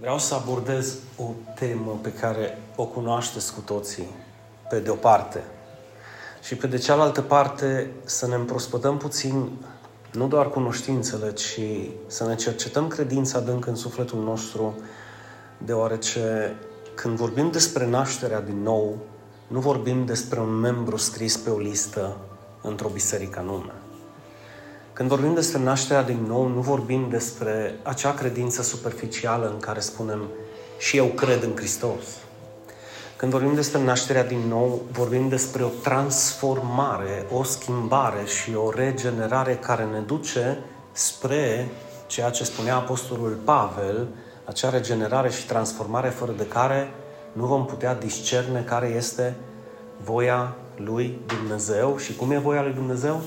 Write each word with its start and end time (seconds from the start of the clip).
Vreau 0.00 0.18
să 0.18 0.34
abordez 0.34 0.96
o 1.16 1.24
temă 1.54 1.98
pe 2.02 2.12
care 2.12 2.58
o 2.76 2.84
cunoașteți 2.84 3.54
cu 3.54 3.60
toții, 3.60 4.08
pe 4.68 4.78
de 4.78 4.90
o 4.90 4.94
parte. 4.94 5.44
Și 6.42 6.56
pe 6.56 6.66
de 6.66 6.78
cealaltă 6.78 7.22
parte 7.22 7.90
să 8.04 8.26
ne 8.26 8.34
împrospătăm 8.34 8.96
puțin 8.96 9.50
nu 10.12 10.26
doar 10.28 10.50
cunoștințele, 10.50 11.32
ci 11.32 11.60
să 12.06 12.26
ne 12.26 12.34
cercetăm 12.34 12.88
credința 12.88 13.38
adânc 13.38 13.66
în 13.66 13.74
sufletul 13.74 14.22
nostru, 14.22 14.78
deoarece 15.58 16.56
când 16.94 17.16
vorbim 17.16 17.50
despre 17.50 17.86
nașterea 17.86 18.40
din 18.40 18.62
nou, 18.62 18.96
nu 19.46 19.60
vorbim 19.60 20.04
despre 20.04 20.40
un 20.40 20.54
membru 20.54 20.96
scris 20.96 21.36
pe 21.36 21.50
o 21.50 21.58
listă 21.58 22.16
într-o 22.62 22.88
biserică 22.88 23.38
anume. 23.38 23.72
Când 24.92 25.08
vorbim 25.08 25.34
despre 25.34 25.62
nașterea 25.62 26.02
din 26.02 26.24
nou, 26.26 26.48
nu 26.48 26.60
vorbim 26.60 27.06
despre 27.08 27.78
acea 27.82 28.14
credință 28.14 28.62
superficială 28.62 29.50
în 29.54 29.60
care 29.60 29.80
spunem 29.80 30.28
și 30.78 30.96
eu 30.96 31.06
cred 31.06 31.42
în 31.42 31.56
Hristos. 31.56 32.04
Când 33.16 33.32
vorbim 33.32 33.54
despre 33.54 33.82
nașterea 33.82 34.24
din 34.24 34.40
nou, 34.48 34.82
vorbim 34.92 35.28
despre 35.28 35.62
o 35.62 35.68
transformare, 35.82 37.26
o 37.32 37.42
schimbare 37.42 38.24
și 38.24 38.54
o 38.54 38.70
regenerare 38.70 39.54
care 39.54 39.84
ne 39.84 39.98
duce 39.98 40.58
spre 40.92 41.68
ceea 42.06 42.30
ce 42.30 42.44
spunea 42.44 42.76
Apostolul 42.76 43.38
Pavel, 43.44 44.08
acea 44.44 44.70
regenerare 44.70 45.30
și 45.30 45.46
transformare 45.46 46.08
fără 46.08 46.32
de 46.36 46.46
care 46.46 46.90
nu 47.32 47.46
vom 47.46 47.66
putea 47.66 47.94
discerne 47.94 48.60
care 48.60 48.86
este 48.86 49.36
voia 50.04 50.54
lui 50.76 51.18
Dumnezeu 51.26 51.96
și 51.96 52.16
cum 52.16 52.30
e 52.30 52.38
voia 52.38 52.62
lui 52.62 52.72
Dumnezeu? 52.72 53.20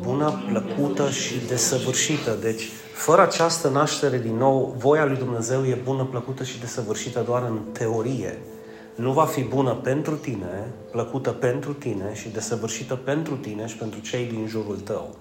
Bună, 0.00 0.42
plăcută 0.48 1.10
și 1.10 1.46
desăvârșită. 1.48 2.36
Deci, 2.40 2.68
fără 2.94 3.22
această 3.22 3.68
naștere 3.68 4.18
din 4.18 4.36
nou, 4.36 4.74
voia 4.78 5.04
lui 5.04 5.16
Dumnezeu 5.16 5.64
e 5.64 5.80
bună, 5.84 6.04
plăcută 6.04 6.44
și 6.44 6.60
desăvârșită 6.60 7.22
doar 7.26 7.42
în 7.42 7.58
teorie. 7.72 8.38
Nu 8.94 9.12
va 9.12 9.24
fi 9.24 9.42
bună 9.42 9.74
pentru 9.74 10.14
tine, 10.14 10.66
plăcută 10.90 11.30
pentru 11.30 11.72
tine 11.72 12.14
și 12.14 12.28
desăvârșită 12.28 12.94
pentru 12.94 13.36
tine 13.36 13.66
și 13.66 13.76
pentru 13.76 14.00
cei 14.00 14.26
din 14.26 14.46
jurul 14.48 14.76
tău. 14.76 15.16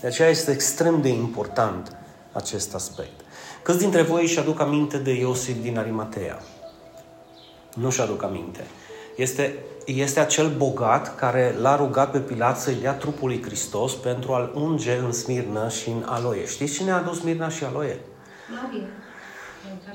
De 0.00 0.06
aceea 0.06 0.28
este 0.28 0.50
extrem 0.50 1.00
de 1.02 1.08
important 1.08 1.96
acest 2.32 2.74
aspect. 2.74 3.20
Câți 3.62 3.78
dintre 3.78 4.02
voi 4.02 4.22
își 4.22 4.38
aduc 4.38 4.60
aminte 4.60 4.98
de 4.98 5.12
Iosif 5.12 5.62
din 5.62 5.78
Arimatea? 5.78 6.42
Nu 7.74 7.90
și 7.90 8.00
aduc 8.00 8.22
aminte. 8.22 8.66
Este 9.16 9.54
este 9.86 10.20
acel 10.20 10.52
bogat 10.56 11.16
care 11.16 11.54
l-a 11.60 11.76
rugat 11.76 12.10
pe 12.10 12.18
Pilat 12.18 12.60
să-i 12.60 12.74
dea 12.80 12.92
trupul 12.92 13.28
lui 13.28 13.42
Hristos 13.42 13.94
pentru 13.94 14.32
a-l 14.32 14.52
unge 14.54 14.96
în 14.96 15.12
smirnă 15.12 15.68
și 15.68 15.88
în 15.88 16.02
aloie. 16.06 16.46
Știți 16.46 16.74
cine 16.74 16.90
a 16.90 16.96
adus 16.96 17.18
smirna 17.18 17.48
și 17.48 17.64
aloie? 17.64 17.98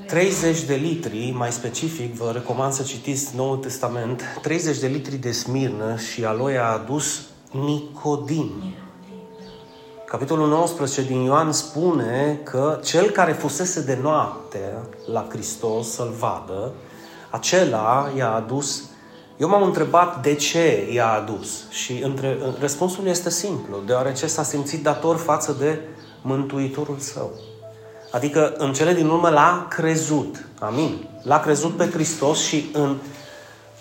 30 0.08 0.64
de 0.64 0.76
litri, 0.76 1.34
mai 1.38 1.52
specific, 1.52 2.14
vă 2.14 2.32
recomand 2.32 2.74
să 2.74 2.84
citiți 2.84 3.36
Noul 3.36 3.58
Testament, 3.58 4.22
30 4.42 4.80
de 4.80 4.88
litri 4.88 5.16
de 5.16 5.32
smirnă 5.32 5.96
și 5.96 6.26
aloie 6.26 6.58
a 6.58 6.72
adus 6.72 7.22
Nicodim. 7.52 8.52
Capitolul 10.06 10.48
19 10.48 11.02
din 11.02 11.22
Ioan 11.22 11.52
spune 11.52 12.40
că 12.44 12.80
cel 12.84 13.10
care 13.10 13.32
fusese 13.32 13.82
de 13.82 13.98
noapte 14.02 14.74
la 15.12 15.28
Hristos 15.30 15.90
să-l 15.90 16.14
vadă, 16.20 16.74
acela 17.30 18.12
i-a 18.16 18.34
adus 18.34 18.91
eu 19.42 19.48
m-am 19.48 19.64
întrebat 19.64 20.22
de 20.22 20.36
ce 20.36 20.92
i-a 20.94 21.12
adus 21.12 21.64
și 21.70 22.00
între, 22.04 22.38
răspunsul 22.60 23.08
este 23.08 23.30
simplu, 23.30 23.78
deoarece 23.86 24.28
s-a 24.28 24.44
simțit 24.44 24.84
dator 24.84 25.18
față 25.18 25.56
de 25.60 25.80
Mântuitorul 26.22 26.98
său. 27.00 27.32
Adică 28.12 28.54
în 28.58 28.74
cele 28.74 28.94
din 28.94 29.08
urmă 29.08 29.30
l-a 29.30 29.68
crezut. 29.70 30.48
Amin. 30.60 31.08
L-a 31.22 31.40
crezut 31.40 31.78
pe 31.78 31.90
Hristos 31.90 32.40
și 32.40 32.70
în, 32.74 32.98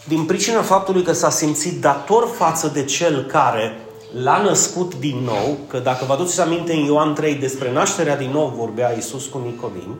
din 0.08 0.24
pricina 0.24 0.62
faptului 0.62 1.02
că 1.02 1.12
s-a 1.12 1.30
simțit 1.30 1.80
dator 1.80 2.26
față 2.26 2.68
de 2.68 2.84
cel 2.84 3.24
care 3.24 3.80
l-a 4.22 4.42
născut 4.42 4.94
din 4.94 5.16
nou, 5.24 5.58
că 5.68 5.78
dacă 5.78 6.04
vă 6.04 6.12
aduceți 6.12 6.40
aminte 6.40 6.72
în 6.72 6.84
Ioan 6.84 7.14
3 7.14 7.34
despre 7.34 7.72
nașterea 7.72 8.16
din 8.16 8.30
nou 8.30 8.54
vorbea 8.56 8.94
Iisus 8.94 9.26
cu 9.26 9.38
Nicodim, 9.38 9.98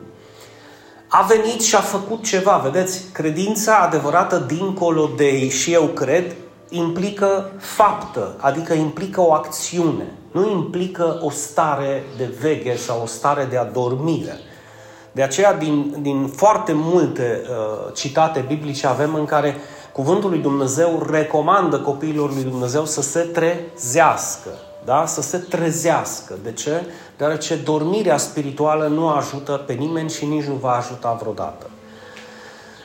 a 1.13 1.21
venit 1.21 1.61
și 1.61 1.75
a 1.75 1.79
făcut 1.79 2.23
ceva. 2.23 2.57
Vedeți, 2.57 3.05
credința 3.11 3.77
adevărată 3.77 4.37
dincolo 4.37 5.09
de 5.15 5.49
și 5.49 5.73
eu 5.73 5.83
cred, 5.83 6.35
implică 6.69 7.51
faptă, 7.57 8.35
adică 8.37 8.73
implică 8.73 9.21
o 9.21 9.33
acțiune. 9.33 10.13
Nu 10.31 10.49
implică 10.49 11.19
o 11.21 11.29
stare 11.29 12.03
de 12.17 12.29
veche 12.41 12.75
sau 12.75 13.01
o 13.03 13.05
stare 13.05 13.47
de 13.49 13.57
adormire. 13.57 14.35
De 15.11 15.23
aceea, 15.23 15.53
din, 15.53 15.95
din 16.01 16.27
foarte 16.27 16.71
multe 16.75 17.41
uh, 17.43 17.93
citate 17.93 18.45
biblice 18.47 18.87
avem 18.87 19.15
în 19.15 19.25
care 19.25 19.55
Cuvântul 19.91 20.29
lui 20.29 20.39
Dumnezeu 20.39 21.07
recomandă 21.09 21.79
copiilor 21.79 22.33
lui 22.33 22.43
Dumnezeu 22.43 22.85
să 22.85 23.01
se 23.01 23.19
trezească 23.19 24.49
da? 24.85 25.05
să 25.05 25.21
se 25.21 25.37
trezească. 25.37 26.37
De 26.43 26.51
ce? 26.51 26.83
Deoarece 27.17 27.55
dormirea 27.55 28.17
spirituală 28.17 28.87
nu 28.87 29.09
ajută 29.09 29.51
pe 29.51 29.73
nimeni 29.73 30.09
și 30.09 30.25
nici 30.25 30.45
nu 30.45 30.53
va 30.53 30.71
ajuta 30.71 31.17
vreodată. 31.21 31.69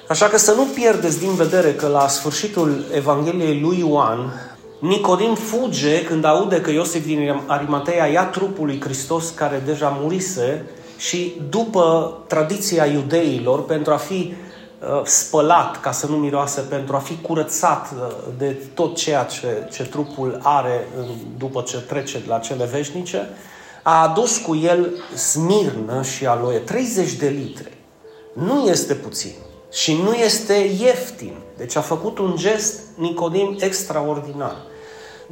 Așa 0.08 0.26
că 0.26 0.38
să 0.38 0.52
nu 0.52 0.64
pierdeți 0.64 1.18
din 1.18 1.34
vedere 1.34 1.74
că 1.74 1.86
la 1.86 2.08
sfârșitul 2.08 2.84
Evangheliei 2.94 3.60
lui 3.60 3.78
Ioan, 3.78 4.50
Nicodim 4.78 5.34
fuge 5.34 6.04
când 6.04 6.24
aude 6.24 6.60
că 6.60 6.70
Iosif 6.70 7.06
din 7.06 7.42
Arimatea 7.46 8.06
ia 8.06 8.24
trupul 8.24 8.66
lui 8.66 8.80
Hristos 8.80 9.30
care 9.30 9.62
deja 9.64 9.98
murise 10.00 10.64
și 10.96 11.40
după 11.50 12.16
tradiția 12.26 12.86
iudeilor, 12.86 13.64
pentru 13.64 13.92
a 13.92 13.96
fi 13.96 14.34
Uh, 14.45 14.45
spălat, 15.04 15.80
ca 15.80 15.92
să 15.92 16.06
nu 16.06 16.16
miroase, 16.16 16.60
pentru 16.60 16.96
a 16.96 16.98
fi 16.98 17.16
curățat 17.20 17.90
uh, 17.92 18.14
de 18.38 18.56
tot 18.74 18.96
ceea 18.96 19.24
ce, 19.24 19.68
ce 19.72 19.82
trupul 19.82 20.40
are 20.42 20.88
după 21.38 21.60
ce 21.60 21.80
trece 21.80 22.22
la 22.26 22.38
cele 22.38 22.64
veșnice, 22.64 23.28
a 23.82 24.02
adus 24.02 24.38
cu 24.38 24.54
el 24.54 24.92
smirnă 25.14 26.02
și 26.02 26.26
aloe, 26.26 26.58
30 26.58 27.12
de 27.12 27.28
litri. 27.28 27.76
Nu 28.32 28.66
este 28.66 28.94
puțin 28.94 29.34
și 29.72 30.02
nu 30.02 30.14
este 30.14 30.54
ieftin. 30.54 31.32
Deci 31.56 31.76
a 31.76 31.80
făcut 31.80 32.18
un 32.18 32.36
gest 32.36 32.80
Nicodim 32.94 33.56
extraordinar. 33.60 34.56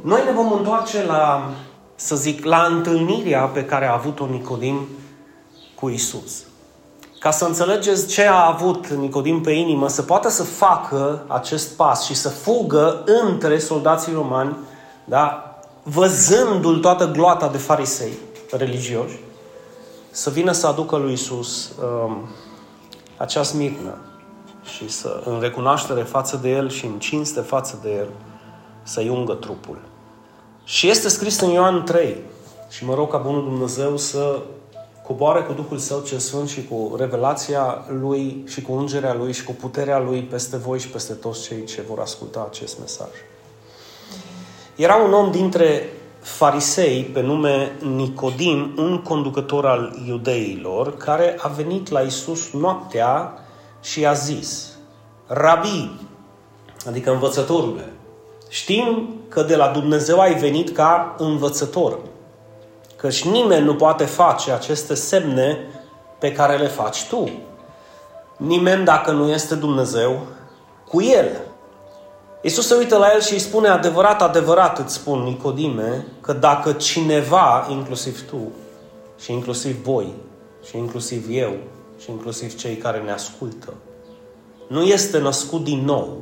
Noi 0.01 0.21
ne 0.25 0.31
vom 0.31 0.51
întoarce 0.51 1.03
la, 1.03 1.53
să 1.95 2.15
zic, 2.15 2.43
la 2.43 2.65
întâlnirea 2.65 3.43
pe 3.43 3.65
care 3.65 3.85
a 3.85 3.93
avut-o 3.93 4.25
Nicodim 4.25 4.87
cu 5.75 5.89
Isus 5.89 6.43
ca 7.25 7.31
să 7.31 7.45
înțelegeți 7.45 8.07
ce 8.07 8.27
a 8.27 8.47
avut 8.47 8.87
Nicodim 8.87 9.41
pe 9.41 9.51
inimă, 9.51 9.87
să 9.87 10.01
poată 10.01 10.29
să 10.29 10.43
facă 10.43 11.23
acest 11.27 11.75
pas 11.75 12.03
și 12.03 12.13
să 12.13 12.29
fugă 12.29 13.03
între 13.05 13.59
soldații 13.59 14.13
romani, 14.13 14.57
da? 15.05 15.55
văzându-l 15.83 16.79
toată 16.79 17.11
gloata 17.11 17.47
de 17.47 17.57
farisei 17.57 18.11
religioși, 18.51 19.19
să 20.11 20.29
vină 20.29 20.51
să 20.51 20.67
aducă 20.67 20.95
lui 20.95 21.13
Isus 21.13 21.71
um, 22.05 22.27
acea 23.17 23.43
smirnă 23.43 23.97
și 24.75 24.89
să, 24.89 25.21
în 25.25 25.39
recunoaștere 25.39 26.01
față 26.01 26.39
de 26.41 26.49
El 26.49 26.69
și 26.69 26.85
în 26.85 26.99
cinste 26.99 27.39
față 27.39 27.79
de 27.81 27.91
El, 27.91 28.07
să-i 28.83 29.09
ungă 29.09 29.33
trupul. 29.33 29.77
Și 30.63 30.89
este 30.89 31.09
scris 31.09 31.39
în 31.39 31.49
Ioan 31.49 31.83
3, 31.83 32.17
și 32.69 32.85
mă 32.85 32.93
rog 32.93 33.11
ca 33.11 33.17
Bunul 33.17 33.43
Dumnezeu 33.43 33.97
să 33.97 34.39
coboare 35.07 35.41
cu 35.41 35.53
Duhul 35.53 35.77
Său 35.77 36.01
cel 36.01 36.17
Sfânt 36.17 36.49
și 36.49 36.67
cu 36.67 36.95
revelația 36.97 37.85
Lui 37.99 38.43
și 38.47 38.61
cu 38.61 38.73
ungerea 38.73 39.13
Lui 39.13 39.33
și 39.33 39.43
cu 39.43 39.51
puterea 39.51 39.99
Lui 39.99 40.21
peste 40.21 40.57
voi 40.57 40.79
și 40.79 40.89
peste 40.89 41.13
toți 41.13 41.43
cei 41.43 41.63
ce 41.63 41.83
vor 41.87 41.99
asculta 41.99 42.47
acest 42.49 42.79
mesaj. 42.79 43.09
Era 44.75 44.95
un 44.95 45.13
om 45.13 45.31
dintre 45.31 45.89
farisei 46.19 47.03
pe 47.03 47.21
nume 47.21 47.71
Nicodim, 47.95 48.73
un 48.77 49.01
conducător 49.01 49.65
al 49.65 49.95
iudeilor, 50.07 50.97
care 50.97 51.37
a 51.41 51.47
venit 51.47 51.89
la 51.89 51.99
Isus 51.99 52.51
noaptea 52.51 53.33
și 53.81 54.05
a 54.05 54.13
zis, 54.13 54.69
Rabi, 55.27 55.91
adică 56.87 57.11
învățătorule, 57.11 57.93
știm 58.49 59.09
că 59.27 59.43
de 59.43 59.55
la 59.55 59.67
Dumnezeu 59.67 60.19
ai 60.19 60.33
venit 60.33 60.69
ca 60.69 61.15
învățător, 61.17 61.99
Căci 63.05 63.25
nimeni 63.25 63.65
nu 63.65 63.75
poate 63.75 64.05
face 64.05 64.51
aceste 64.51 64.93
semne 64.93 65.57
pe 66.19 66.31
care 66.31 66.57
le 66.57 66.67
faci 66.67 67.07
tu. 67.07 67.29
Nimeni, 68.37 68.85
dacă 68.85 69.11
nu 69.11 69.29
este 69.29 69.55
Dumnezeu, 69.55 70.19
cu 70.87 71.01
El. 71.01 71.41
Iisus 72.41 72.67
se 72.67 72.75
uită 72.75 72.97
la 72.97 73.11
el 73.13 73.21
și 73.21 73.33
îi 73.33 73.39
spune, 73.39 73.67
adevărat, 73.67 74.21
adevărat 74.21 74.79
îți 74.79 74.93
spun, 74.93 75.19
Nicodime, 75.19 76.07
că 76.21 76.33
dacă 76.33 76.71
cineva, 76.71 77.67
inclusiv 77.69 78.27
tu, 78.29 78.51
și 79.19 79.31
inclusiv 79.31 79.83
voi, 79.83 80.13
și 80.67 80.77
inclusiv 80.77 81.25
eu, 81.29 81.53
și 81.99 82.11
inclusiv 82.11 82.55
cei 82.55 82.75
care 82.75 82.99
ne 82.99 83.11
ascultă, 83.11 83.73
nu 84.67 84.83
este 84.83 85.17
născut 85.17 85.63
din 85.63 85.83
nou, 85.83 86.17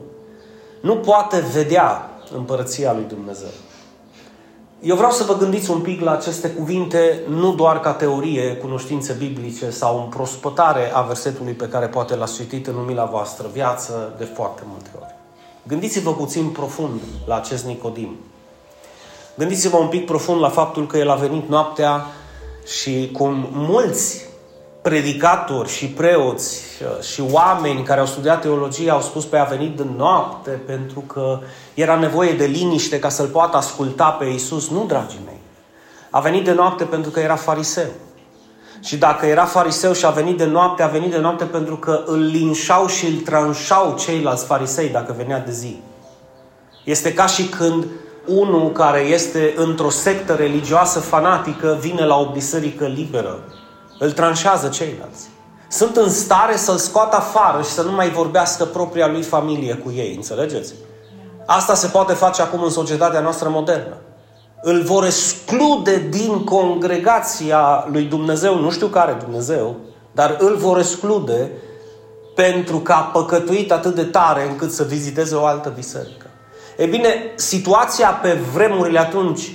nu 0.82 0.96
poate 0.96 1.44
vedea 1.54 2.10
împărăția 2.36 2.94
lui 2.94 3.06
Dumnezeu. 3.08 3.54
Eu 4.84 4.96
vreau 4.96 5.12
să 5.12 5.24
vă 5.24 5.38
gândiți 5.38 5.72
un 5.72 5.80
pic 5.80 6.02
la 6.02 6.12
aceste 6.12 6.50
cuvinte, 6.50 7.22
nu 7.28 7.54
doar 7.54 7.80
ca 7.80 7.94
teorie, 7.94 8.56
cunoștințe 8.56 9.14
biblice 9.14 9.70
sau 9.70 10.00
împrospătare 10.00 10.92
a 10.94 11.02
versetului 11.02 11.54
pe 11.54 11.68
care 11.68 11.88
poate 11.88 12.16
l-ați 12.16 12.36
citit 12.36 12.68
în 12.68 12.76
umila 12.76 13.06
voastră 13.06 13.48
viață 13.54 14.14
de 14.18 14.24
foarte 14.24 14.62
multe 14.66 14.90
ori. 15.00 15.16
Gândiți-vă 15.68 16.14
puțin 16.14 16.50
profund 16.50 17.02
la 17.26 17.36
acest 17.36 17.66
Nicodim. 17.66 18.16
Gândiți-vă 19.36 19.78
un 19.78 19.88
pic 19.88 20.06
profund 20.06 20.40
la 20.40 20.50
faptul 20.50 20.88
că 20.88 20.98
el 20.98 21.10
a 21.10 21.16
venit 21.16 21.50
noaptea 21.50 22.06
și 22.66 23.10
cum 23.14 23.48
mulți 23.52 24.26
predicatori 24.84 25.70
și 25.70 25.88
preoți 25.88 26.62
uh, 26.82 27.04
și 27.04 27.24
oameni 27.32 27.84
care 27.84 28.00
au 28.00 28.06
studiat 28.06 28.42
teologie 28.42 28.90
au 28.90 29.02
spus 29.02 29.26
pe 29.26 29.38
a 29.38 29.44
venit 29.44 29.78
de 29.78 29.86
noapte 29.98 30.50
pentru 30.50 31.00
că 31.00 31.40
era 31.74 31.96
nevoie 31.96 32.32
de 32.32 32.46
liniște 32.46 33.00
ca 33.00 33.10
să-l 33.10 33.28
poată 33.28 33.58
asculta 33.58 34.10
pe 34.10 34.26
Iisus. 34.26 34.70
Nu, 34.70 34.86
dragii 34.86 35.20
mei. 35.26 35.40
A 36.10 36.20
venit 36.20 36.44
de 36.44 36.54
noapte 36.54 36.84
pentru 36.84 37.12
că 37.12 37.20
era 37.20 37.36
fariseu. 37.36 37.90
Și 38.82 38.98
dacă 38.98 39.26
era 39.26 39.46
fariseu 39.46 39.94
și 39.94 40.06
a 40.06 40.10
venit 40.10 40.38
de 40.38 40.46
noapte, 40.46 40.84
a 40.84 40.88
venit 40.88 41.12
de 41.12 41.18
noapte 41.18 41.44
pentru 41.44 41.76
că 41.76 42.04
îl 42.06 42.20
linșau 42.20 42.88
și 42.88 43.06
îl 43.06 43.16
tranșau 43.16 43.96
ceilalți 43.98 44.46
farisei 44.46 44.90
dacă 44.90 45.14
venea 45.18 45.40
de 45.40 45.52
zi. 45.52 45.82
Este 46.84 47.14
ca 47.14 47.26
și 47.26 47.44
când 47.44 47.86
unul 48.26 48.72
care 48.72 49.00
este 49.00 49.54
într-o 49.56 49.90
sectă 49.90 50.34
religioasă 50.34 51.00
fanatică 51.00 51.78
vine 51.82 52.06
la 52.06 52.20
o 52.20 52.32
biserică 52.32 52.86
liberă 52.86 53.40
îl 54.00 54.12
tranșează 54.12 54.68
ceilalți. 54.68 55.28
Sunt 55.70 55.96
în 55.96 56.10
stare 56.10 56.56
să-l 56.56 56.78
scoată 56.78 57.16
afară 57.16 57.62
și 57.62 57.70
să 57.70 57.82
nu 57.82 57.92
mai 57.92 58.10
vorbească 58.10 58.66
propria 58.66 59.08
lui 59.08 59.22
familie 59.22 59.74
cu 59.74 59.92
ei, 59.96 60.16
înțelegeți? 60.16 60.74
Asta 61.46 61.74
se 61.74 61.88
poate 61.88 62.14
face 62.14 62.42
acum 62.42 62.64
în 62.64 62.70
societatea 62.70 63.20
noastră 63.20 63.50
modernă. 63.50 63.98
Îl 64.62 64.82
vor 64.82 65.06
exclude 65.06 66.08
din 66.10 66.44
congregația 66.44 67.88
lui 67.92 68.04
Dumnezeu, 68.04 68.60
nu 68.60 68.72
știu 68.72 68.88
care 68.88 69.18
Dumnezeu, 69.24 69.76
dar 70.12 70.36
îl 70.40 70.56
vor 70.56 70.78
exclude 70.78 71.52
pentru 72.36 72.78
că 72.78 72.92
a 72.92 73.00
păcătuit 73.02 73.72
atât 73.72 73.96
de 73.96 74.04
tare 74.04 74.48
încât 74.50 74.72
să 74.72 74.84
viziteze 74.84 75.36
o 75.36 75.46
altă 75.46 75.72
biserică. 75.76 76.26
E 76.78 76.86
bine, 76.86 77.16
situația 77.36 78.10
pe 78.10 78.40
vremurile 78.54 79.00
atunci, 79.00 79.52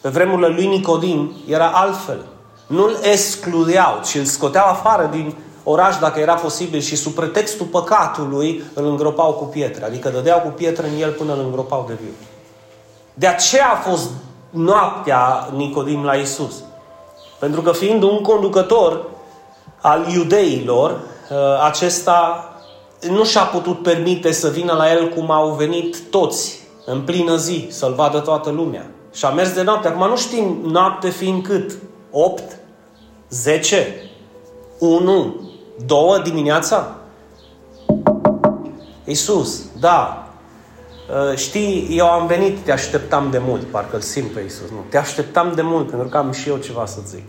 pe 0.00 0.08
vremurile 0.08 0.48
lui 0.48 0.66
Nicodim, 0.66 1.32
era 1.48 1.66
altfel. 1.66 2.24
Nu-l 2.66 2.98
excludeau, 3.02 4.00
ci 4.04 4.14
îl 4.14 4.24
scoteau 4.24 4.66
afară 4.66 5.08
din 5.12 5.34
oraș 5.64 5.96
dacă 5.98 6.20
era 6.20 6.34
posibil 6.34 6.80
și 6.80 6.96
sub 6.96 7.12
pretextul 7.12 7.66
păcatului 7.66 8.62
îl 8.74 8.86
îngropau 8.86 9.32
cu 9.32 9.44
pietre. 9.44 9.84
Adică 9.84 10.08
dădeau 10.08 10.40
cu 10.40 10.48
pietre 10.48 10.88
în 10.88 11.00
el 11.00 11.10
până 11.10 11.32
îl 11.32 11.40
îngropau 11.40 11.84
de 11.88 11.94
viu. 12.00 12.12
De 13.14 13.26
aceea 13.26 13.70
a 13.70 13.90
fost 13.90 14.10
noaptea 14.50 15.48
Nicodim 15.56 16.04
la 16.04 16.14
Isus. 16.14 16.54
Pentru 17.38 17.62
că 17.62 17.72
fiind 17.72 18.02
un 18.02 18.20
conducător 18.20 19.04
al 19.80 20.06
iudeilor, 20.12 21.00
ă, 21.30 21.64
acesta 21.64 22.48
nu 23.08 23.24
și-a 23.24 23.42
putut 23.42 23.82
permite 23.82 24.32
să 24.32 24.48
vină 24.48 24.72
la 24.72 24.92
el 24.92 25.08
cum 25.08 25.30
au 25.30 25.50
venit 25.50 26.00
toți 26.10 26.60
în 26.86 27.00
plină 27.00 27.36
zi, 27.36 27.66
să-l 27.70 27.92
vadă 27.92 28.18
toată 28.18 28.50
lumea. 28.50 28.90
Și 29.12 29.24
a 29.24 29.30
mers 29.30 29.52
de 29.52 29.62
noapte. 29.62 29.88
Acum 29.88 30.08
nu 30.08 30.16
știm 30.16 30.58
noapte 30.62 31.08
fiind 31.08 31.42
cât. 31.42 31.72
8, 32.16 32.42
10, 33.28 33.86
1, 34.78 35.34
2 35.86 36.20
dimineața? 36.22 36.94
Iisus, 39.04 39.62
da, 39.80 40.28
ă, 41.30 41.34
știi, 41.34 41.86
eu 41.90 42.10
am 42.10 42.26
venit, 42.26 42.58
te 42.58 42.72
așteptam 42.72 43.30
de 43.30 43.38
mult, 43.38 43.62
parcă 43.62 43.96
îl 43.96 44.02
simt 44.02 44.30
pe 44.30 44.40
Iisus, 44.40 44.70
nu? 44.70 44.84
Te 44.88 44.98
așteptam 44.98 45.52
de 45.54 45.62
mult, 45.62 45.90
pentru 45.90 46.08
că 46.08 46.16
am 46.16 46.32
și 46.32 46.48
eu 46.48 46.56
ceva 46.56 46.86
să 46.86 46.98
zic. 47.06 47.24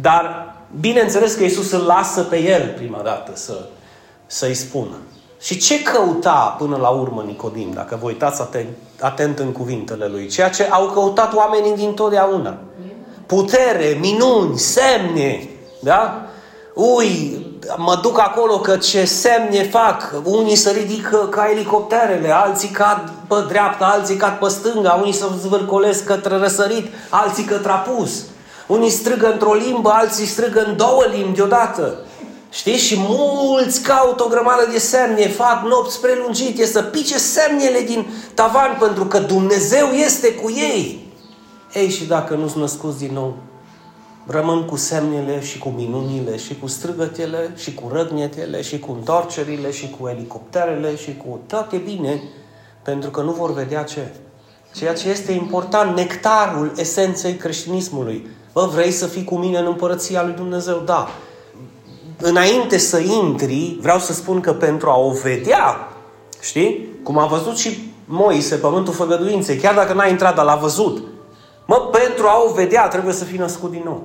Dar, 0.00 0.54
bineînțeles 0.80 1.34
că 1.34 1.42
Iisus 1.42 1.72
îl 1.72 1.82
lasă 1.82 2.22
pe 2.22 2.42
el 2.42 2.72
prima 2.76 3.00
dată 3.04 3.32
să, 3.34 3.68
să-i 4.26 4.54
spună. 4.54 4.96
Și 5.40 5.58
ce 5.58 5.82
căuta 5.82 6.56
până 6.58 6.76
la 6.76 6.88
urmă 6.88 7.22
Nicodim, 7.26 7.70
dacă 7.72 7.98
vă 8.00 8.06
uitați 8.06 8.40
atent, 8.40 8.68
atent 9.00 9.38
în 9.38 9.52
cuvintele 9.52 10.06
lui? 10.06 10.28
Ceea 10.28 10.50
ce 10.50 10.64
au 10.64 10.86
căutat 10.86 11.34
oamenii 11.34 11.74
din 11.76 11.94
totdeauna 11.94 12.58
putere, 13.26 13.98
minuni, 14.00 14.58
semne, 14.58 15.48
da? 15.80 16.28
Ui, 16.74 17.46
mă 17.76 17.98
duc 18.02 18.18
acolo 18.18 18.58
că 18.58 18.76
ce 18.76 19.04
semne 19.04 19.62
fac. 19.62 20.14
Unii 20.24 20.56
se 20.56 20.70
ridică 20.70 21.16
ca 21.30 21.48
elicopterele, 21.50 22.30
alții 22.30 22.68
cad 22.68 23.12
pe 23.28 23.34
dreapta, 23.48 23.84
alții 23.84 24.16
cad 24.16 24.32
pe 24.32 24.48
stânga, 24.48 24.98
unii 25.00 25.12
se 25.12 25.24
zvârcolesc 25.40 26.04
către 26.04 26.36
răsărit, 26.36 26.86
alții 27.08 27.44
către 27.44 27.70
apus. 27.70 28.10
Unii 28.66 28.90
strigă 28.90 29.32
într-o 29.32 29.54
limbă, 29.54 29.90
alții 29.90 30.26
strigă 30.26 30.64
în 30.66 30.76
două 30.76 31.04
limbi 31.14 31.36
deodată. 31.36 31.96
Știi? 32.50 32.76
Și 32.76 32.96
mulți 32.98 33.82
caută 33.82 34.24
o 34.24 34.28
grămadă 34.28 34.68
de 34.72 34.78
semne, 34.78 35.28
fac 35.28 35.62
nopți 35.64 36.00
prelungite, 36.00 36.66
să 36.66 36.82
pice 36.82 37.18
semnele 37.18 37.80
din 37.80 38.06
tavan, 38.34 38.76
pentru 38.80 39.04
că 39.04 39.18
Dumnezeu 39.18 39.86
este 39.86 40.32
cu 40.32 40.50
ei. 40.50 41.03
Ei, 41.74 41.88
și 41.88 42.06
dacă 42.06 42.34
nu-s 42.34 42.54
născuți 42.54 42.98
din 42.98 43.12
nou, 43.12 43.36
rămân 44.26 44.64
cu 44.64 44.76
semnele 44.76 45.40
și 45.40 45.58
cu 45.58 45.68
minunile 45.68 46.36
și 46.36 46.58
cu 46.58 46.66
strigătele 46.66 47.52
și 47.56 47.74
cu 47.74 47.90
răgnetele 47.92 48.62
și 48.62 48.78
cu 48.78 48.92
întorcerile 48.92 49.70
și 49.70 49.96
cu 49.98 50.08
elicopterele 50.08 50.96
și 50.96 51.16
cu 51.16 51.40
toate 51.46 51.76
bine, 51.76 52.22
pentru 52.82 53.10
că 53.10 53.20
nu 53.20 53.32
vor 53.32 53.52
vedea 53.52 53.82
ce? 53.82 54.14
Ceea 54.74 54.94
ce 54.94 55.08
este 55.08 55.32
important, 55.32 55.96
nectarul 55.96 56.72
esenței 56.76 57.34
creștinismului. 57.34 58.26
Bă, 58.52 58.68
vrei 58.72 58.90
să 58.90 59.06
fii 59.06 59.24
cu 59.24 59.36
mine 59.36 59.58
în 59.58 59.66
împărăția 59.66 60.24
lui 60.24 60.34
Dumnezeu? 60.34 60.82
Da. 60.84 61.08
Înainte 62.20 62.78
să 62.78 62.98
intri, 62.98 63.78
vreau 63.80 63.98
să 63.98 64.12
spun 64.12 64.40
că 64.40 64.52
pentru 64.52 64.90
a 64.90 64.98
o 64.98 65.10
vedea, 65.10 65.88
știi? 66.40 66.88
Cum 67.02 67.18
a 67.18 67.26
văzut 67.26 67.56
și 67.56 67.92
Moise, 68.04 68.54
pământul 68.54 68.92
făgăduinței, 68.92 69.56
chiar 69.56 69.74
dacă 69.74 69.92
n-a 69.92 70.06
intrat, 70.06 70.34
dar 70.34 70.44
l-a 70.44 70.56
văzut. 70.56 71.13
Mă, 71.64 71.76
pentru 71.76 72.26
a 72.26 72.42
o 72.48 72.52
vedea 72.52 72.88
trebuie 72.88 73.14
să 73.14 73.24
fii 73.24 73.38
născut 73.38 73.70
din 73.70 73.82
nou. 73.84 74.02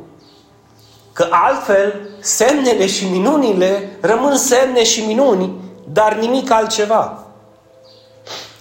Că 1.13 1.27
altfel, 1.29 2.09
semnele 2.19 2.87
și 2.87 3.05
minunile 3.05 3.97
rămân 4.01 4.35
semne 4.37 4.83
și 4.83 5.05
minuni, 5.05 5.51
dar 5.93 6.15
nimic 6.15 6.51
altceva. 6.51 7.23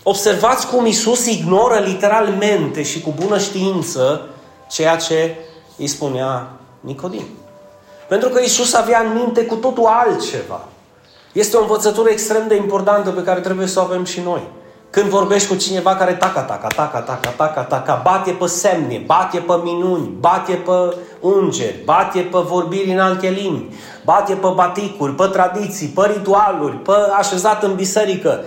Observați 0.02 0.66
cum 0.66 0.86
Isus 0.86 1.26
ignoră 1.26 1.78
literalmente 1.78 2.82
și 2.82 3.00
cu 3.00 3.14
bună 3.20 3.38
știință 3.38 4.28
ceea 4.70 4.96
ce 4.96 5.36
îi 5.76 5.86
spunea 5.86 6.50
Nicodim. 6.80 7.26
Pentru 8.08 8.28
că 8.28 8.40
Isus 8.40 8.74
avea 8.74 9.00
în 9.00 9.12
minte 9.12 9.44
cu 9.44 9.54
totul 9.54 9.86
altceva. 9.86 10.64
Este 11.32 11.56
o 11.56 11.60
învățătură 11.60 12.08
extrem 12.08 12.48
de 12.48 12.54
importantă 12.54 13.10
pe 13.10 13.22
care 13.22 13.40
trebuie 13.40 13.66
să 13.66 13.80
o 13.80 13.82
avem 13.82 14.04
și 14.04 14.20
noi. 14.20 14.42
Când 14.90 15.08
vorbești 15.08 15.48
cu 15.48 15.54
cineva 15.54 15.96
care 15.96 16.12
taca, 16.12 16.40
taca, 16.40 16.66
taca, 16.66 17.00
taca, 17.00 17.28
taca, 17.28 17.62
taca, 17.62 18.00
bate 18.04 18.30
pe 18.30 18.46
semne, 18.46 19.02
bate 19.06 19.38
pe 19.38 19.52
minuni, 19.62 20.10
bate 20.20 20.52
pe 20.52 20.96
ungeri, 21.20 21.82
bate 21.84 22.20
pe 22.20 22.38
vorbiri 22.38 22.92
în 22.92 22.98
alte 22.98 23.28
limbi, 23.28 23.74
bate 24.04 24.34
pe 24.34 24.48
baticuri, 24.54 25.14
pe 25.14 25.26
tradiții, 25.26 25.86
pe 25.86 26.06
ritualuri, 26.06 26.76
pe 26.76 26.92
așezat 27.18 27.62
în 27.62 27.74
biserică, 27.74 28.44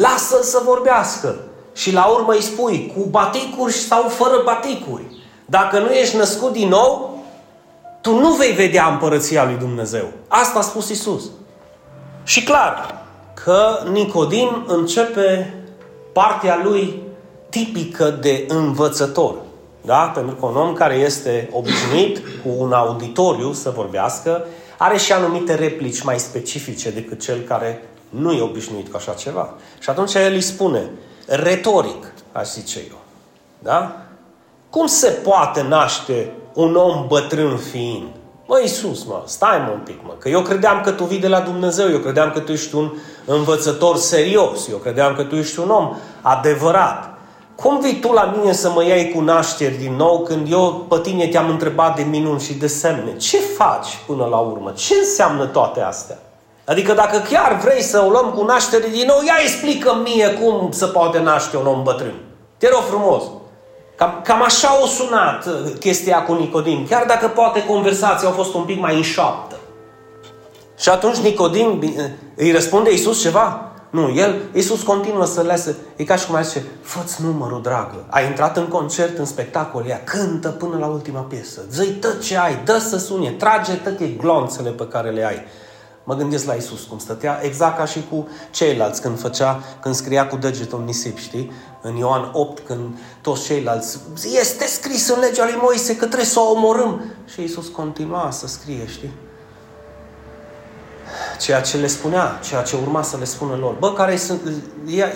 lasă 0.00 0.42
să 0.42 0.62
vorbească. 0.64 1.36
Și 1.74 1.92
la 1.92 2.04
urmă 2.04 2.32
îi 2.32 2.42
spui, 2.42 2.92
cu 2.96 3.08
baticuri 3.10 3.72
sau 3.72 4.02
fără 4.02 4.42
baticuri. 4.44 5.02
Dacă 5.46 5.78
nu 5.78 5.90
ești 5.90 6.16
născut 6.16 6.52
din 6.52 6.68
nou, 6.68 7.22
tu 8.00 8.18
nu 8.18 8.32
vei 8.32 8.52
vedea 8.52 8.86
împărăția 8.86 9.44
lui 9.44 9.56
Dumnezeu. 9.58 10.04
Asta 10.28 10.58
a 10.58 10.62
spus 10.62 10.88
Isus. 10.88 11.22
Și 12.24 12.44
clar 12.44 13.04
că 13.44 13.78
Nicodim 13.90 14.64
începe 14.66 15.57
partea 16.18 16.60
lui 16.64 17.02
tipică 17.48 18.10
de 18.10 18.44
învățător. 18.48 19.34
Da? 19.80 20.10
Pentru 20.14 20.34
că 20.34 20.46
un 20.46 20.56
om 20.56 20.72
care 20.72 20.94
este 20.94 21.48
obișnuit 21.52 22.18
cu 22.18 22.48
un 22.56 22.72
auditoriu 22.72 23.52
să 23.52 23.70
vorbească, 23.70 24.44
are 24.78 24.96
și 24.96 25.12
anumite 25.12 25.54
replici 25.54 26.02
mai 26.02 26.18
specifice 26.18 26.90
decât 26.90 27.20
cel 27.20 27.40
care 27.40 27.82
nu 28.08 28.32
e 28.32 28.42
obișnuit 28.42 28.88
cu 28.88 28.96
așa 28.96 29.12
ceva. 29.12 29.54
Și 29.78 29.90
atunci 29.90 30.14
el 30.14 30.32
îi 30.32 30.40
spune, 30.40 30.90
retoric, 31.26 32.12
aș 32.32 32.48
zice 32.48 32.78
eu. 32.90 32.98
Da? 33.58 34.02
Cum 34.70 34.86
se 34.86 35.08
poate 35.08 35.62
naște 35.62 36.32
un 36.54 36.74
om 36.74 37.06
bătrân 37.06 37.56
fiind? 37.56 38.08
Mă, 38.46 38.58
Iisus, 38.62 39.04
mă, 39.04 39.22
stai 39.26 39.58
mă 39.66 39.72
un 39.72 39.80
pic, 39.84 39.98
mă, 40.02 40.14
că 40.18 40.28
eu 40.28 40.42
credeam 40.42 40.80
că 40.80 40.90
tu 40.90 41.04
vii 41.04 41.18
de 41.18 41.28
la 41.28 41.40
Dumnezeu, 41.40 41.90
eu 41.90 41.98
credeam 41.98 42.30
că 42.30 42.40
tu 42.40 42.52
ești 42.52 42.74
un 42.74 42.90
învățător 43.34 43.96
serios, 43.96 44.68
eu 44.68 44.76
credeam 44.76 45.14
că 45.14 45.22
tu 45.22 45.34
ești 45.34 45.58
un 45.58 45.70
om 45.70 45.94
adevărat. 46.22 47.18
Cum 47.54 47.80
vii 47.80 48.00
tu 48.00 48.12
la 48.12 48.34
mine 48.36 48.52
să 48.52 48.70
mă 48.70 48.84
iei 48.84 49.10
cu 49.10 49.20
nașteri 49.20 49.74
din 49.74 49.94
nou 49.96 50.22
când 50.22 50.52
eu 50.52 50.86
pe 50.88 50.98
tine 51.02 51.26
te-am 51.26 51.48
întrebat 51.48 51.96
de 51.96 52.02
minuni 52.02 52.40
și 52.40 52.54
de 52.54 52.66
semne? 52.66 53.16
Ce 53.16 53.38
faci 53.38 53.98
până 54.06 54.24
la 54.24 54.36
urmă? 54.36 54.72
Ce 54.76 54.94
înseamnă 54.94 55.44
toate 55.46 55.80
astea? 55.80 56.18
Adică 56.64 56.92
dacă 56.92 57.18
chiar 57.30 57.58
vrei 57.62 57.82
să 57.82 58.02
o 58.06 58.10
luăm 58.10 58.30
cu 58.36 58.44
naștere 58.44 58.88
din 58.92 59.04
nou, 59.06 59.20
ia 59.26 59.34
explică 59.42 59.94
mie 60.02 60.28
cum 60.28 60.70
se 60.70 60.86
poate 60.86 61.18
naște 61.18 61.56
un 61.56 61.66
om 61.66 61.82
bătrân. 61.82 62.14
Te 62.58 62.68
rog 62.68 62.82
frumos. 62.82 63.22
Cam, 63.96 64.20
cam 64.24 64.42
așa 64.42 64.82
o 64.82 64.86
sunat 64.86 65.46
uh, 65.46 65.52
chestia 65.78 66.22
cu 66.22 66.32
Nicodim, 66.32 66.86
chiar 66.88 67.04
dacă 67.06 67.28
poate 67.28 67.64
conversația 67.64 68.28
a 68.28 68.32
fost 68.32 68.54
un 68.54 68.62
pic 68.62 68.80
mai 68.80 68.96
în 68.96 69.02
șoaptă. 69.02 69.47
Și 70.78 70.88
atunci 70.88 71.16
Nicodim 71.16 71.78
uh, 71.82 72.04
îi 72.34 72.52
răspunde 72.52 72.90
Iisus 72.90 73.20
ceva? 73.20 73.72
Nu, 73.90 74.14
el, 74.14 74.42
Iisus 74.52 74.82
continuă 74.82 75.24
să 75.24 75.42
lese. 75.42 75.76
E 75.96 76.04
ca 76.04 76.16
și 76.16 76.26
cum 76.26 76.34
ai 76.34 76.44
zice, 76.44 76.64
fă-ți 76.82 77.22
numărul, 77.22 77.62
dragă. 77.62 78.06
Ai 78.08 78.26
intrat 78.26 78.56
în 78.56 78.66
concert, 78.66 79.18
în 79.18 79.24
spectacol, 79.24 79.84
ea 79.88 80.04
cântă 80.04 80.48
până 80.48 80.76
la 80.78 80.86
ultima 80.86 81.20
piesă. 81.20 81.60
Zăi 81.70 81.86
tot 81.86 82.22
ce 82.22 82.36
ai, 82.38 82.62
dă 82.64 82.78
să 82.78 82.98
sune, 82.98 83.30
trage 83.30 83.74
toate 83.74 84.06
glonțele 84.06 84.70
pe 84.70 84.88
care 84.88 85.10
le 85.10 85.26
ai. 85.26 85.44
Mă 86.04 86.14
gândesc 86.14 86.46
la 86.46 86.52
Isus 86.52 86.84
cum 86.84 86.98
stătea, 86.98 87.40
exact 87.42 87.78
ca 87.78 87.84
și 87.84 88.04
cu 88.10 88.28
ceilalți 88.50 89.00
când 89.00 89.20
făcea, 89.20 89.62
când 89.80 89.94
scria 89.94 90.26
cu 90.26 90.36
degetul 90.36 90.78
în 90.78 90.84
nisip, 90.84 91.18
știi? 91.18 91.52
În 91.82 91.96
Ioan 91.96 92.30
8, 92.32 92.66
când 92.66 92.98
toți 93.20 93.44
ceilalți, 93.44 93.98
este 94.40 94.66
scris 94.66 95.08
în 95.08 95.20
legea 95.20 95.44
lui 95.44 95.58
Moise 95.60 95.96
că 95.96 96.04
trebuie 96.04 96.24
să 96.24 96.40
o 96.40 96.50
omorâm. 96.50 97.02
Și 97.32 97.42
Isus 97.42 97.68
continua 97.68 98.30
să 98.30 98.46
scrie, 98.46 98.86
știi? 98.86 99.12
Ceea 101.38 101.60
ce 101.60 101.76
le 101.76 101.86
spunea, 101.86 102.38
ceea 102.42 102.62
ce 102.62 102.76
urma 102.76 103.02
să 103.02 103.16
le 103.16 103.24
spună 103.24 103.56
lor. 103.56 103.74
Bă, 103.78 103.92
care 103.92 104.16
sunt, 104.16 104.40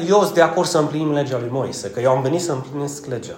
eu 0.09 0.21
sunt 0.23 0.35
de 0.35 0.41
acord 0.41 0.69
să 0.69 0.79
împlinim 0.79 1.12
legea 1.12 1.38
lui 1.38 1.49
Moise, 1.50 1.91
că 1.91 2.00
eu 2.00 2.11
am 2.11 2.23
venit 2.23 2.41
să 2.41 2.52
împlinesc 2.52 3.07
legea. 3.07 3.37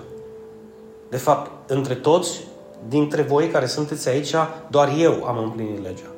De 1.11 1.17
fapt, 1.17 1.71
între 1.71 1.95
toți, 1.95 2.41
dintre 2.88 3.23
voi 3.23 3.49
care 3.49 3.67
sunteți 3.67 4.09
aici, 4.09 4.35
doar 4.69 4.93
eu 4.99 5.25
am 5.25 5.38
împlinit 5.38 5.83
legea. 5.83 6.11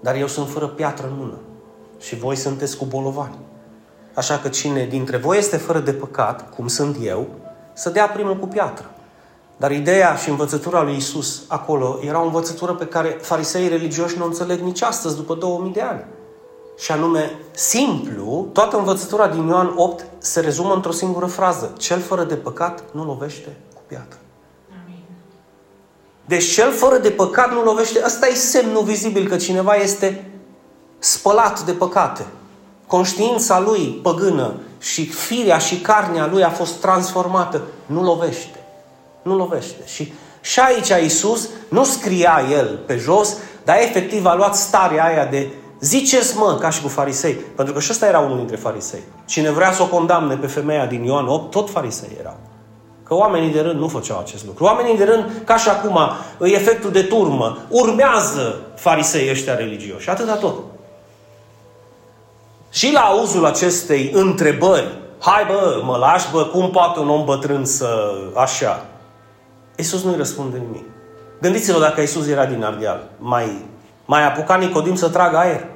Dar 0.00 0.16
eu 0.16 0.26
sunt 0.26 0.48
fără 0.48 0.66
piatră 0.66 1.06
în 1.06 1.16
mână. 1.18 1.38
Și 2.00 2.16
voi 2.16 2.36
sunteți 2.36 2.76
cu 2.76 2.84
bolovani. 2.84 3.38
Așa 4.14 4.38
că 4.38 4.48
cine 4.48 4.86
dintre 4.86 5.16
voi 5.16 5.38
este 5.38 5.56
fără 5.56 5.78
de 5.78 5.92
păcat, 5.92 6.54
cum 6.54 6.66
sunt 6.66 6.96
eu, 7.02 7.26
să 7.72 7.90
dea 7.90 8.06
primul 8.08 8.36
cu 8.36 8.46
piatră. 8.46 8.90
Dar 9.58 9.70
ideea 9.70 10.14
și 10.14 10.28
învățătura 10.28 10.82
lui 10.82 10.96
Isus 10.96 11.42
acolo 11.46 11.98
era 12.02 12.20
o 12.20 12.24
învățătură 12.24 12.72
pe 12.72 12.86
care 12.86 13.18
fariseii 13.22 13.68
religioși 13.68 14.16
nu 14.18 14.24
o 14.24 14.26
înțeleg 14.26 14.60
nici 14.60 14.82
astăzi, 14.82 15.16
după 15.16 15.34
2000 15.34 15.72
de 15.72 15.80
ani. 15.80 16.04
Și 16.78 16.92
anume, 16.92 17.40
simplu, 17.50 18.48
toată 18.52 18.76
învățătura 18.76 19.28
din 19.28 19.46
Ioan 19.46 19.72
8 19.76 20.04
se 20.18 20.40
rezumă 20.40 20.74
într-o 20.74 20.92
singură 20.92 21.26
frază. 21.26 21.72
Cel 21.78 22.00
fără 22.00 22.24
de 22.24 22.34
păcat 22.34 22.84
nu 22.92 23.04
lovește 23.04 23.56
cu 23.74 23.82
piatră. 23.86 24.18
Deci 26.24 26.44
cel 26.44 26.72
fără 26.72 26.98
de 26.98 27.10
păcat 27.10 27.52
nu 27.52 27.62
lovește. 27.62 28.02
Ăsta 28.04 28.26
e 28.26 28.34
semnul 28.34 28.82
vizibil 28.82 29.28
că 29.28 29.36
cineva 29.36 29.74
este 29.74 30.30
spălat 30.98 31.62
de 31.62 31.72
păcate. 31.72 32.26
Conștiința 32.86 33.60
lui 33.60 34.00
păgână 34.02 34.54
și 34.78 35.06
firea 35.06 35.58
și 35.58 35.80
carnea 35.80 36.26
lui 36.26 36.44
a 36.44 36.50
fost 36.50 36.74
transformată. 36.74 37.62
Nu 37.86 38.02
lovește. 38.02 38.58
Nu 39.28 39.36
lovește. 39.36 39.82
Și, 39.86 40.12
și 40.40 40.60
aici 40.60 41.02
Iisus 41.02 41.48
nu 41.68 41.84
scria 41.84 42.40
el 42.50 42.78
pe 42.86 42.96
jos, 42.96 43.36
dar 43.64 43.76
efectiv 43.76 44.26
a 44.26 44.34
luat 44.34 44.54
starea 44.54 45.04
aia 45.04 45.24
de 45.24 45.48
ziceți 45.80 46.36
mă, 46.36 46.56
ca 46.60 46.70
și 46.70 46.82
cu 46.82 46.88
farisei. 46.88 47.32
Pentru 47.32 47.74
că 47.74 47.80
și 47.80 47.88
ăsta 47.90 48.06
era 48.06 48.18
unul 48.18 48.36
dintre 48.36 48.56
farisei. 48.56 49.02
Cine 49.26 49.50
vrea 49.50 49.72
să 49.72 49.82
o 49.82 49.86
condamne 49.86 50.34
pe 50.34 50.46
femeia 50.46 50.86
din 50.86 51.04
Ioan 51.04 51.26
8, 51.26 51.50
tot 51.50 51.70
farisei 51.70 52.16
erau. 52.20 52.36
Că 53.02 53.14
oamenii 53.14 53.52
de 53.52 53.60
rând 53.60 53.80
nu 53.80 53.88
făceau 53.88 54.18
acest 54.18 54.46
lucru. 54.46 54.64
Oamenii 54.64 54.96
de 54.96 55.04
rând, 55.04 55.42
ca 55.44 55.56
și 55.56 55.68
acum, 55.68 55.98
e 56.40 56.52
efectul 56.52 56.90
de 56.90 57.02
turmă, 57.02 57.58
urmează 57.68 58.60
farisei 58.74 59.30
ăștia 59.30 59.54
religioși. 59.54 60.10
Atâta 60.10 60.36
tot. 60.36 60.54
Și 62.70 62.92
la 62.92 63.00
auzul 63.00 63.44
acestei 63.44 64.10
întrebări, 64.14 64.98
hai 65.18 65.44
bă, 65.46 65.80
mă 65.84 65.96
lași 65.96 66.30
bă, 66.32 66.44
cum 66.44 66.70
poate 66.70 66.98
un 66.98 67.08
om 67.08 67.24
bătrân 67.24 67.64
să 67.64 68.14
așa? 68.34 68.86
Iisus 69.78 70.02
nu-i 70.02 70.16
răspunde 70.16 70.56
nimic. 70.56 70.84
Gândiți-vă 71.40 71.80
dacă 71.80 72.00
Iisus 72.00 72.26
era 72.26 72.46
din 72.46 72.64
Ardeal. 72.64 73.08
Mai, 73.18 73.64
mai 74.04 74.26
apuca 74.26 74.56
Nicodim 74.56 74.94
să 74.94 75.08
tragă 75.08 75.36
aer? 75.36 75.66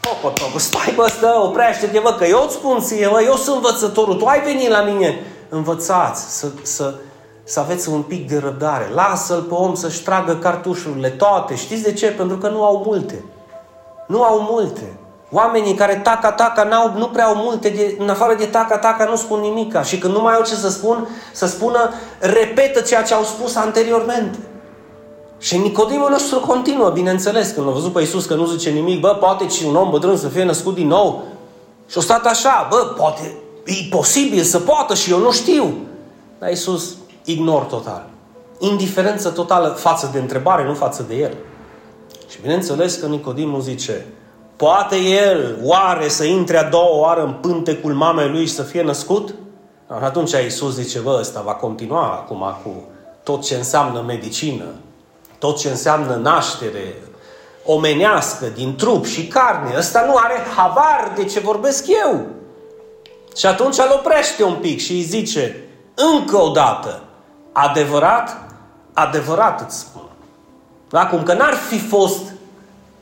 Popo, 0.00 0.58
stai 0.58 0.92
bă, 0.96 1.06
stă, 1.08 1.40
oprește-te, 1.42 1.98
bă, 1.98 2.14
că 2.18 2.24
eu 2.24 2.42
îți 2.44 2.54
spun 2.54 2.80
ție, 2.80 3.08
bă, 3.10 3.22
eu 3.22 3.34
sunt 3.34 3.56
învățătorul, 3.56 4.14
tu 4.14 4.24
ai 4.24 4.40
venit 4.40 4.68
la 4.68 4.82
mine 4.82 5.20
învățați, 5.48 6.38
să, 6.38 6.46
să, 6.62 6.94
să 7.44 7.60
aveți 7.60 7.88
un 7.88 8.02
pic 8.02 8.28
de 8.28 8.38
răbdare. 8.38 8.88
Lasă-l 8.94 9.42
pe 9.42 9.54
om 9.54 9.74
să-și 9.74 10.02
tragă 10.02 10.36
cartușurile, 10.36 11.08
toate. 11.08 11.54
Știți 11.54 11.82
de 11.82 11.92
ce? 11.92 12.06
Pentru 12.06 12.38
că 12.38 12.48
nu 12.48 12.64
au 12.64 12.82
multe. 12.86 13.24
Nu 14.06 14.22
au 14.22 14.40
multe. 14.50 14.98
Oamenii 15.30 15.74
care 15.74 15.94
taca-taca 15.94 16.62
n-au, 16.64 16.92
nu 16.96 17.06
prea 17.06 17.26
au 17.26 17.34
multe, 17.34 17.68
de, 17.68 17.96
în 17.98 18.08
afară 18.08 18.34
de 18.34 18.44
taca-taca 18.44 19.04
nu 19.04 19.16
spun 19.16 19.40
nimica. 19.40 19.82
Și 19.82 19.98
când 19.98 20.14
nu 20.14 20.20
mai 20.20 20.34
au 20.34 20.42
ce 20.42 20.54
să 20.54 20.70
spun, 20.70 21.08
să 21.32 21.46
spună, 21.46 21.92
repetă 22.20 22.80
ceea 22.80 23.02
ce 23.02 23.14
au 23.14 23.22
spus 23.22 23.56
anteriormente. 23.56 24.38
Și 25.38 25.58
Nicodimul 25.58 26.10
nostru 26.10 26.40
continuă, 26.40 26.90
bineînțeles, 26.90 27.50
când 27.50 27.68
a 27.68 27.70
văzut 27.70 27.92
pe 27.92 28.00
Iisus 28.00 28.24
că 28.24 28.34
nu 28.34 28.46
zice 28.46 28.70
nimic, 28.70 29.00
bă, 29.00 29.08
poate 29.08 29.48
și 29.48 29.64
un 29.64 29.76
om 29.76 29.90
bătrân 29.90 30.16
să 30.16 30.28
fie 30.28 30.44
născut 30.44 30.74
din 30.74 30.86
nou. 30.86 31.24
Și 31.88 31.98
a 31.98 32.00
stat 32.00 32.26
așa, 32.26 32.66
bă, 32.70 32.76
poate, 32.76 33.36
e 33.64 33.72
posibil 33.90 34.42
să 34.42 34.58
poată 34.58 34.94
și 34.94 35.10
eu 35.10 35.18
nu 35.18 35.32
știu. 35.32 35.74
Dar 36.38 36.48
Iisus 36.48 36.94
ignor 37.24 37.62
total. 37.62 38.08
Indiferență 38.58 39.30
totală 39.30 39.68
față 39.68 40.10
de 40.12 40.18
întrebare, 40.18 40.64
nu 40.64 40.74
față 40.74 41.04
de 41.08 41.14
el. 41.14 41.34
Și 42.28 42.40
bineînțeles 42.40 42.94
că 42.94 43.06
Nicodimul 43.06 43.60
zice, 43.60 44.06
poate 44.56 44.96
el 44.96 45.58
oare 45.62 46.08
să 46.08 46.24
intre 46.24 46.56
a 46.56 46.68
doua 46.68 46.96
oară 46.96 47.22
în 47.22 47.32
pântecul 47.32 47.94
mamei 47.94 48.28
lui 48.28 48.46
și 48.46 48.52
să 48.52 48.62
fie 48.62 48.82
născut? 48.82 49.34
Atunci 49.86 50.32
Iisus 50.32 50.74
zice, 50.74 50.98
bă, 50.98 51.16
ăsta 51.20 51.40
va 51.40 51.54
continua 51.54 52.02
acum 52.02 52.56
cu 52.62 52.84
tot 53.22 53.44
ce 53.44 53.54
înseamnă 53.54 54.02
medicină, 54.06 54.64
tot 55.38 55.58
ce 55.58 55.68
înseamnă 55.68 56.14
naștere 56.14 56.94
omenească, 57.64 58.46
din 58.46 58.76
trup 58.76 59.04
și 59.04 59.26
carne. 59.26 59.74
Ăsta 59.76 60.04
nu 60.06 60.16
are 60.16 60.46
habar 60.56 61.12
de 61.16 61.24
ce 61.24 61.40
vorbesc 61.40 61.84
eu. 62.04 62.26
Și 63.36 63.46
atunci 63.46 63.78
îl 63.78 63.92
oprește 63.94 64.44
un 64.44 64.54
pic 64.54 64.80
și 64.80 64.92
îi 64.92 65.02
zice, 65.02 65.64
încă 65.94 66.36
o 66.36 66.48
dată, 66.48 67.02
adevărat, 67.52 68.36
adevărat 68.92 69.60
îți 69.60 69.78
spun. 69.78 70.08
Acum 70.90 71.22
că 71.22 71.34
n-ar 71.34 71.54
fi 71.54 71.78
fost, 71.78 72.32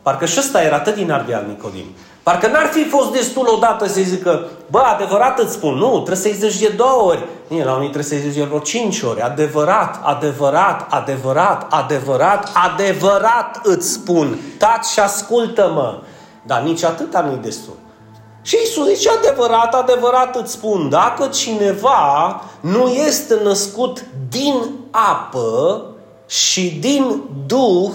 parcă 0.05 0.25
și 0.25 0.39
ăsta 0.39 0.63
era 0.63 0.77
atât 0.77 0.95
din 0.95 1.11
Ardeal 1.11 1.45
Nicodim, 1.49 1.85
parcă 2.23 2.47
n-ar 2.47 2.67
fi 2.67 2.85
fost 2.85 3.13
destul 3.13 3.49
odată 3.55 3.87
să-i 3.87 4.03
zică, 4.03 4.49
bă, 4.71 4.79
adevărat 4.79 5.39
îți 5.39 5.53
spun, 5.53 5.75
nu, 5.75 5.93
trebuie 5.95 6.17
să-i 6.17 6.49
zici 6.49 6.61
de 6.61 6.73
două 6.77 7.03
ori. 7.03 7.27
Bine, 7.49 7.65
la 7.65 7.75
unii 7.75 7.91
trebuie 7.91 8.19
să-i 8.21 8.31
zici 8.31 8.39
de 8.39 8.45
vreo 8.45 8.59
cinci 8.59 9.03
ori. 9.03 9.21
Adevărat, 9.21 10.01
adevărat, 10.03 10.87
adevărat, 10.91 11.67
adevărat, 11.71 12.51
adevărat 12.55 13.61
îți 13.63 13.93
spun. 13.93 14.39
Taci 14.59 14.85
și 14.85 15.01
ascultă-mă. 15.01 15.99
Dar 16.43 16.61
nici 16.61 16.85
atâta 16.85 17.21
nu-i 17.21 17.39
destul. 17.43 17.75
Și 18.43 18.57
Iisus 18.61 18.89
zice, 18.89 19.11
adevărat, 19.11 19.75
adevărat 19.75 20.37
îți 20.37 20.53
spun, 20.53 20.89
dacă 20.89 21.27
cineva 21.27 22.41
nu 22.61 22.87
este 22.87 23.41
născut 23.43 24.05
din 24.29 24.55
apă 24.91 25.83
și 26.27 26.79
din 26.81 27.23
Duh, 27.47 27.93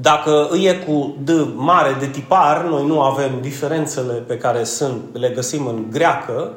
dacă 0.00 0.48
îi 0.50 0.64
e 0.64 0.74
cu 0.74 1.16
D 1.24 1.30
mare 1.54 1.96
de 1.98 2.06
tipar, 2.06 2.64
noi 2.64 2.86
nu 2.86 3.02
avem 3.02 3.40
diferențele 3.40 4.12
pe 4.12 4.38
care 4.38 4.64
sunt, 4.64 5.02
le 5.12 5.28
găsim 5.28 5.66
în 5.66 5.86
greacă 5.90 6.52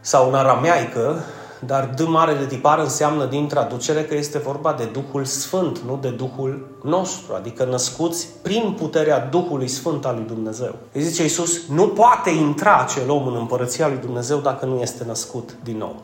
sau 0.00 0.28
în 0.28 0.34
arameaică, 0.34 1.24
dar 1.60 1.90
D 1.96 2.00
mare 2.00 2.34
de 2.34 2.46
tipar 2.46 2.78
înseamnă 2.78 3.24
din 3.24 3.48
traducere 3.48 4.02
că 4.02 4.14
este 4.14 4.38
vorba 4.38 4.72
de 4.72 4.84
Duhul 4.84 5.24
Sfânt, 5.24 5.78
nu 5.78 5.98
de 6.00 6.08
Duhul 6.08 6.66
nostru, 6.82 7.34
adică 7.34 7.64
născuți 7.64 8.28
prin 8.42 8.74
puterea 8.78 9.18
Duhului 9.30 9.68
Sfânt 9.68 10.04
al 10.04 10.14
lui 10.14 10.24
Dumnezeu. 10.26 10.74
Îi 10.92 11.02
zice 11.02 11.22
Iisus, 11.22 11.68
nu 11.68 11.88
poate 11.88 12.30
intra 12.30 12.76
acel 12.76 13.10
om 13.10 13.26
în 13.26 13.36
împărăția 13.36 13.88
lui 13.88 13.98
Dumnezeu 13.98 14.38
dacă 14.38 14.64
nu 14.64 14.80
este 14.80 15.04
născut 15.06 15.56
din 15.62 15.76
nou. 15.76 16.02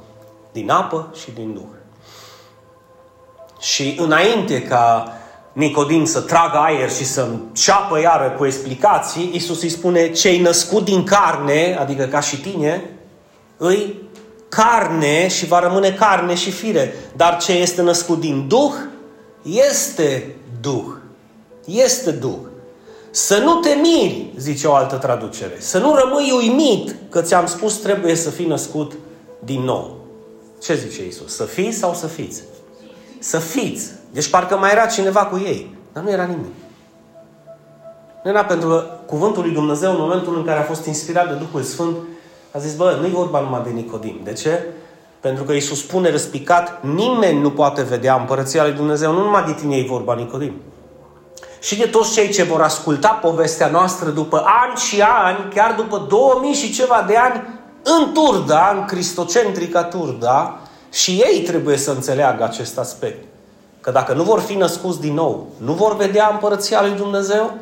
Din 0.53 0.71
apă 0.71 1.11
și 1.15 1.31
din 1.31 1.53
Duh. 1.53 1.63
Și 3.61 3.97
înainte 4.01 4.63
ca 4.63 5.13
Nicodim 5.55 6.05
să 6.05 6.21
tragă 6.21 6.57
aer 6.57 6.91
și 6.91 7.05
să 7.05 7.29
ceapă 7.53 8.01
iară 8.01 8.31
cu 8.31 8.47
explicații, 8.47 9.31
Iisus 9.33 9.63
îi 9.63 9.69
spune, 9.69 10.13
cei 10.13 10.41
născut 10.41 10.85
din 10.85 11.05
carne, 11.05 11.77
adică 11.81 12.05
ca 12.05 12.21
și 12.21 12.41
tine, 12.41 12.91
îi 13.57 14.03
carne 14.49 15.29
și 15.29 15.47
va 15.47 15.59
rămâne 15.59 15.91
carne 15.91 16.35
și 16.35 16.51
fire. 16.51 16.95
Dar 17.17 17.37
ce 17.37 17.53
este 17.53 17.83
născut 17.83 18.21
din 18.21 18.49
Duh, 18.49 18.73
este 19.43 20.35
Duh. 20.61 20.85
Este 21.65 22.11
Duh. 22.11 22.39
Să 23.11 23.39
nu 23.39 23.55
te 23.55 23.75
miri, 23.75 24.33
zice 24.37 24.67
o 24.67 24.75
altă 24.75 24.97
traducere. 24.97 25.57
Să 25.59 25.79
nu 25.79 25.95
rămâi 25.95 26.33
uimit 26.37 26.95
că 27.11 27.23
ți-am 27.23 27.47
spus 27.47 27.75
trebuie 27.75 28.15
să 28.15 28.31
fii 28.31 28.47
născut 28.47 28.93
din 29.45 29.61
nou. 29.61 29.97
Ce 30.63 30.75
zice 30.75 31.07
Isus? 31.07 31.35
Să 31.35 31.45
fii 31.45 31.73
sau 31.73 31.95
să 31.95 32.07
fiți? 32.07 32.43
Să 33.19 33.39
fiți. 33.39 33.91
Deci 34.15 34.31
parcă 34.31 34.57
mai 34.57 34.71
era 34.71 34.87
cineva 34.87 35.25
cu 35.25 35.37
ei. 35.37 35.77
Dar 35.93 36.03
nu 36.03 36.11
era 36.11 36.23
nimeni. 36.23 36.53
Nu 38.23 38.31
era 38.31 38.45
pentru 38.45 38.69
că 38.69 38.85
cuvântul 39.07 39.43
lui 39.43 39.53
Dumnezeu 39.53 39.91
în 39.91 39.97
momentul 40.01 40.37
în 40.37 40.45
care 40.45 40.59
a 40.59 40.63
fost 40.63 40.87
inspirat 40.87 41.29
de 41.29 41.35
Duhul 41.35 41.63
Sfânt 41.63 41.97
a 42.53 42.59
zis, 42.59 42.75
bă, 42.75 42.97
nu-i 43.01 43.11
vorba 43.11 43.41
numai 43.41 43.63
de 43.65 43.71
Nicodim. 43.71 44.21
De 44.25 44.33
ce? 44.33 44.67
Pentru 45.21 45.45
că 45.45 45.53
Iisus 45.53 45.79
spune 45.79 46.11
răspicat, 46.11 46.85
nimeni 46.85 47.41
nu 47.41 47.51
poate 47.51 47.83
vedea 47.83 48.15
împărăția 48.15 48.63
lui 48.63 48.73
Dumnezeu, 48.73 49.13
nu 49.13 49.23
numai 49.23 49.45
de 49.45 49.53
tine 49.53 49.77
e 49.77 49.87
vorba, 49.89 50.15
Nicodim. 50.15 50.55
Și 51.61 51.79
de 51.79 51.87
toți 51.87 52.13
cei 52.13 52.29
ce 52.29 52.43
vor 52.43 52.61
asculta 52.61 53.09
povestea 53.09 53.69
noastră 53.69 54.11
după 54.11 54.37
ani 54.37 54.77
și 54.77 55.03
ani, 55.03 55.53
chiar 55.55 55.75
după 55.75 56.07
2000 56.09 56.53
și 56.53 56.73
ceva 56.73 57.05
de 57.07 57.17
ani, 57.17 57.43
în 57.83 58.13
Turda, 58.13 58.75
în 58.77 58.85
cristocentrica 58.85 59.85
Turda, 59.85 60.59
și 60.93 61.11
ei 61.11 61.41
trebuie 61.41 61.77
să 61.77 61.91
înțeleagă 61.91 62.45
acest 62.45 62.79
aspect. 62.79 63.34
Că 63.85 63.91
dacă 63.91 64.13
nu 64.15 64.23
vor 64.23 64.41
fi 64.41 64.55
născuți 64.55 65.01
din 65.01 65.15
nou, 65.15 65.47
nu 65.57 65.73
vor 65.73 65.97
vedea 65.97 66.29
împărăția 66.33 66.83
lui 66.83 66.97
Dumnezeu 66.97 67.55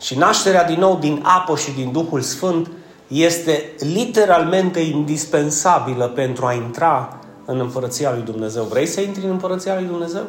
și 0.00 0.18
nașterea 0.18 0.64
din 0.64 0.78
nou 0.78 0.96
din 0.96 1.22
apă 1.22 1.56
și 1.56 1.70
din 1.70 1.92
Duhul 1.92 2.20
Sfânt 2.20 2.70
este 3.08 3.72
literalmente 3.78 4.80
indispensabilă 4.80 6.08
pentru 6.08 6.46
a 6.46 6.52
intra 6.52 7.18
în 7.44 7.60
împărăția 7.60 8.12
lui 8.12 8.22
Dumnezeu. 8.22 8.64
Vrei 8.64 8.86
să 8.86 9.00
intri 9.00 9.24
în 9.24 9.30
împărăția 9.30 9.74
lui 9.74 9.84
Dumnezeu? 9.84 10.22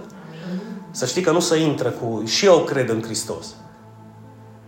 Să 0.91 1.05
știi 1.05 1.21
că 1.21 1.31
nu 1.31 1.39
se 1.39 1.57
intră 1.57 1.89
cu 1.89 2.23
și 2.25 2.45
eu 2.45 2.57
cred 2.57 2.89
în 2.89 3.01
Hristos. 3.01 3.45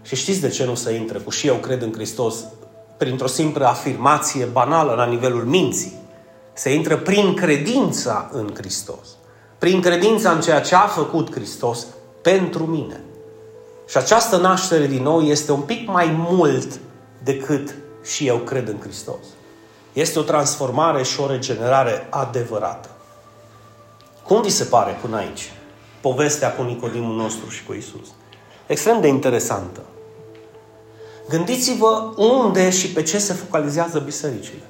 Și 0.02 0.16
știți 0.16 0.42
de 0.42 0.50
ce 0.50 0.66
nu 0.66 0.76
se 0.76 0.94
intră 0.94 1.20
cu 1.20 1.30
și 1.30 1.48
eu 1.48 1.56
cred 1.56 1.82
în 1.82 1.94
Hristos? 1.94 2.36
Printr-o 2.98 3.28
simplă 3.28 3.66
afirmație 3.66 4.46
banală 4.46 4.94
la 4.94 5.06
nivelul 5.06 5.44
minții. 5.44 5.94
Se 6.54 6.74
intră 6.74 6.98
prin 6.98 7.34
credința 7.34 8.30
în 8.32 8.50
Hristos. 8.54 9.08
Prin 9.64 9.82
credința 9.82 10.32
în 10.32 10.42
ceea 10.42 10.62
ce 10.62 10.76
a 10.76 10.88
făcut 10.88 11.32
Hristos 11.32 11.86
pentru 12.22 12.66
mine. 12.66 13.04
Și 13.88 13.98
această 13.98 14.38
naștere 14.38 14.86
din 14.88 15.02
nou 15.02 15.22
este 15.22 15.52
un 15.52 15.62
pic 15.62 15.88
mai 15.88 16.16
mult 16.18 16.80
decât 17.24 17.76
și 18.04 18.28
eu 18.28 18.38
cred 18.38 18.68
în 18.68 18.80
Hristos. 18.80 19.26
Este 19.94 20.20
o 20.20 20.22
transformare 20.22 21.04
și 21.04 21.20
o 21.20 21.28
regenerare 21.28 22.08
adevărată. 22.10 22.90
Cum 24.24 24.42
vi 24.42 24.50
se 24.50 24.64
pare 24.64 24.98
până 25.02 25.18
aici 25.18 25.52
povestea 26.02 26.54
cu 26.54 26.62
Nicodimul 26.62 27.16
nostru 27.16 27.50
și 27.50 27.64
cu 27.64 27.74
Isus? 27.74 28.08
Extrem 28.66 29.02
de 29.02 29.08
interesantă. 29.08 29.82
Gândiți-vă 31.30 32.14
unde 32.16 32.70
și 32.70 32.88
pe 32.88 33.04
ce 33.04 33.18
se 33.18 33.34
focalizează 33.34 34.00
bisericile. 34.00 34.64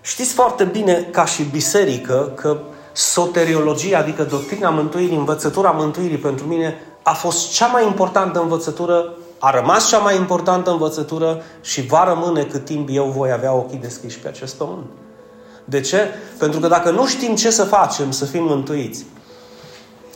Știți 0.00 0.32
foarte 0.32 0.64
bine, 0.64 1.08
ca 1.10 1.24
și 1.24 1.42
biserică, 1.42 2.32
că 2.34 2.60
soteriologia, 3.00 3.98
adică 3.98 4.22
doctrina 4.22 4.70
mântuirii, 4.70 5.16
învățătura 5.16 5.70
mântuirii 5.70 6.16
pentru 6.16 6.46
mine 6.46 6.78
a 7.02 7.12
fost 7.12 7.52
cea 7.52 7.66
mai 7.66 7.86
importantă 7.86 8.40
învățătură, 8.40 9.12
a 9.38 9.50
rămas 9.50 9.88
cea 9.88 9.98
mai 9.98 10.16
importantă 10.16 10.70
învățătură 10.70 11.42
și 11.60 11.86
va 11.86 12.04
rămâne 12.04 12.42
cât 12.42 12.64
timp 12.64 12.88
eu 12.92 13.04
voi 13.04 13.32
avea 13.32 13.52
ochii 13.52 13.78
deschiși 13.78 14.18
pe 14.18 14.28
acest 14.28 14.54
pământ. 14.54 14.86
De 15.64 15.80
ce? 15.80 16.08
Pentru 16.38 16.60
că 16.60 16.68
dacă 16.68 16.90
nu 16.90 17.06
știm 17.06 17.34
ce 17.34 17.50
să 17.50 17.64
facem 17.64 18.10
să 18.10 18.24
fim 18.24 18.44
mântuiți 18.44 19.06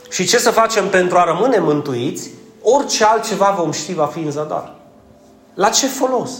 și 0.09 0.25
ce 0.25 0.37
să 0.37 0.51
facem 0.51 0.87
pentru 0.89 1.17
a 1.17 1.23
rămâne 1.23 1.59
mântuiți, 1.59 2.29
orice 2.61 3.03
altceva 3.03 3.55
vom 3.57 3.71
ști 3.71 3.93
va 3.93 4.05
fi 4.05 4.19
în 4.19 4.31
zadar. 4.31 4.75
La 5.53 5.69
ce 5.69 5.87
folos? 5.87 6.31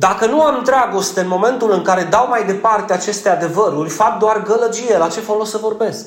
Dacă 0.00 0.26
nu 0.26 0.42
am 0.42 0.62
dragoste 0.64 1.20
în 1.20 1.28
momentul 1.28 1.72
în 1.72 1.82
care 1.82 2.06
dau 2.10 2.28
mai 2.28 2.44
departe 2.44 2.92
aceste 2.92 3.28
adevăruri, 3.28 3.88
fac 3.88 4.18
doar 4.18 4.42
gălăgie. 4.42 4.98
La 4.98 5.08
ce 5.08 5.20
folos 5.20 5.50
să 5.50 5.58
vorbesc? 5.58 6.06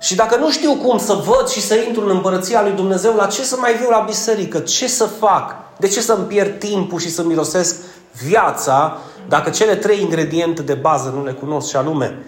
Și 0.00 0.14
dacă 0.14 0.36
nu 0.36 0.50
știu 0.50 0.74
cum 0.74 0.98
să 0.98 1.12
văd 1.12 1.48
și 1.48 1.60
să 1.60 1.74
intru 1.74 2.04
în 2.04 2.10
împărăția 2.10 2.62
lui 2.62 2.72
Dumnezeu, 2.72 3.14
la 3.14 3.26
ce 3.26 3.42
să 3.42 3.56
mai 3.60 3.74
viu 3.74 3.90
la 3.90 3.98
biserică? 4.06 4.58
Ce 4.58 4.88
să 4.88 5.04
fac? 5.04 5.56
De 5.78 5.88
ce 5.88 6.00
să-mi 6.00 6.24
pierd 6.24 6.58
timpul 6.58 6.98
și 6.98 7.10
să 7.10 7.22
mirosesc 7.22 7.76
viața 8.24 8.98
dacă 9.28 9.50
cele 9.50 9.76
trei 9.76 10.00
ingrediente 10.00 10.62
de 10.62 10.74
bază 10.74 11.12
nu 11.16 11.24
le 11.24 11.32
cunosc 11.32 11.68
și 11.68 11.76
anume 11.76 12.22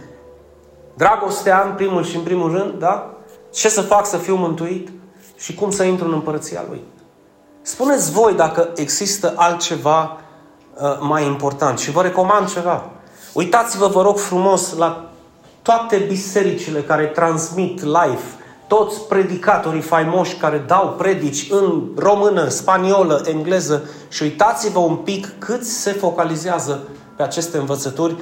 dragostea 0.96 1.62
în 1.66 1.74
primul 1.74 2.04
și 2.04 2.16
în 2.16 2.22
primul 2.22 2.52
rând, 2.52 2.78
da? 2.78 3.10
Ce 3.52 3.68
să 3.68 3.80
fac 3.80 4.06
să 4.06 4.16
fiu 4.16 4.34
mântuit 4.34 4.88
și 5.36 5.54
cum 5.54 5.70
să 5.70 5.82
intru 5.82 6.06
în 6.06 6.12
împărăția 6.12 6.64
lui? 6.68 6.82
Spuneți 7.62 8.12
voi 8.12 8.34
dacă 8.34 8.68
există 8.74 9.32
altceva 9.36 10.00
uh, 10.02 10.28
mai 11.00 11.26
important. 11.26 11.78
Și 11.78 11.90
vă 11.90 12.02
recomand 12.02 12.52
ceva. 12.52 12.84
Uitați-vă, 13.32 13.86
vă 13.86 14.02
rog 14.02 14.18
frumos, 14.18 14.76
la 14.76 15.10
toate 15.62 15.96
bisericile 16.08 16.80
care 16.80 17.04
transmit 17.04 17.82
live, 17.82 18.22
toți 18.66 19.00
predicatorii 19.00 19.80
faimoși 19.80 20.34
care 20.34 20.64
dau 20.66 20.94
predici 20.98 21.46
în 21.50 21.82
română, 21.96 22.48
spaniolă, 22.48 23.22
engleză 23.24 23.88
și 24.08 24.22
uitați-vă 24.22 24.78
un 24.78 24.96
pic 24.96 25.28
cât 25.38 25.64
se 25.64 25.92
focalizează 25.92 26.80
pe 27.16 27.22
aceste 27.22 27.58
învățături. 27.58 28.14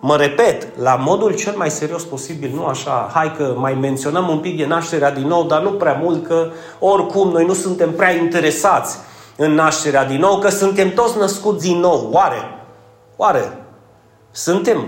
Mă 0.00 0.16
repet, 0.16 0.78
la 0.78 0.94
modul 0.94 1.34
cel 1.34 1.54
mai 1.56 1.70
serios 1.70 2.04
posibil, 2.04 2.50
nu 2.54 2.64
așa, 2.64 3.10
hai 3.14 3.34
că 3.36 3.54
mai 3.56 3.74
menționăm 3.74 4.28
un 4.28 4.38
pic 4.38 4.56
de 4.56 4.66
nașterea 4.66 5.10
din 5.10 5.26
nou, 5.26 5.46
dar 5.46 5.62
nu 5.62 5.70
prea 5.70 5.98
mult, 6.02 6.26
că 6.26 6.50
oricum 6.78 7.30
noi 7.30 7.44
nu 7.44 7.52
suntem 7.52 7.92
prea 7.92 8.10
interesați 8.10 8.98
în 9.42 9.54
nașterea 9.54 10.04
din 10.04 10.20
nou, 10.20 10.38
că 10.38 10.48
suntem 10.48 10.90
toți 10.90 11.18
născuți 11.18 11.66
din 11.66 11.78
nou. 11.78 12.08
Oare? 12.12 12.64
Oare? 13.16 13.58
Suntem? 14.30 14.86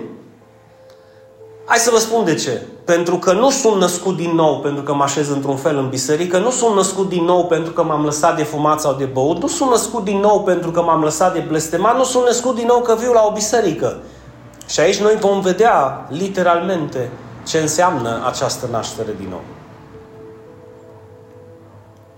Hai 1.67 1.79
să 1.79 1.91
vă 1.91 1.99
spun 1.99 2.25
de 2.25 2.35
ce. 2.35 2.63
Pentru 2.85 3.17
că 3.17 3.33
nu 3.33 3.51
sunt 3.51 3.77
născut 3.77 4.17
din 4.17 4.31
nou 4.35 4.61
pentru 4.61 4.83
că 4.83 4.95
mă 4.95 5.03
așez 5.03 5.29
într-un 5.29 5.57
fel 5.57 5.77
în 5.77 5.89
biserică, 5.89 6.39
nu 6.39 6.51
sunt 6.51 6.75
născut 6.75 7.09
din 7.09 7.25
nou 7.25 7.47
pentru 7.47 7.73
că 7.73 7.83
m-am 7.83 8.05
lăsat 8.05 8.37
de 8.37 8.43
fumat 8.43 8.81
sau 8.81 8.95
de 8.95 9.05
băut, 9.05 9.41
nu 9.41 9.49
sunt 9.49 9.71
născut 9.71 10.05
din 10.05 10.19
nou 10.19 10.43
pentru 10.43 10.71
că 10.71 10.83
m-am 10.83 11.03
lăsat 11.03 11.33
de 11.33 11.45
blestemat, 11.49 11.97
nu 11.97 12.05
sunt 12.05 12.25
născut 12.25 12.55
din 12.55 12.67
nou 12.67 12.81
că 12.81 12.95
viu 12.95 13.13
la 13.13 13.25
o 13.27 13.33
biserică. 13.33 13.97
Și 14.69 14.81
aici 14.81 15.01
noi 15.01 15.17
vom 15.21 15.41
vedea 15.41 16.07
literalmente 16.11 17.11
ce 17.47 17.59
înseamnă 17.59 18.23
această 18.27 18.69
naștere 18.71 19.15
din 19.19 19.29
nou. 19.31 19.43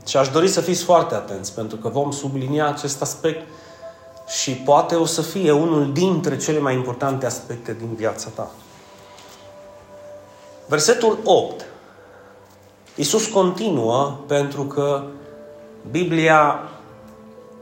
Și 0.06 0.16
aș 0.16 0.28
dori 0.28 0.48
să 0.48 0.60
fiți 0.60 0.82
foarte 0.82 1.14
atenți, 1.14 1.54
pentru 1.54 1.76
că 1.76 1.88
vom 1.88 2.10
sublinia 2.10 2.68
acest 2.68 3.02
aspect 3.02 3.48
și 4.26 4.52
poate 4.52 4.94
o 4.94 5.04
să 5.04 5.22
fie 5.22 5.52
unul 5.52 5.92
dintre 5.92 6.36
cele 6.36 6.58
mai 6.58 6.74
importante 6.74 7.26
aspecte 7.26 7.76
din 7.78 7.94
viața 7.94 8.28
ta. 8.34 8.50
Versetul 10.66 11.18
8. 11.24 11.64
Iisus 12.94 13.26
continuă 13.26 14.18
pentru 14.26 14.62
că 14.64 15.04
Biblia 15.90 16.68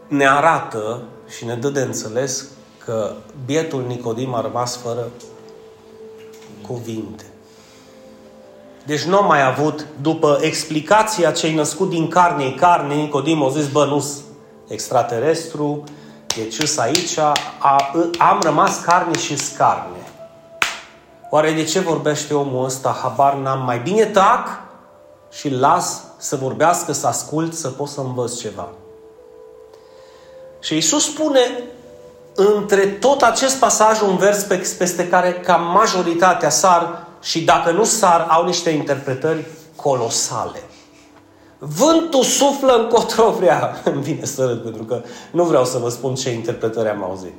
ne 0.09 0.29
arată 0.29 1.03
și 1.29 1.45
ne 1.45 1.55
dă 1.55 1.69
de 1.69 1.81
înțeles 1.81 2.47
că 2.85 3.15
bietul 3.45 3.85
Nicodim 3.87 4.35
a 4.35 4.41
rămas 4.41 4.77
fără 4.77 5.09
cuvinte. 6.67 7.32
Deci 8.85 9.03
nu 9.03 9.17
a 9.17 9.21
mai 9.21 9.47
avut, 9.47 9.87
după 10.01 10.39
explicația 10.41 11.31
ce-i 11.31 11.55
născut 11.55 11.89
din 11.89 12.09
carne, 12.09 12.51
carne, 12.51 12.95
Nicodim 12.95 13.43
a 13.43 13.49
zis, 13.49 13.69
bă, 13.69 13.85
nu 13.85 14.05
extraterestru, 14.69 15.85
e 16.41 16.49
cis 16.49 16.79
aici, 16.79 17.19
a, 17.19 17.37
am 18.19 18.41
rămas 18.43 18.81
carne 18.81 19.19
și 19.19 19.37
scarne. 19.37 19.97
Oare 21.31 21.53
de 21.53 21.65
ce 21.65 21.81
vorbește 21.81 22.35
omul 22.35 22.65
ăsta? 22.65 22.99
Habar 23.03 23.35
n-am. 23.35 23.65
Mai 23.65 23.79
bine 23.79 24.05
tac 24.05 24.49
și 25.31 25.49
las 25.49 26.03
să 26.19 26.37
vorbească, 26.37 26.93
să 26.93 27.07
ascult, 27.07 27.55
să 27.55 27.69
pot 27.69 27.89
să 27.89 28.01
învăț 28.01 28.39
ceva. 28.39 28.69
Și 30.61 30.75
Iisus 30.75 31.05
spune 31.05 31.41
între 32.35 32.87
tot 32.87 33.23
acest 33.23 33.59
pasaj 33.59 34.01
un 34.01 34.17
vers 34.17 34.43
peste 34.79 35.09
care 35.09 35.33
ca 35.33 35.57
majoritatea 35.57 36.51
sar 36.51 37.07
și 37.23 37.41
dacă 37.45 37.71
nu 37.71 37.85
sar, 37.85 38.27
au 38.31 38.45
niște 38.45 38.71
interpretări 38.71 39.45
colosale. 39.77 40.63
Vântul 41.59 42.23
suflă 42.23 42.73
încotro 42.73 43.31
vrea. 43.31 43.77
Îmi 43.95 44.03
vine 44.03 44.25
să 44.25 44.45
râd, 44.45 44.63
pentru 44.63 44.83
că 44.83 45.03
nu 45.31 45.45
vreau 45.45 45.65
să 45.65 45.79
vă 45.79 45.89
spun 45.89 46.15
ce 46.15 46.31
interpretări 46.31 46.89
am 46.89 47.05
auzit. 47.05 47.35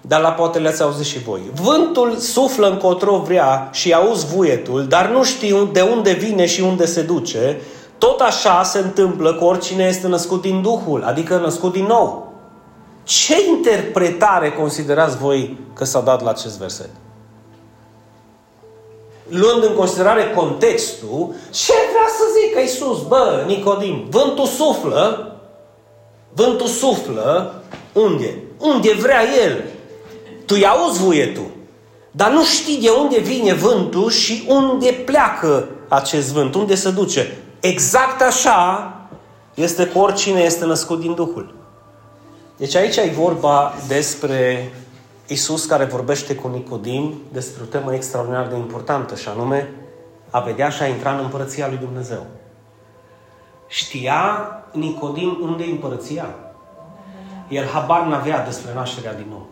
Dar 0.00 0.20
la 0.20 0.30
poate 0.30 0.58
le-ați 0.58 0.82
auzit 0.82 1.06
și 1.06 1.18
voi. 1.18 1.40
Vântul 1.54 2.16
suflă 2.16 2.68
încotro 2.68 3.18
vrea 3.18 3.68
și 3.72 3.92
auzi 3.92 4.26
vuietul, 4.26 4.86
dar 4.86 5.08
nu 5.08 5.24
știu 5.24 5.64
de 5.64 5.80
unde 5.80 6.12
vine 6.12 6.46
și 6.46 6.60
unde 6.60 6.86
se 6.86 7.02
duce. 7.02 7.60
Tot 7.98 8.20
așa 8.20 8.62
se 8.62 8.78
întâmplă 8.78 9.34
cu 9.34 9.44
oricine 9.44 9.84
este 9.84 10.06
născut 10.06 10.40
din 10.40 10.62
Duhul, 10.62 11.04
adică 11.04 11.36
născut 11.36 11.72
din 11.72 11.84
nou. 11.84 12.32
Ce 13.02 13.34
interpretare 13.48 14.52
considerați 14.52 15.16
voi 15.16 15.58
că 15.74 15.84
s-a 15.84 16.00
dat 16.00 16.22
la 16.22 16.30
acest 16.30 16.58
verset? 16.58 16.90
Luând 19.30 19.64
în 19.64 19.74
considerare 19.74 20.32
contextul, 20.34 21.34
ce 21.50 21.72
vrea 21.72 22.08
să 22.18 22.24
zică 22.40 22.60
Iisus? 22.60 23.06
Bă, 23.06 23.44
Nicodim, 23.46 24.06
vântul 24.08 24.46
suflă, 24.46 25.36
vântul 26.32 26.66
suflă, 26.66 27.54
unde? 27.92 28.42
Unde 28.58 28.92
vrea 28.92 29.22
El. 29.44 29.64
Tu 30.46 30.56
i 30.56 30.64
auzi 30.64 31.02
vuietul, 31.02 31.50
dar 32.10 32.30
nu 32.30 32.44
știi 32.44 32.80
de 32.80 32.88
unde 32.88 33.18
vine 33.18 33.54
vântul 33.54 34.10
și 34.10 34.44
unde 34.48 35.02
pleacă 35.04 35.68
acest 35.88 36.32
vânt, 36.32 36.54
unde 36.54 36.74
se 36.74 36.90
duce. 36.90 37.38
Exact 37.60 38.22
așa 38.22 38.94
este 39.54 39.86
cu 39.86 39.98
oricine 39.98 40.40
este 40.40 40.64
născut 40.64 41.00
din 41.00 41.14
Duhul. 41.14 41.54
Deci 42.56 42.74
aici 42.74 42.96
e 42.96 43.12
vorba 43.16 43.74
despre 43.88 44.72
Iisus 45.30 45.64
care 45.64 45.84
vorbește 45.84 46.34
cu 46.34 46.48
Nicodim 46.48 47.14
despre 47.32 47.62
o 47.62 47.66
temă 47.66 47.94
extraordinar 47.94 48.46
de 48.46 48.56
importantă 48.56 49.16
și 49.16 49.28
anume 49.28 49.70
a 50.30 50.40
vedea 50.40 50.68
și 50.68 50.82
a 50.82 50.86
intra 50.86 51.12
în 51.12 51.18
împărăția 51.18 51.68
lui 51.68 51.76
Dumnezeu. 51.76 52.26
Știa 53.66 54.22
Nicodim 54.72 55.38
unde 55.42 55.64
e 55.64 55.70
împărăția? 55.70 56.34
El 57.48 57.66
habar 57.66 58.06
n-avea 58.06 58.44
despre 58.44 58.74
nașterea 58.74 59.14
din 59.14 59.26
nou. 59.30 59.48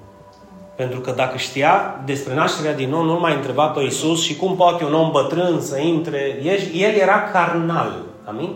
Pentru 0.76 1.00
că 1.00 1.10
dacă 1.10 1.36
știa 1.36 2.02
despre 2.04 2.34
nașterea 2.34 2.74
din 2.74 2.88
nou, 2.88 3.02
nu 3.02 3.18
mai 3.20 3.34
întreba 3.34 3.66
pe 3.66 3.80
Iisus 3.80 4.22
și 4.22 4.36
cum 4.36 4.56
poate 4.56 4.84
un 4.84 4.94
om 4.94 5.10
bătrân 5.10 5.60
să 5.60 5.78
intre. 5.78 6.40
El 6.72 6.94
era 6.94 7.22
carnal. 7.22 8.04
Amin? 8.24 8.54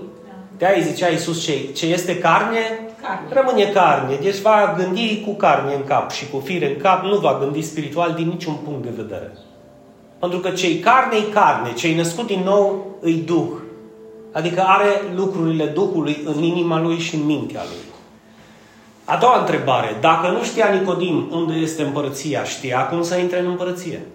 De-aia 0.57 0.83
zicea 0.83 1.09
Iisus 1.09 1.45
ce, 1.45 1.73
ce 1.73 1.87
este 1.87 2.19
carne, 2.19 2.59
carne, 3.03 3.29
rămâne 3.29 3.65
carne. 3.65 4.19
Deci 4.23 4.41
va 4.41 4.75
gândi 4.77 5.23
cu 5.27 5.33
carne 5.33 5.75
în 5.75 5.85
cap 5.85 6.11
și 6.11 6.29
cu 6.31 6.39
fire 6.39 6.73
în 6.73 6.81
cap, 6.81 7.03
nu 7.03 7.17
va 7.17 7.39
gândi 7.41 7.63
spiritual 7.63 8.13
din 8.13 8.29
niciun 8.29 8.55
punct 8.65 8.83
de 8.83 8.93
vedere. 8.97 9.33
Pentru 10.19 10.39
că 10.39 10.51
cei 10.51 10.79
carne 10.79 11.17
e 11.17 11.33
carne, 11.33 11.73
cei 11.73 11.95
născut 11.95 12.27
din 12.27 12.43
nou 12.45 12.87
îi 13.01 13.15
Duh. 13.15 13.51
Adică 14.33 14.65
are 14.67 15.03
lucrurile 15.15 15.65
Duhului 15.65 16.23
în 16.25 16.43
inima 16.43 16.81
lui 16.81 16.99
și 16.99 17.15
în 17.15 17.25
mintea 17.25 17.63
lui. 17.69 17.91
A 19.05 19.17
doua 19.17 19.39
întrebare. 19.39 19.97
Dacă 20.01 20.29
nu 20.29 20.43
știa 20.43 20.69
Nicodim 20.69 21.29
unde 21.31 21.55
este 21.55 21.83
împărăția, 21.83 22.45
știa 22.45 22.87
cum 22.87 23.03
să 23.03 23.17
intre 23.17 23.39
în 23.41 23.47
împărăție? 23.47 24.07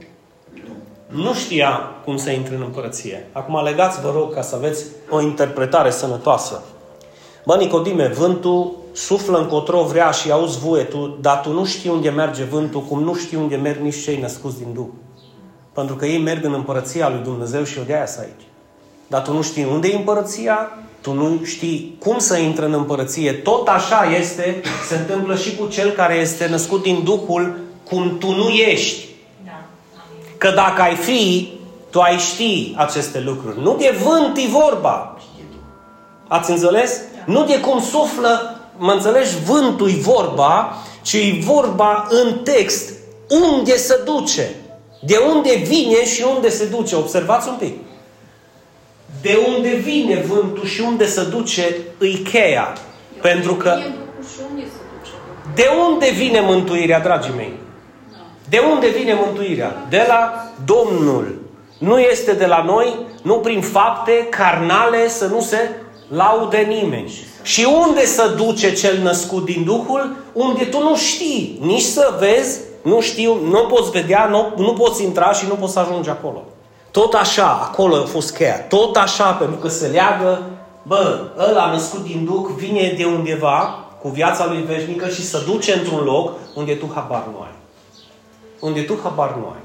Nu 1.07 1.33
știa 1.33 1.69
cum 2.03 2.17
să 2.17 2.31
intre 2.31 2.55
în 2.55 2.61
împărăție. 2.61 3.27
Acum 3.31 3.63
legați, 3.63 4.01
vă 4.01 4.11
rog, 4.15 4.33
ca 4.33 4.41
să 4.41 4.55
aveți 4.55 4.85
o 5.09 5.21
interpretare 5.21 5.89
sănătoasă. 5.89 6.63
Bă, 7.47 7.55
Nicodime, 7.55 8.07
vântul 8.07 8.75
suflă 8.93 9.37
încotro 9.37 9.83
vrea 9.83 10.11
și 10.11 10.31
auzi 10.31 10.59
vuetul, 10.59 11.17
dar 11.21 11.39
tu 11.39 11.51
nu 11.51 11.65
știi 11.65 11.89
unde 11.89 12.09
merge 12.09 12.43
vântul, 12.43 12.81
cum 12.81 13.03
nu 13.03 13.15
știi 13.15 13.37
unde 13.37 13.55
merg 13.55 13.79
nici 13.79 14.03
cei 14.03 14.19
născuți 14.19 14.57
din 14.57 14.73
Duh. 14.73 14.87
Pentru 15.73 15.95
că 15.95 16.05
ei 16.05 16.19
merg 16.19 16.45
în 16.45 16.53
împărăția 16.53 17.09
lui 17.09 17.19
Dumnezeu 17.23 17.63
și 17.63 17.79
o 17.79 17.83
de 17.83 17.93
aia 17.93 18.07
aici. 18.19 18.47
Dar 19.07 19.21
tu 19.21 19.33
nu 19.33 19.41
știi 19.41 19.63
unde 19.63 19.87
e 19.87 19.95
împărăția, 19.95 20.77
tu 21.01 21.13
nu 21.13 21.39
știi 21.43 21.95
cum 21.99 22.17
să 22.17 22.37
intre 22.37 22.65
în 22.65 22.73
împărăție. 22.73 23.31
Tot 23.31 23.67
așa 23.67 24.03
este, 24.19 24.61
se 24.87 24.95
întâmplă 24.95 25.35
și 25.35 25.55
cu 25.55 25.67
cel 25.67 25.89
care 25.89 26.15
este 26.15 26.47
născut 26.47 26.81
din 26.81 27.03
Duhul, 27.03 27.57
cum 27.89 28.17
tu 28.17 28.31
nu 28.31 28.47
ești. 28.49 29.05
Da. 29.45 29.65
Că 30.37 30.51
dacă 30.55 30.81
ai 30.81 30.95
fi, 30.95 31.51
tu 31.89 31.99
ai 31.99 32.17
ști 32.17 32.73
aceste 32.77 33.19
lucruri. 33.19 33.61
Nu 33.61 33.75
de 33.79 33.95
vânt 34.03 34.37
e 34.37 34.47
vorba. 34.47 35.17
Ați 36.27 36.51
înțeles? 36.51 37.01
Da. 37.27 37.33
Nu 37.33 37.45
de 37.45 37.59
cum 37.59 37.81
suflă, 37.81 38.59
mă 38.77 38.91
înțelegi, 38.91 39.35
vântul 39.45 39.89
e 39.89 39.93
vorba, 39.99 40.77
ci 41.01 41.13
e 41.13 41.39
vorba 41.43 42.07
în 42.09 42.39
text 42.43 42.93
unde 43.29 43.77
se 43.77 43.99
duce. 44.05 44.49
De 44.99 45.17
unde 45.33 45.55
vine 45.55 46.05
și 46.05 46.25
unde 46.35 46.49
se 46.49 46.65
duce. 46.65 46.95
Observați 46.95 47.47
un 47.47 47.55
pic. 47.55 47.77
De 49.21 49.37
unde 49.55 49.69
vine 49.69 50.25
vântul 50.27 50.65
și 50.65 50.81
unde 50.81 51.05
se 51.05 51.23
duce 51.23 51.75
îi 51.97 52.15
cheia. 52.31 52.73
Pentru 53.21 53.55
că... 53.55 53.77
De 55.55 55.65
unde 55.89 56.09
vine 56.09 56.39
mântuirea, 56.39 56.99
dragii 56.99 57.33
mei? 57.35 57.53
De 58.49 58.61
unde 58.71 58.87
vine 58.87 59.13
mântuirea? 59.13 59.85
De 59.89 60.05
la 60.07 60.51
Domnul. 60.65 61.41
Nu 61.79 61.99
este 61.99 62.33
de 62.33 62.45
la 62.45 62.63
noi, 62.63 62.95
nu 63.21 63.39
prin 63.39 63.61
fapte 63.61 64.27
carnale 64.29 65.09
să 65.09 65.25
nu 65.25 65.41
se 65.41 65.69
laude 66.07 66.57
nimeni. 66.57 67.11
Și 67.41 67.67
unde 67.87 68.05
să 68.05 68.33
duce 68.35 68.73
cel 68.73 69.01
născut 69.01 69.45
din 69.45 69.63
Duhul? 69.63 70.15
Unde 70.33 70.63
tu 70.63 70.79
nu 70.79 70.95
știi, 70.95 71.59
nici 71.61 71.81
să 71.81 72.15
vezi, 72.19 72.59
nu 72.81 73.01
știu, 73.01 73.37
nu 73.49 73.65
poți 73.65 73.89
vedea, 73.89 74.25
nu, 74.25 74.53
nu 74.57 74.73
poți 74.73 75.03
intra 75.03 75.31
și 75.31 75.45
nu 75.47 75.53
poți 75.53 75.73
să 75.73 75.79
ajungi 75.79 76.09
acolo. 76.09 76.43
Tot 76.91 77.13
așa, 77.13 77.47
acolo 77.47 77.95
a 77.95 78.05
fost 78.05 78.35
cheia. 78.35 78.59
Tot 78.59 78.95
așa, 78.95 79.31
pentru 79.31 79.55
că 79.55 79.67
se 79.67 79.87
leagă, 79.87 80.41
bă, 80.83 81.19
ăla 81.37 81.71
născut 81.71 82.03
din 82.03 82.25
Duh 82.25 82.49
vine 82.55 82.93
de 82.97 83.05
undeva 83.05 83.85
cu 84.01 84.09
viața 84.09 84.45
lui 84.45 84.61
veșnică 84.61 85.07
și 85.07 85.25
să 85.25 85.43
duce 85.45 85.73
într-un 85.73 86.03
loc 86.03 86.31
unde 86.55 86.73
tu 86.73 86.91
habar 86.93 87.23
nu 87.31 87.41
ai. 87.41 87.55
Unde 88.59 88.81
tu 88.81 88.99
habar 89.03 89.35
nu 89.39 89.45
ai. 89.45 89.61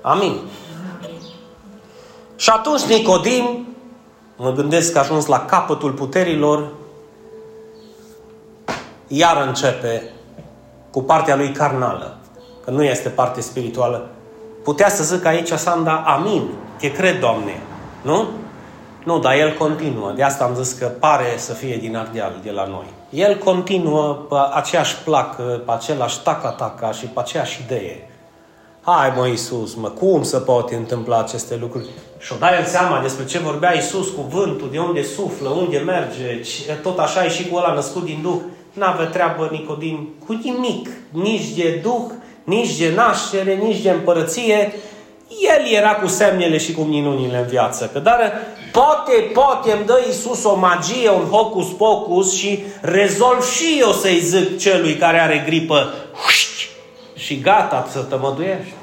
Amin. 0.00 0.36
Și 2.36 2.50
atunci 2.50 2.80
Nicodim, 2.80 3.67
mă 4.38 4.52
gândesc 4.52 4.92
că 4.92 4.98
a 4.98 5.00
ajuns 5.00 5.26
la 5.26 5.44
capătul 5.44 5.92
puterilor, 5.92 6.68
iar 9.06 9.46
începe 9.46 10.02
cu 10.90 11.02
partea 11.02 11.36
lui 11.36 11.52
carnală, 11.52 12.16
că 12.64 12.70
nu 12.70 12.82
este 12.82 13.08
parte 13.08 13.40
spirituală, 13.40 14.08
Putea 14.68 14.88
să 14.88 15.02
zic 15.02 15.24
aici 15.24 15.48
Sanda, 15.48 16.04
amin, 16.06 16.48
te 16.78 16.92
cred, 16.92 17.20
Doamne. 17.20 17.60
Nu? 18.02 18.26
Nu, 19.04 19.18
dar 19.18 19.34
el 19.34 19.56
continuă. 19.56 20.12
De 20.16 20.22
asta 20.22 20.44
am 20.44 20.54
zis 20.54 20.72
că 20.72 20.86
pare 20.86 21.34
să 21.36 21.52
fie 21.52 21.76
din 21.76 21.96
Ardeal, 21.96 22.40
de 22.42 22.50
la 22.50 22.66
noi. 22.66 22.86
El 23.10 23.38
continuă 23.38 24.12
pe 24.28 24.34
aceeași 24.52 24.96
placă, 25.04 25.62
pe 25.66 25.72
același 25.72 26.22
taca-taca 26.22 26.92
și 26.92 27.06
pe 27.06 27.20
aceeași 27.20 27.62
idee. 27.64 28.10
Hai 28.82 29.12
mă 29.16 29.26
Iisus, 29.26 29.74
mă, 29.74 29.88
cum 29.88 30.22
să 30.22 30.38
poate 30.38 30.74
întâmpla 30.74 31.18
aceste 31.18 31.56
lucruri? 31.56 31.88
Și 32.18 32.32
o 32.32 32.36
dai 32.38 32.56
el 32.58 32.64
seama 32.64 33.00
despre 33.02 33.24
ce 33.24 33.38
vorbea 33.38 33.74
Iisus, 33.74 34.08
cuvântul, 34.08 34.68
de 34.72 34.78
unde 34.78 35.02
suflă, 35.02 35.48
unde 35.48 35.78
merge, 35.78 36.40
tot 36.82 36.98
așa 36.98 37.24
e 37.24 37.28
și 37.28 37.48
cu 37.48 37.56
ăla 37.56 37.72
născut 37.72 38.04
din 38.04 38.18
Duh. 38.22 38.40
N-avea 38.72 39.04
treabă 39.04 39.48
Nicodim 39.52 40.08
cu 40.26 40.40
nimic, 40.42 40.88
nici 41.10 41.48
de 41.56 41.80
Duh, 41.82 42.10
nici 42.44 42.76
de 42.76 42.92
naștere, 42.94 43.54
nici 43.54 43.80
de 43.80 43.90
împărăție. 43.90 44.72
El 45.28 45.72
era 45.72 45.94
cu 45.94 46.06
semnele 46.06 46.58
și 46.58 46.72
cu 46.72 46.82
minunile 46.82 47.36
în 47.38 47.46
viață. 47.46 47.90
Că 47.92 47.98
dar 47.98 48.32
poate, 48.72 49.12
poate 49.32 49.72
îmi 49.72 49.86
dă 49.86 50.02
Iisus 50.06 50.44
o 50.44 50.54
magie, 50.54 51.10
un 51.10 51.24
hocus-pocus 51.30 52.36
și 52.36 52.58
rezolv 52.80 53.44
și 53.44 53.78
eu 53.80 53.92
să-i 53.92 54.18
zic 54.18 54.58
celui 54.58 54.94
care 54.94 55.20
are 55.20 55.42
gripă 55.46 55.94
și 57.14 57.40
gata 57.40 57.86
să 57.90 57.98
tămăduiește. 57.98 58.77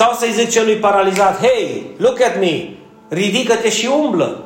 Sau 0.00 0.12
să-i 0.12 0.32
zic 0.32 0.50
celui 0.50 0.76
paralizat, 0.76 1.46
hei, 1.46 1.90
look 1.96 2.20
at 2.20 2.38
me, 2.40 2.68
ridică-te 3.08 3.70
și 3.70 3.88
umblă. 4.02 4.44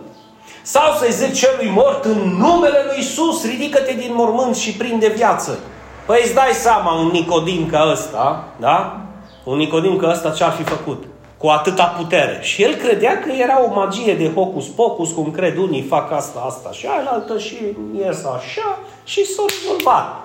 Sau 0.63 0.97
să-i 0.99 1.13
zic 1.13 1.35
celui 1.35 1.71
mort 1.75 2.05
în 2.05 2.19
numele 2.39 2.83
lui 2.87 2.99
Isus, 2.99 3.45
ridică-te 3.47 3.93
din 3.93 4.11
mormânt 4.13 4.57
și 4.57 4.73
prinde 4.73 5.09
viață. 5.09 5.59
Păi 6.07 6.21
îți 6.23 6.35
dai 6.35 6.51
seama 6.53 6.93
un 6.93 7.07
Nicodim 7.07 7.67
ca 7.67 7.89
ăsta, 7.93 8.49
da? 8.61 9.01
Un 9.45 9.57
Nicodim 9.57 9.97
ca 9.97 10.11
ăsta 10.11 10.31
ce-ar 10.31 10.53
fi 10.53 10.63
făcut? 10.63 11.05
Cu 11.39 11.47
atâta 11.47 11.85
putere. 11.85 12.39
Și 12.43 12.63
el 12.63 12.75
credea 12.75 13.19
că 13.19 13.33
era 13.33 13.65
o 13.65 13.75
magie 13.75 14.15
de 14.15 14.33
hocus-pocus, 14.35 15.11
cum 15.11 15.31
cred 15.31 15.57
unii, 15.57 15.83
fac 15.83 16.13
asta, 16.13 16.45
asta 16.47 16.71
și 16.73 16.87
aia, 16.87 17.25
și 17.39 17.77
ies 17.99 18.25
așa 18.25 18.79
și 19.05 19.25
s-a 19.25 19.45
rezolvat. 19.49 20.25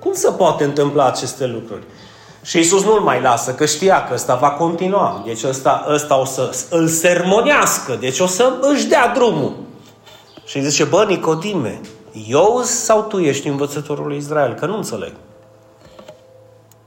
Cum 0.00 0.12
se 0.12 0.30
poate 0.30 0.64
întâmpla 0.64 1.06
aceste 1.06 1.46
lucruri? 1.46 1.82
Și 2.46 2.56
Iisus 2.56 2.84
nu-l 2.84 3.00
mai 3.00 3.20
lasă, 3.20 3.54
că 3.54 3.66
știa 3.66 4.04
că 4.04 4.14
ăsta 4.14 4.34
va 4.34 4.50
continua. 4.50 5.22
Deci 5.24 5.44
ăsta, 5.44 5.86
ăsta 5.88 6.20
o 6.20 6.24
să 6.24 6.66
îl 6.70 6.88
sermonească, 6.88 7.96
deci 8.00 8.20
o 8.20 8.26
să 8.26 8.52
își 8.60 8.86
dea 8.86 9.12
drumul. 9.14 9.56
Și 10.44 10.68
zice, 10.68 10.84
bă, 10.84 11.04
Nicodime, 11.08 11.80
eu 12.28 12.60
sau 12.62 13.02
tu 13.02 13.18
ești 13.18 13.48
învățătorul 13.48 14.06
lui 14.06 14.16
Israel? 14.16 14.54
Că 14.54 14.66
nu 14.66 14.76
înțeleg. 14.76 15.12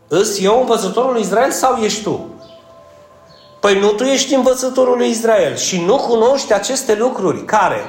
Îs 0.07 0.39
eu 0.39 0.59
învățătorul 0.59 1.11
lui 1.11 1.21
Israel 1.21 1.51
sau 1.51 1.75
ești 1.75 2.03
tu? 2.03 2.29
Păi 3.59 3.79
nu 3.79 3.87
tu 3.87 4.03
ești 4.03 4.33
învățătorul 4.33 4.97
lui 4.97 5.09
Israel 5.09 5.55
și 5.55 5.83
nu 5.85 5.95
cunoști 5.95 6.53
aceste 6.53 6.95
lucruri. 6.95 7.45
Care? 7.45 7.81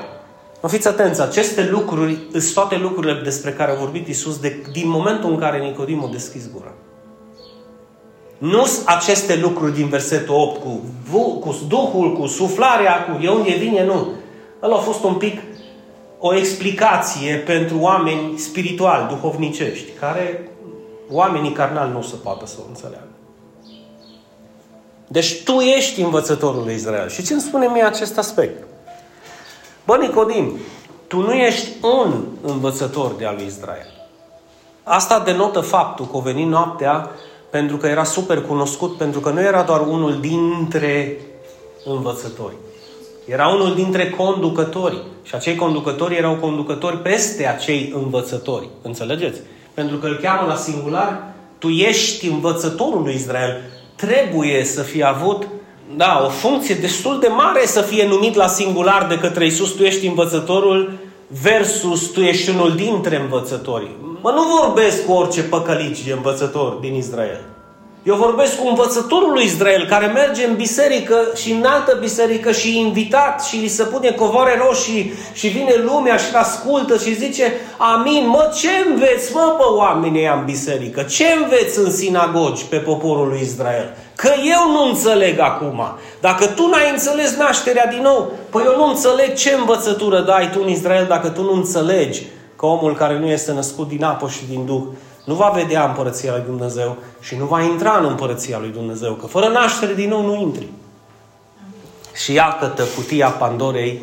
Mă 0.61 0.69
fiți 0.69 0.89
atenți, 0.89 1.21
aceste 1.21 1.69
lucruri 1.71 2.19
sunt 2.31 2.53
toate 2.53 2.77
lucrurile 2.77 3.21
despre 3.25 3.53
care 3.53 3.71
a 3.71 3.75
vorbit 3.75 4.09
Isus 4.09 4.39
de, 4.39 4.63
din 4.73 4.89
momentul 4.89 5.31
în 5.31 5.39
care 5.39 5.59
Nicodim 5.59 6.05
a 6.05 6.09
deschis 6.13 6.51
gura. 6.53 6.73
Nu 8.41 8.67
sunt 8.67 8.87
aceste 8.87 9.37
lucruri 9.37 9.75
din 9.75 9.89
versetul 9.89 10.35
8 10.35 10.63
cu, 10.63 10.81
cu 11.39 11.57
Duhul, 11.69 12.17
cu 12.17 12.27
suflarea, 12.27 13.05
cu 13.05 13.21
de 13.21 13.29
unde 13.29 13.55
vine, 13.55 13.85
nu. 13.85 14.07
Ăla 14.63 14.77
a 14.77 14.79
fost 14.79 15.03
un 15.03 15.15
pic 15.15 15.41
o 16.19 16.35
explicație 16.35 17.35
pentru 17.35 17.79
oameni 17.81 18.39
spirituali, 18.39 19.09
duhovnicești, 19.09 19.91
care 19.91 20.51
oamenii 21.11 21.53
carnali 21.53 21.93
nu 21.93 22.03
se 22.03 22.15
poată 22.23 22.47
să 22.47 22.57
o 22.59 22.69
înțeleagă. 22.69 23.09
Deci 25.07 25.43
tu 25.43 25.53
ești 25.53 26.01
învățătorul 26.01 26.65
lui 26.65 26.75
Israel. 26.75 27.09
Și 27.09 27.23
ce 27.23 27.33
îmi 27.33 27.43
spune 27.43 27.67
mie 27.67 27.83
acest 27.83 28.19
aspect? 28.19 28.67
Bă, 29.85 29.97
Nicodim, 29.97 30.59
tu 31.07 31.21
nu 31.21 31.33
ești 31.33 31.69
un 31.83 32.25
învățător 32.43 33.13
de 33.13 33.27
al 33.27 33.35
lui 33.35 33.47
Israel. 33.47 34.09
Asta 34.83 35.21
denotă 35.21 35.61
faptul 35.61 36.07
că 36.07 36.17
a 36.17 36.21
venit 36.21 36.47
noaptea 36.47 37.11
pentru 37.51 37.77
că 37.77 37.87
era 37.87 38.05
super 38.05 38.41
cunoscut, 38.41 38.97
pentru 38.97 39.21
că 39.21 39.31
nu 39.31 39.41
era 39.41 39.63
doar 39.63 39.81
unul 39.81 40.21
dintre 40.21 41.17
învățători. 41.85 42.55
Era 43.25 43.49
unul 43.49 43.75
dintre 43.75 44.11
conducători. 44.11 45.03
Și 45.23 45.35
acei 45.35 45.55
conducători 45.55 46.17
erau 46.17 46.35
conducători 46.35 46.97
peste 46.97 47.47
acei 47.47 47.93
învățători. 48.03 48.69
Înțelegeți? 48.83 49.41
Pentru 49.75 49.97
că 49.97 50.07
îl 50.07 50.19
cheamă 50.23 50.47
la 50.49 50.57
singular 50.57 51.23
tu 51.59 51.69
ești 51.69 52.27
învățătorul 52.27 53.03
lui 53.03 53.15
Israel, 53.15 53.61
trebuie 53.97 54.65
să 54.65 54.83
fie 54.83 55.05
avut 55.05 55.47
da, 55.97 56.23
o 56.27 56.29
funcție 56.29 56.75
destul 56.75 57.19
de 57.21 57.29
mare 57.29 57.67
să 57.67 57.81
fie 57.81 58.07
numit 58.07 58.35
la 58.35 58.47
singular 58.47 59.07
de 59.07 59.19
către 59.19 59.47
Isus, 59.47 59.71
tu 59.71 59.83
ești 59.83 60.07
învățătorul 60.07 60.93
versus 61.43 62.11
tu 62.11 62.21
ești 62.21 62.51
unul 62.51 62.75
dintre 62.75 63.21
învățători. 63.21 63.91
Mă 64.23 64.31
nu 64.31 64.43
vorbesc 64.61 65.07
cu 65.07 65.13
orice 65.13 65.43
păcălici 65.43 66.05
de 66.05 66.13
învățător 66.13 66.73
din 66.73 66.95
Israel. 66.95 67.41
Eu 68.03 68.15
vorbesc 68.15 68.61
cu 68.61 68.69
învățătorul 68.69 69.33
lui 69.33 69.45
Israel 69.45 69.87
care 69.87 70.07
merge 70.07 70.45
în 70.45 70.55
biserică 70.55 71.17
și 71.35 71.51
în 71.51 71.65
altă 71.65 71.97
biserică 72.01 72.53
și 72.53 72.79
invitat 72.79 73.45
și 73.45 73.57
li 73.57 73.69
se 73.69 73.83
pune 73.83 74.11
covoare 74.11 74.63
roșii 74.67 75.13
și 75.33 75.49
vine 75.49 75.75
lumea 75.85 76.17
și 76.17 76.35
ascultă 76.35 76.97
și 76.97 77.15
zice 77.15 77.53
Amin, 77.77 78.29
mă, 78.29 78.53
ce 78.61 78.69
înveți, 78.91 79.33
mă, 79.35 79.55
pe 79.59 79.65
oamenii 79.77 80.27
în 80.27 80.45
biserică? 80.45 81.03
Ce 81.03 81.25
înveți 81.43 81.79
în 81.79 81.91
sinagogi 81.91 82.65
pe 82.65 82.77
poporul 82.77 83.29
lui 83.29 83.41
Israel? 83.43 83.97
Că 84.15 84.31
eu 84.45 84.73
nu 84.73 84.89
înțeleg 84.89 85.39
acum. 85.39 85.83
Dacă 86.21 86.47
tu 86.47 86.67
n-ai 86.67 86.91
înțeles 86.91 87.37
nașterea 87.37 87.87
din 87.87 88.03
nou, 88.03 88.33
păi 88.51 88.63
eu 88.67 88.77
nu 88.77 88.89
înțeleg 88.89 89.35
ce 89.35 89.55
învățătură 89.59 90.21
dai 90.21 90.51
tu 90.53 90.61
în 90.63 90.69
Israel 90.69 91.07
dacă 91.09 91.29
tu 91.29 91.43
nu 91.43 91.53
înțelegi 91.53 92.23
că 92.61 92.67
omul 92.67 92.95
care 92.95 93.19
nu 93.19 93.27
este 93.27 93.53
născut 93.53 93.89
din 93.89 94.05
apă 94.05 94.29
și 94.29 94.47
din 94.47 94.67
Duh 94.67 94.83
nu 95.25 95.35
va 95.35 95.49
vedea 95.49 95.85
împărăția 95.85 96.33
lui 96.33 96.43
Dumnezeu 96.47 96.97
și 97.21 97.37
nu 97.37 97.45
va 97.45 97.61
intra 97.61 97.97
în 97.99 98.05
împărăția 98.05 98.59
lui 98.59 98.69
Dumnezeu. 98.69 99.13
Că 99.13 99.27
fără 99.27 99.49
naștere 99.49 99.95
din 99.95 100.09
nou 100.09 100.23
nu 100.23 100.41
intri. 100.41 100.69
Și 102.15 102.33
iată-te, 102.33 102.83
cutia 102.97 103.29
Pandorei 103.29 104.03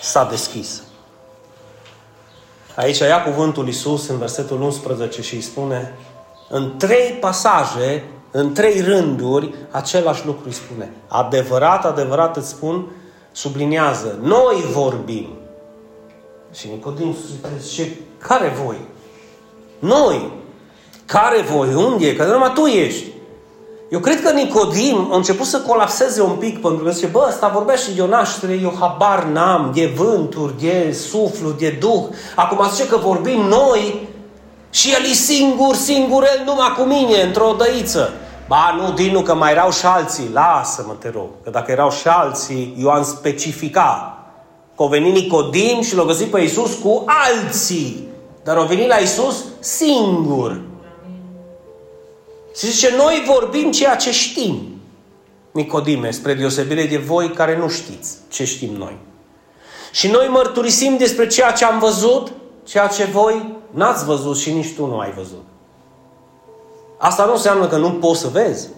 s-a 0.00 0.24
deschis. 0.24 0.82
Aici 2.74 2.98
ia 2.98 3.22
cuvântul 3.22 3.66
Iisus 3.66 4.08
în 4.08 4.18
versetul 4.18 4.62
11 4.62 5.22
și 5.22 5.34
îi 5.34 5.40
spune 5.40 5.94
în 6.48 6.76
trei 6.76 7.10
pasaje, 7.20 8.04
în 8.30 8.52
trei 8.52 8.80
rânduri, 8.80 9.54
același 9.70 10.26
lucru 10.26 10.42
îi 10.46 10.52
spune. 10.52 10.92
Adevărat, 11.08 11.84
adevărat 11.84 12.36
îți 12.36 12.48
spun, 12.48 12.86
subliniază, 13.32 14.18
noi 14.22 14.64
vorbim. 14.72 15.39
Și 16.52 16.68
Nicodim 16.68 17.16
zice, 17.58 17.98
care 18.18 18.52
voi? 18.64 18.76
Noi. 19.78 20.32
Care 21.06 21.40
voi? 21.40 21.74
Unde 21.74 22.06
e? 22.06 22.14
Că 22.14 22.24
numai 22.24 22.52
tu 22.52 22.66
ești. 22.66 23.04
Eu 23.90 23.98
cred 23.98 24.22
că 24.22 24.30
Nicodim 24.30 25.08
a 25.12 25.16
început 25.16 25.46
să 25.46 25.60
colapseze 25.60 26.22
un 26.22 26.36
pic 26.36 26.60
pentru 26.60 26.84
că 26.84 26.90
zice, 26.90 27.06
bă, 27.06 27.26
ăsta 27.28 27.48
vorbea 27.48 27.74
și 27.74 27.94
de 27.94 28.02
o 28.02 28.06
naștere, 28.06 28.52
eu 28.62 28.76
habar 28.80 29.24
n-am, 29.24 29.70
de 29.74 29.92
vânturi, 29.96 30.60
de 30.60 30.92
suflu, 30.92 31.50
de 31.50 31.76
duh. 31.80 32.02
Acum 32.34 32.68
zice 32.70 32.88
că 32.88 32.96
vorbim 32.96 33.40
noi 33.40 34.08
și 34.70 34.92
el 34.92 35.10
e 35.10 35.12
singur, 35.12 35.74
singur, 35.74 36.22
el 36.22 36.42
numai 36.44 36.74
cu 36.78 36.82
mine, 36.82 37.22
într-o 37.22 37.54
dăiță. 37.58 38.12
Ba, 38.48 38.74
nu, 38.80 38.92
Dinu, 38.92 39.22
că 39.22 39.34
mai 39.34 39.52
erau 39.52 39.70
și 39.70 39.86
alții. 39.86 40.30
Lasă-mă, 40.32 40.92
te 40.98 41.10
rog. 41.14 41.28
Că 41.44 41.50
dacă 41.50 41.70
erau 41.70 41.90
și 41.90 42.08
alții, 42.08 42.76
eu 42.78 42.88
am 42.88 43.02
specificat. 43.02 44.19
Că 44.80 44.86
au 44.86 44.92
venit 44.92 45.14
Nicodim 45.14 45.80
și 45.80 45.94
l-au 45.94 46.04
găsit 46.04 46.30
pe 46.30 46.40
Iisus 46.40 46.74
cu 46.74 47.04
alții. 47.06 48.08
Dar 48.42 48.56
au 48.56 48.66
venit 48.66 48.88
la 48.88 48.96
Isus 48.96 49.44
singur. 49.58 50.60
Și 52.56 52.66
zice, 52.66 52.94
noi 52.96 53.24
vorbim 53.26 53.70
ceea 53.70 53.96
ce 53.96 54.12
știm. 54.12 54.80
Nicodime, 55.50 56.10
spre 56.10 56.34
deosebire 56.34 56.84
de 56.84 56.96
voi 56.96 57.30
care 57.30 57.56
nu 57.56 57.68
știți 57.68 58.16
ce 58.30 58.44
știm 58.44 58.74
noi. 58.74 58.96
Și 59.92 60.10
noi 60.10 60.28
mărturisim 60.28 60.96
despre 60.96 61.26
ceea 61.26 61.52
ce 61.52 61.64
am 61.64 61.78
văzut, 61.78 62.32
ceea 62.64 62.86
ce 62.86 63.04
voi 63.04 63.56
n-ați 63.70 64.04
văzut 64.04 64.36
și 64.36 64.52
nici 64.52 64.74
tu 64.74 64.86
nu 64.86 64.98
ai 64.98 65.12
văzut. 65.16 65.44
Asta 66.98 67.24
nu 67.24 67.32
înseamnă 67.32 67.66
că 67.66 67.76
nu 67.76 67.90
poți 67.90 68.20
să 68.20 68.28
vezi, 68.28 68.68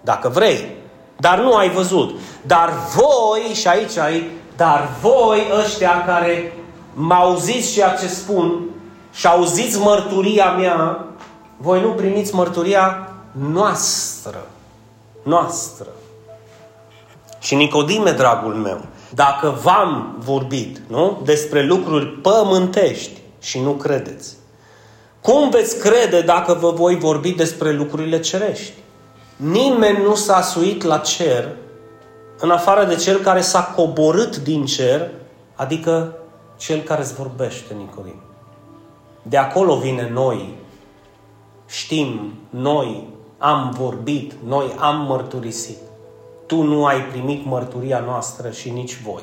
dacă 0.00 0.28
vrei, 0.28 0.76
dar 1.16 1.38
nu 1.38 1.54
ai 1.54 1.70
văzut. 1.70 2.18
Dar 2.46 2.72
voi, 2.94 3.54
și 3.54 3.68
aici 3.68 3.96
ai, 3.96 4.40
dar 4.62 4.88
voi 5.00 5.46
ăștia 5.64 6.04
care 6.04 6.52
m-auziți 6.94 7.72
ceea 7.72 7.94
ce 7.94 8.06
spun, 8.06 8.60
și 9.12 9.26
auziți 9.26 9.78
mărturia 9.78 10.50
mea, 10.50 11.04
voi 11.56 11.80
nu 11.80 11.88
primiți 11.88 12.34
mărturia 12.34 13.12
noastră. 13.52 14.46
Noastră. 15.22 15.86
Și 17.38 17.54
Nicodime, 17.54 18.10
dragul 18.10 18.54
meu, 18.54 18.80
dacă 19.10 19.58
v-am 19.62 20.16
vorbit 20.18 20.80
nu? 20.86 21.20
despre 21.24 21.62
lucruri 21.64 22.06
pământești 22.06 23.20
și 23.40 23.60
nu 23.60 23.70
credeți, 23.70 24.36
cum 25.20 25.50
veți 25.50 25.78
crede 25.78 26.20
dacă 26.20 26.54
vă 26.60 26.70
voi 26.70 26.96
vorbi 26.98 27.30
despre 27.30 27.72
lucrurile 27.72 28.20
cerești? 28.20 28.72
Nimeni 29.36 30.02
nu 30.02 30.14
s-a 30.14 30.42
suit 30.42 30.82
la 30.82 30.98
cer 30.98 31.48
în 32.42 32.50
afară 32.50 32.84
de 32.84 32.94
cel 32.94 33.18
care 33.18 33.40
s-a 33.40 33.62
coborât 33.62 34.36
din 34.36 34.64
cer, 34.64 35.10
adică 35.54 36.16
cel 36.56 36.80
care 36.80 37.00
îți 37.00 37.14
vorbește, 37.14 37.74
Nicodim. 37.74 38.22
De 39.22 39.36
acolo 39.36 39.76
vine 39.76 40.10
noi. 40.12 40.54
Știm, 41.66 42.34
noi 42.50 43.08
am 43.38 43.74
vorbit, 43.78 44.32
noi 44.46 44.74
am 44.78 45.04
mărturisit. 45.06 45.78
Tu 46.46 46.62
nu 46.62 46.84
ai 46.84 47.00
primit 47.00 47.44
mărturia 47.44 47.98
noastră 47.98 48.50
și 48.50 48.70
nici 48.70 49.00
voi. 49.02 49.22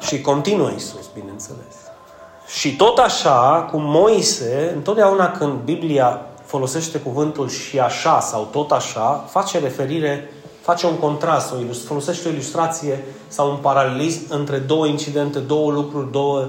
Și 0.00 0.20
continuă 0.20 0.70
Isus, 0.70 1.10
bineînțeles. 1.14 1.76
Și 2.46 2.76
tot 2.76 2.98
așa, 2.98 3.68
cu 3.70 3.76
Moise, 3.78 4.72
întotdeauna 4.74 5.30
când 5.30 5.52
Biblia 5.52 6.20
folosește 6.44 6.98
cuvântul 6.98 7.48
și 7.48 7.80
așa 7.80 8.20
sau 8.20 8.48
tot 8.52 8.70
așa, 8.70 9.24
face 9.28 9.58
referire, 9.58 10.30
face 10.62 10.86
un 10.86 10.96
contrast, 10.96 11.52
o 11.52 11.72
folosește 11.86 12.28
o 12.28 12.32
ilustrație 12.32 13.04
sau 13.28 13.50
un 13.50 13.56
paralelism 13.56 14.20
între 14.28 14.58
două 14.58 14.86
incidente, 14.86 15.38
două 15.38 15.72
lucruri, 15.72 16.10
două 16.12 16.48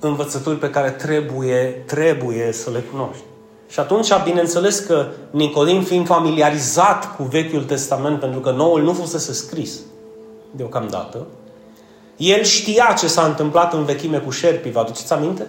învățături 0.00 0.56
pe 0.56 0.70
care 0.70 0.90
trebuie, 0.90 1.82
trebuie 1.86 2.52
să 2.52 2.70
le 2.70 2.84
cunoști. 2.92 3.22
Și 3.68 3.80
atunci, 3.80 4.08
bineînțeles 4.24 4.78
că 4.78 5.06
Nicodim, 5.30 5.82
fiind 5.82 6.06
familiarizat 6.06 7.16
cu 7.16 7.22
Vechiul 7.22 7.64
Testament, 7.64 8.20
pentru 8.20 8.40
că 8.40 8.50
Noul 8.50 8.82
nu 8.82 8.92
fusese 8.92 9.32
scris 9.32 9.80
deocamdată, 10.50 11.26
el 12.16 12.42
știa 12.42 12.94
ce 12.98 13.06
s-a 13.06 13.24
întâmplat 13.24 13.72
în 13.72 13.84
vechime 13.84 14.18
cu 14.18 14.30
șerpii. 14.30 14.70
Vă 14.70 14.78
aduceți 14.78 15.12
aminte? 15.12 15.46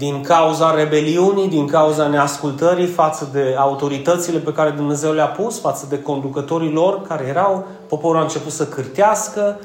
Da. 0.00 0.06
Din 0.06 0.22
cauza 0.22 0.74
rebeliunii, 0.74 1.48
din 1.48 1.66
cauza 1.66 2.06
neascultării 2.06 2.86
față 2.86 3.28
de 3.32 3.54
autoritățile 3.58 4.38
pe 4.38 4.52
care 4.52 4.70
Dumnezeu 4.70 5.12
le-a 5.12 5.26
pus, 5.26 5.60
față 5.60 5.86
de 5.88 6.02
conducătorii 6.02 6.72
lor 6.72 7.02
care 7.02 7.24
erau, 7.28 7.66
poporul 7.88 8.20
a 8.20 8.22
început 8.22 8.52
să 8.52 8.66
cârtească, 8.66 9.60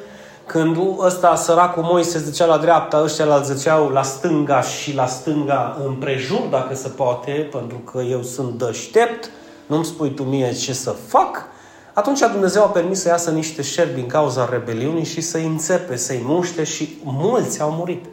când 0.45 0.77
ăsta, 0.99 1.35
săracul 1.35 1.83
Moise, 1.83 2.19
zicea 2.19 2.45
la 2.45 2.57
dreapta, 2.57 3.01
ăștia 3.03 3.25
la 3.25 3.41
ziceau 3.41 3.89
la 3.89 4.03
stânga 4.03 4.61
și 4.61 4.95
la 4.95 5.05
stânga 5.05 5.77
împrejur, 5.85 6.41
dacă 6.51 6.75
se 6.75 6.87
poate, 6.87 7.49
pentru 7.51 7.77
că 7.77 8.01
eu 8.01 8.21
sunt 8.21 8.49
deștept, 8.49 9.29
nu-mi 9.65 9.85
spui 9.85 10.09
tu 10.09 10.23
mie 10.23 10.53
ce 10.53 10.73
să 10.73 10.95
fac, 11.07 11.45
atunci 11.93 12.19
Dumnezeu 12.19 12.63
a 12.63 12.67
permis 12.67 13.01
să 13.01 13.07
iasă 13.07 13.31
niște 13.31 13.61
șerpi 13.61 13.95
din 13.95 14.07
cauza 14.07 14.49
rebeliunii 14.51 15.05
și 15.05 15.21
să-i 15.21 15.45
înțepe, 15.45 15.95
să-i 15.95 16.21
muște 16.23 16.63
și 16.63 16.97
mulți 17.03 17.61
au 17.61 17.71
murit. 17.71 18.05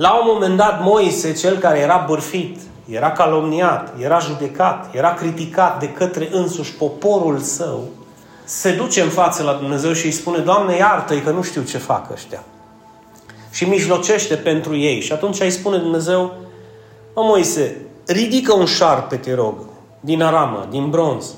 La 0.00 0.12
un 0.14 0.24
moment 0.26 0.56
dat, 0.56 0.82
Moise, 0.82 1.32
cel 1.32 1.56
care 1.56 1.78
era 1.78 2.04
bârfit, 2.08 2.60
era 2.88 3.12
calomniat, 3.12 3.94
era 4.00 4.18
judecat, 4.18 4.94
era 4.94 5.14
criticat 5.14 5.80
de 5.80 5.92
către 5.92 6.28
însuși 6.32 6.74
poporul 6.74 7.38
său, 7.38 7.84
se 8.44 8.76
duce 8.76 9.00
în 9.00 9.08
față 9.08 9.42
la 9.42 9.52
Dumnezeu 9.52 9.92
și 9.92 10.04
îi 10.04 10.12
spune, 10.12 10.38
Doamne, 10.38 10.76
iartă-i 10.76 11.20
că 11.20 11.30
nu 11.30 11.42
știu 11.42 11.62
ce 11.62 11.78
fac 11.78 12.10
ăștia. 12.12 12.44
Și 13.50 13.64
mijlocește 13.64 14.34
pentru 14.34 14.76
ei. 14.76 15.00
Și 15.00 15.12
atunci 15.12 15.40
îi 15.40 15.50
spune 15.50 15.78
Dumnezeu, 15.78 16.34
mă, 17.14 17.22
Moise, 17.22 17.76
ridică 18.06 18.54
un 18.54 18.66
șarpe, 18.66 19.16
te 19.16 19.34
rog, 19.34 19.54
din 20.00 20.22
aramă, 20.22 20.66
din 20.70 20.90
bronz. 20.90 21.34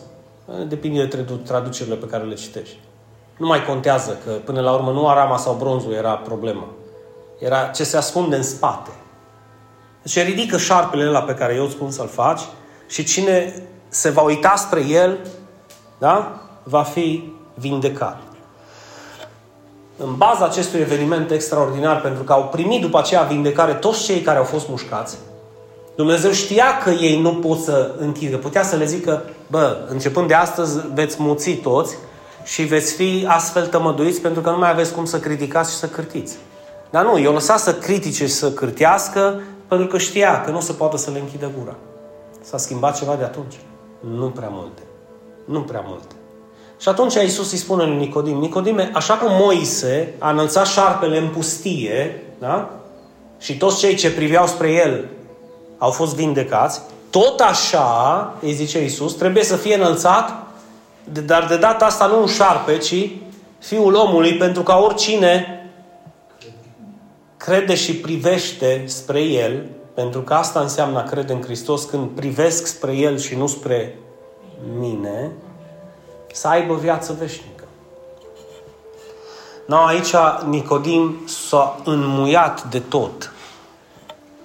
Depinde 0.68 1.04
de 1.04 1.24
traducerile 1.44 1.94
pe 1.94 2.06
care 2.06 2.24
le 2.24 2.34
citești. 2.34 2.76
Nu 3.36 3.46
mai 3.46 3.64
contează 3.64 4.18
că 4.24 4.30
până 4.30 4.60
la 4.60 4.72
urmă 4.72 4.90
nu 4.90 5.08
arama 5.08 5.36
sau 5.36 5.54
bronzul 5.54 5.92
era 5.92 6.12
problema. 6.12 6.64
Era 7.40 7.66
ce 7.66 7.84
se 7.84 7.96
ascunde 7.96 8.36
în 8.36 8.42
spate. 8.42 8.90
Deci 10.02 10.24
ridică 10.24 10.56
șarpele 10.56 11.08
ăla 11.08 11.22
pe 11.22 11.34
care 11.34 11.54
eu 11.54 11.64
îți 11.64 11.72
spun 11.72 11.90
să-l 11.90 12.08
faci 12.08 12.40
și 12.88 13.04
cine 13.04 13.62
se 13.88 14.10
va 14.10 14.22
uita 14.22 14.54
spre 14.56 14.80
el, 14.80 15.18
da? 15.98 16.40
va 16.62 16.82
fi 16.82 17.32
vindecat. 17.54 18.18
În 19.96 20.16
baza 20.16 20.44
acestui 20.44 20.80
eveniment 20.80 21.30
extraordinar, 21.30 22.00
pentru 22.00 22.22
că 22.22 22.32
au 22.32 22.48
primit 22.48 22.80
după 22.80 22.98
aceea 22.98 23.22
vindecare 23.22 23.72
toți 23.72 24.04
cei 24.04 24.20
care 24.20 24.38
au 24.38 24.44
fost 24.44 24.68
mușcați, 24.68 25.16
Dumnezeu 25.96 26.30
știa 26.30 26.78
că 26.82 26.90
ei 26.90 27.20
nu 27.20 27.34
pot 27.34 27.58
să 27.58 27.94
închidă. 27.98 28.36
Putea 28.36 28.62
să 28.62 28.76
le 28.76 28.84
zică, 28.84 29.22
bă, 29.46 29.76
începând 29.88 30.28
de 30.28 30.34
astăzi 30.34 30.80
veți 30.94 31.22
muți 31.22 31.50
toți 31.50 31.96
și 32.44 32.62
veți 32.62 32.94
fi 32.94 33.24
astfel 33.28 33.66
tămăduiți 33.66 34.20
pentru 34.20 34.40
că 34.40 34.50
nu 34.50 34.58
mai 34.58 34.70
aveți 34.70 34.92
cum 34.92 35.04
să 35.04 35.18
criticați 35.18 35.72
și 35.72 35.76
să 35.76 35.86
cârtiți. 35.86 36.36
Dar 36.90 37.04
nu, 37.04 37.18
i-au 37.18 37.32
lăsat 37.32 37.58
să 37.58 37.74
critique 37.74 38.26
și 38.26 38.32
să 38.32 38.52
cârtească 38.52 39.40
Pentru 39.68 39.86
că 39.86 39.98
știa 39.98 40.40
că 40.40 40.50
nu 40.50 40.60
se 40.60 40.72
poate 40.72 40.96
să 40.96 41.10
le 41.10 41.18
închidă 41.18 41.50
gura. 41.58 41.74
S-a 42.42 42.56
schimbat 42.56 42.98
ceva 42.98 43.14
de 43.14 43.24
atunci? 43.24 43.54
Nu 44.00 44.30
prea 44.30 44.48
multe. 44.50 44.82
Nu 45.44 45.60
prea 45.60 45.84
multe. 45.86 46.14
Și 46.80 46.88
atunci 46.88 47.14
Iisus 47.14 47.52
îi 47.52 47.58
spune 47.58 47.84
lui 47.84 47.96
Nicodim, 47.96 48.36
Nicodime, 48.36 48.90
așa 48.94 49.14
cum 49.14 49.28
Moise 49.30 50.14
a 50.18 50.30
înălțat 50.30 50.66
șarpele 50.66 51.18
în 51.18 51.28
pustie, 51.28 52.22
da? 52.38 52.70
și 53.40 53.56
toți 53.56 53.78
cei 53.78 53.94
ce 53.94 54.12
priveau 54.12 54.46
spre 54.46 54.72
el 54.72 55.04
au 55.78 55.90
fost 55.90 56.14
vindecați, 56.14 56.80
tot 57.10 57.40
așa, 57.40 58.34
îi 58.40 58.52
zice 58.52 58.82
Iisus, 58.82 59.14
trebuie 59.14 59.44
să 59.44 59.56
fie 59.56 59.74
înălțat, 59.74 60.32
dar 61.24 61.46
de 61.48 61.56
data 61.56 61.84
asta 61.84 62.06
nu 62.06 62.20
un 62.20 62.26
șarpe, 62.26 62.78
ci 62.78 63.10
Fiul 63.58 63.94
omului, 63.94 64.36
pentru 64.36 64.62
ca 64.62 64.76
oricine 64.76 65.59
crede 67.40 67.74
și 67.74 67.96
privește 67.96 68.84
spre 68.86 69.20
El, 69.20 69.66
pentru 69.94 70.20
că 70.20 70.34
asta 70.34 70.60
înseamnă 70.60 70.98
a 70.98 71.02
crede 71.02 71.32
în 71.32 71.42
Hristos, 71.42 71.84
când 71.84 72.08
privesc 72.08 72.66
spre 72.66 72.96
El 72.96 73.18
și 73.18 73.36
nu 73.36 73.46
spre 73.46 73.98
mine, 74.78 75.30
să 76.32 76.48
aibă 76.48 76.74
viață 76.74 77.16
veșnică. 77.18 77.64
No, 79.66 79.76
aici 79.76 80.14
Nicodim 80.48 81.16
s-a 81.26 81.80
înmuiat 81.84 82.64
de 82.64 82.78
tot. 82.78 83.32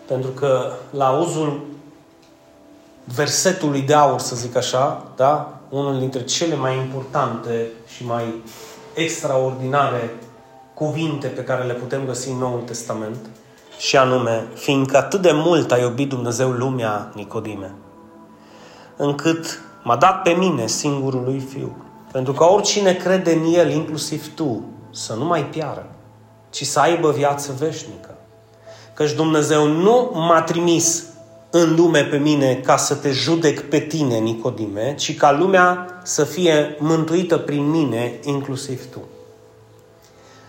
Pentru 0.07 0.29
că 0.29 0.71
la 0.89 1.09
uzul 1.09 1.61
versetului 3.15 3.81
de 3.81 3.93
aur, 3.93 4.19
să 4.19 4.35
zic 4.35 4.55
așa, 4.55 5.07
da? 5.15 5.59
unul 5.69 5.99
dintre 5.99 6.23
cele 6.23 6.55
mai 6.55 6.77
importante 6.77 7.67
și 7.87 8.05
mai 8.05 8.43
extraordinare 8.93 10.13
cuvinte 10.75 11.27
pe 11.27 11.43
care 11.43 11.63
le 11.63 11.73
putem 11.73 12.05
găsi 12.05 12.29
în 12.29 12.37
Noul 12.37 12.61
Testament, 12.65 13.17
și 13.77 13.97
anume, 13.97 14.47
fiindcă 14.53 14.97
atât 14.97 15.21
de 15.21 15.31
mult 15.33 15.71
a 15.71 15.77
iubit 15.77 16.09
Dumnezeu 16.09 16.49
lumea, 16.49 17.11
Nicodime, 17.13 17.73
încât 18.97 19.61
m-a 19.83 19.95
dat 19.95 20.21
pe 20.21 20.29
mine 20.29 20.67
singurul 20.67 21.23
lui 21.23 21.39
Fiu, 21.39 21.75
pentru 22.11 22.33
că 22.33 22.43
oricine 22.43 22.93
crede 22.93 23.33
în 23.33 23.53
El, 23.53 23.71
inclusiv 23.71 24.33
tu, 24.33 24.63
să 24.91 25.13
nu 25.13 25.25
mai 25.25 25.45
piară, 25.45 25.85
ci 26.49 26.65
să 26.65 26.79
aibă 26.79 27.11
viață 27.11 27.55
veșnică. 27.59 28.15
Căci 28.93 29.11
Dumnezeu 29.11 29.67
nu 29.67 30.11
m-a 30.13 30.41
trimis 30.41 31.03
în 31.49 31.75
lume 31.75 32.03
pe 32.03 32.17
mine 32.17 32.55
ca 32.55 32.77
să 32.77 32.95
te 32.95 33.11
judec 33.11 33.69
pe 33.69 33.79
tine, 33.79 34.17
Nicodime, 34.17 34.95
ci 34.95 35.17
ca 35.17 35.31
lumea 35.31 35.99
să 36.03 36.23
fie 36.23 36.75
mântuită 36.79 37.37
prin 37.37 37.69
mine, 37.69 38.19
inclusiv 38.23 38.85
tu. 38.91 38.99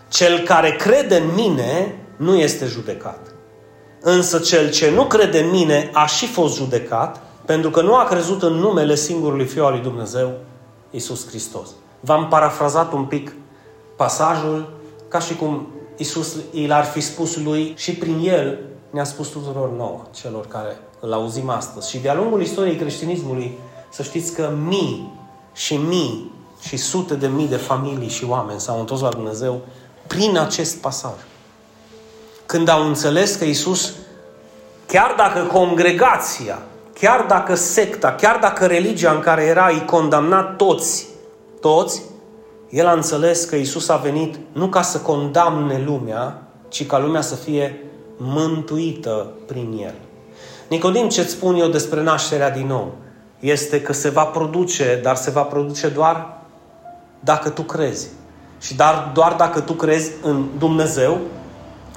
Cel 0.07 0.39
care 0.39 0.71
crede 0.71 1.17
în 1.17 1.33
mine 1.35 1.99
nu 2.17 2.35
este 2.35 2.65
judecat. 2.65 3.19
Însă 4.01 4.39
cel 4.39 4.71
ce 4.71 4.89
nu 4.89 5.05
crede 5.05 5.39
în 5.39 5.49
mine 5.49 5.89
a 5.93 6.05
și 6.05 6.27
fost 6.27 6.55
judecat 6.55 7.21
pentru 7.45 7.69
că 7.69 7.81
nu 7.81 7.95
a 7.95 8.03
crezut 8.03 8.43
în 8.43 8.53
numele 8.53 8.95
singurului 8.95 9.45
Fiu 9.45 9.65
al 9.65 9.71
lui 9.71 9.81
Dumnezeu, 9.81 10.31
Isus 10.91 11.27
Hristos. 11.27 11.69
V-am 11.99 12.27
parafrazat 12.27 12.93
un 12.93 13.05
pic 13.05 13.35
pasajul 13.95 14.73
ca 15.07 15.19
și 15.19 15.35
cum 15.35 15.67
Isus 15.97 16.35
i 16.51 16.67
l-ar 16.67 16.83
fi 16.83 16.99
spus 16.99 17.37
lui 17.37 17.73
și 17.77 17.95
prin 17.95 18.19
el 18.23 18.59
ne-a 18.89 19.03
spus 19.03 19.27
tuturor 19.27 19.69
nouă, 19.71 20.01
celor 20.21 20.47
care 20.47 20.79
îl 20.99 21.13
auzim 21.13 21.49
astăzi. 21.49 21.89
Și 21.89 21.97
de-a 21.97 22.15
lungul 22.15 22.41
istoriei 22.41 22.75
creștinismului, 22.75 23.57
să 23.89 24.03
știți 24.03 24.33
că 24.33 24.51
mii 24.67 25.13
și 25.53 25.75
mii 25.75 26.31
și 26.61 26.77
sute 26.77 27.15
de 27.15 27.27
mii 27.27 27.47
de 27.47 27.55
familii 27.55 28.09
și 28.09 28.25
oameni 28.25 28.59
s-au 28.59 28.79
întors 28.79 29.01
la 29.01 29.09
Dumnezeu 29.09 29.61
prin 30.07 30.37
acest 30.37 30.77
pasaj. 30.77 31.13
Când 32.45 32.67
au 32.67 32.87
înțeles 32.87 33.35
că 33.35 33.45
Isus, 33.45 33.93
chiar 34.85 35.13
dacă 35.17 35.39
congregația, 35.39 36.59
chiar 36.93 37.25
dacă 37.27 37.55
secta, 37.55 38.11
chiar 38.11 38.37
dacă 38.41 38.65
religia 38.65 39.11
în 39.11 39.19
care 39.19 39.43
era 39.43 39.67
îi 39.67 39.85
condamna 39.85 40.41
toți, 40.41 41.07
toți, 41.61 42.01
el 42.69 42.87
a 42.87 42.91
înțeles 42.91 43.43
că 43.43 43.55
Isus 43.55 43.89
a 43.89 43.95
venit 43.95 44.35
nu 44.51 44.67
ca 44.67 44.81
să 44.81 44.97
condamne 44.97 45.83
lumea, 45.85 46.41
ci 46.67 46.85
ca 46.85 46.99
lumea 46.99 47.21
să 47.21 47.35
fie 47.35 47.81
mântuită 48.17 49.31
prin 49.45 49.79
el. 49.83 49.93
Nicodim, 50.67 51.09
ce-ți 51.09 51.31
spun 51.31 51.55
eu 51.55 51.67
despre 51.67 52.01
nașterea 52.01 52.49
din 52.49 52.67
nou? 52.67 52.95
Este 53.39 53.81
că 53.81 53.93
se 53.93 54.09
va 54.09 54.23
produce, 54.23 54.99
dar 55.03 55.15
se 55.15 55.29
va 55.29 55.41
produce 55.41 55.87
doar 55.87 56.37
dacă 57.19 57.49
tu 57.49 57.61
crezi. 57.61 58.07
Și 58.59 58.75
dar, 58.75 59.11
doar 59.13 59.33
dacă 59.33 59.59
tu 59.59 59.73
crezi 59.73 60.11
în 60.21 60.45
Dumnezeu, 60.57 61.17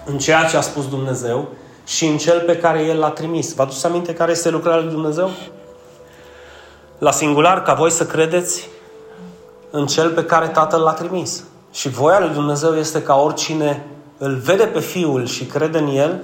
în 0.04 0.18
ceea 0.18 0.44
ce 0.44 0.56
a 0.56 0.60
spus 0.60 0.88
Dumnezeu 0.88 1.48
și 1.86 2.06
în 2.06 2.16
cel 2.16 2.40
pe 2.40 2.56
care 2.56 2.82
El 2.82 2.98
l-a 2.98 3.10
trimis. 3.10 3.54
Vă 3.54 3.62
aduceți 3.62 3.86
aminte 3.86 4.14
care 4.14 4.30
este 4.30 4.50
lucrarea 4.50 4.82
lui 4.82 4.92
Dumnezeu? 4.92 5.30
La 6.98 7.10
singular, 7.10 7.62
ca 7.62 7.74
voi 7.74 7.90
să 7.90 8.06
credeți 8.06 8.68
în 9.70 9.86
cel 9.86 10.10
pe 10.10 10.24
care 10.24 10.48
Tatăl 10.48 10.80
l-a 10.80 10.92
trimis. 10.92 11.44
Și 11.72 11.88
voia 11.88 12.20
lui 12.20 12.34
Dumnezeu 12.34 12.74
este 12.74 13.02
ca 13.02 13.14
oricine 13.14 13.84
îl 14.22 14.34
vede 14.34 14.64
pe 14.64 14.80
Fiul 14.80 15.26
și 15.26 15.44
crede 15.44 15.78
în 15.78 15.96
El, 15.96 16.22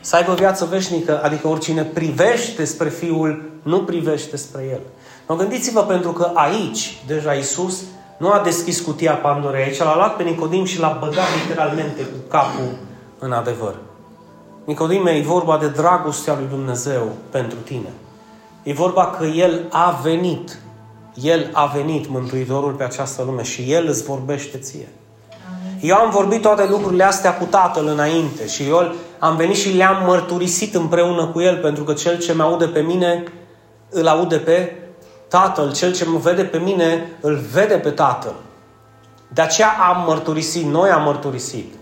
să 0.00 0.16
aibă 0.16 0.34
viață 0.34 0.64
veșnică, 0.64 1.20
adică 1.22 1.48
oricine 1.48 1.82
privește 1.82 2.64
spre 2.64 2.88
Fiul, 2.88 3.50
nu 3.62 3.82
privește 3.82 4.36
spre 4.36 4.68
El. 4.70 4.80
Mă 5.26 5.36
gândiți-vă 5.36 5.82
pentru 5.82 6.12
că 6.12 6.30
aici, 6.34 7.02
deja 7.06 7.32
Isus 7.32 7.80
nu 8.20 8.30
a 8.30 8.40
deschis 8.44 8.80
cutia 8.80 9.12
Pandorei, 9.12 9.62
aici 9.62 9.78
l-a 9.78 9.96
luat 9.96 10.16
pe 10.16 10.22
Nicodim 10.22 10.64
și 10.64 10.80
l-a 10.80 10.96
băgat 11.00 11.26
literalmente 11.42 12.02
cu 12.02 12.28
capul 12.28 12.76
în 13.18 13.32
adevăr. 13.32 13.74
Nicodime, 14.64 15.10
e 15.10 15.22
vorba 15.22 15.58
de 15.58 15.68
dragostea 15.68 16.34
lui 16.34 16.46
Dumnezeu 16.50 17.08
pentru 17.30 17.58
tine. 17.58 17.92
E 18.62 18.72
vorba 18.72 19.06
că 19.06 19.24
El 19.24 19.66
a 19.70 20.00
venit. 20.02 20.58
El 21.14 21.50
a 21.52 21.66
venit, 21.66 22.08
Mântuitorul, 22.08 22.72
pe 22.72 22.84
această 22.84 23.22
lume 23.22 23.42
și 23.42 23.72
El 23.72 23.86
îți 23.88 24.04
vorbește 24.04 24.58
ție. 24.58 24.88
Eu 25.80 25.96
am 25.96 26.10
vorbit 26.10 26.42
toate 26.42 26.66
lucrurile 26.68 27.04
astea 27.04 27.36
cu 27.36 27.44
Tatăl 27.44 27.86
înainte 27.86 28.46
și 28.46 28.62
eu 28.68 28.92
am 29.18 29.36
venit 29.36 29.56
și 29.56 29.76
le-am 29.76 30.04
mărturisit 30.06 30.74
împreună 30.74 31.26
cu 31.26 31.40
El, 31.40 31.56
pentru 31.56 31.84
că 31.84 31.92
Cel 31.92 32.18
ce 32.18 32.32
mă 32.32 32.42
aude 32.42 32.66
pe 32.66 32.80
mine, 32.80 33.24
îl 33.90 34.06
aude 34.06 34.36
pe 34.36 34.72
Tatăl. 35.30 35.72
Cel 35.72 35.94
ce 35.94 36.04
mă 36.04 36.18
vede 36.18 36.44
pe 36.44 36.58
mine, 36.58 37.10
îl 37.20 37.34
vede 37.34 37.74
pe 37.74 37.90
Tatăl. 37.90 38.34
De 39.32 39.40
aceea 39.40 39.68
am 39.68 40.04
mărturisit, 40.06 40.64
noi 40.64 40.90
am 40.90 41.02
mărturisit. 41.02 41.74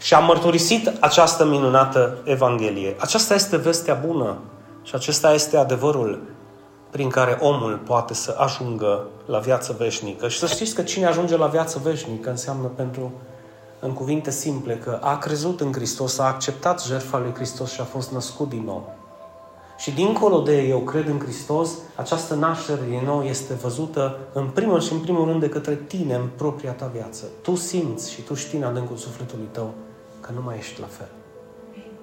Și 0.00 0.14
am 0.14 0.24
mărturisit 0.24 0.92
această 1.00 1.44
minunată 1.44 2.18
Evanghelie. 2.24 2.96
Aceasta 2.98 3.34
este 3.34 3.56
vestea 3.56 3.94
bună 3.94 4.36
și 4.82 4.94
acesta 4.94 5.32
este 5.32 5.56
adevărul 5.56 6.22
prin 6.90 7.08
care 7.08 7.38
omul 7.40 7.80
poate 7.84 8.14
să 8.14 8.36
ajungă 8.38 9.06
la 9.26 9.38
viață 9.38 9.74
veșnică. 9.78 10.28
Și 10.28 10.38
să 10.38 10.46
știți 10.46 10.74
că 10.74 10.82
cine 10.82 11.06
ajunge 11.06 11.36
la 11.36 11.46
viață 11.46 11.80
veșnică 11.82 12.30
înseamnă 12.30 12.66
pentru, 12.66 13.12
în 13.80 13.92
cuvinte 13.92 14.30
simple, 14.30 14.76
că 14.76 14.98
a 15.02 15.18
crezut 15.18 15.60
în 15.60 15.72
Hristos, 15.72 16.18
a 16.18 16.24
acceptat 16.24 16.82
jertfa 16.82 17.18
lui 17.18 17.34
Hristos 17.34 17.70
și 17.70 17.80
a 17.80 17.84
fost 17.84 18.10
născut 18.10 18.48
din 18.48 18.62
nou. 18.64 18.99
Și 19.80 19.90
dincolo 19.90 20.40
de 20.40 20.62
eu 20.62 20.78
cred 20.78 21.06
în 21.06 21.18
Hristos, 21.18 21.70
această 21.96 22.34
naștere 22.34 22.80
din 22.88 23.00
nou 23.04 23.22
este 23.22 23.54
văzută 23.54 24.18
în 24.32 24.48
primul 24.48 24.80
și 24.80 24.92
în 24.92 24.98
primul 24.98 25.24
rând 25.24 25.40
de 25.40 25.48
către 25.48 25.74
tine 25.74 26.14
în 26.14 26.28
propria 26.36 26.72
ta 26.72 26.90
viață. 26.94 27.24
Tu 27.42 27.54
simți 27.54 28.12
și 28.12 28.22
tu 28.22 28.34
știi 28.34 28.58
în 28.58 28.64
adâncul 28.64 28.96
sufletului 28.96 29.48
tău 29.52 29.74
că 30.20 30.30
nu 30.34 30.42
mai 30.42 30.56
ești 30.58 30.80
la 30.80 30.86
fel. 30.86 31.08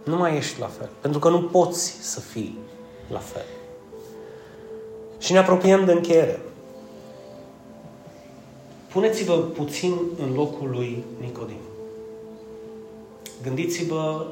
Nu 0.04 0.16
mai 0.16 0.38
ești 0.38 0.60
la 0.60 0.68
fel. 0.68 0.90
Pentru 1.02 1.20
că 1.20 1.30
nu 1.30 1.42
poți 1.42 1.98
să 2.02 2.20
fii 2.20 2.58
la 3.12 3.20
fel. 3.20 3.46
Și 5.20 5.32
ne 5.32 5.38
apropiem 5.38 5.86
de 5.86 5.92
încheiere. 5.92 6.40
Puneți-vă 8.92 9.34
puțin 9.34 9.94
în 10.22 10.34
locul 10.34 10.70
lui 10.70 11.04
Nicodim. 11.20 11.62
Gândiți-vă 13.44 14.26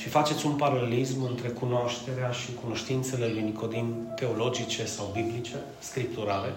și 0.00 0.08
faceți 0.08 0.46
un 0.46 0.52
paralelism 0.52 1.22
între 1.22 1.48
cunoașterea 1.48 2.30
și 2.30 2.54
cunoștințele 2.62 3.26
lui 3.26 3.42
Nicodim 3.42 4.12
teologice 4.16 4.86
sau 4.86 5.10
biblice, 5.12 5.56
scripturale, 5.78 6.52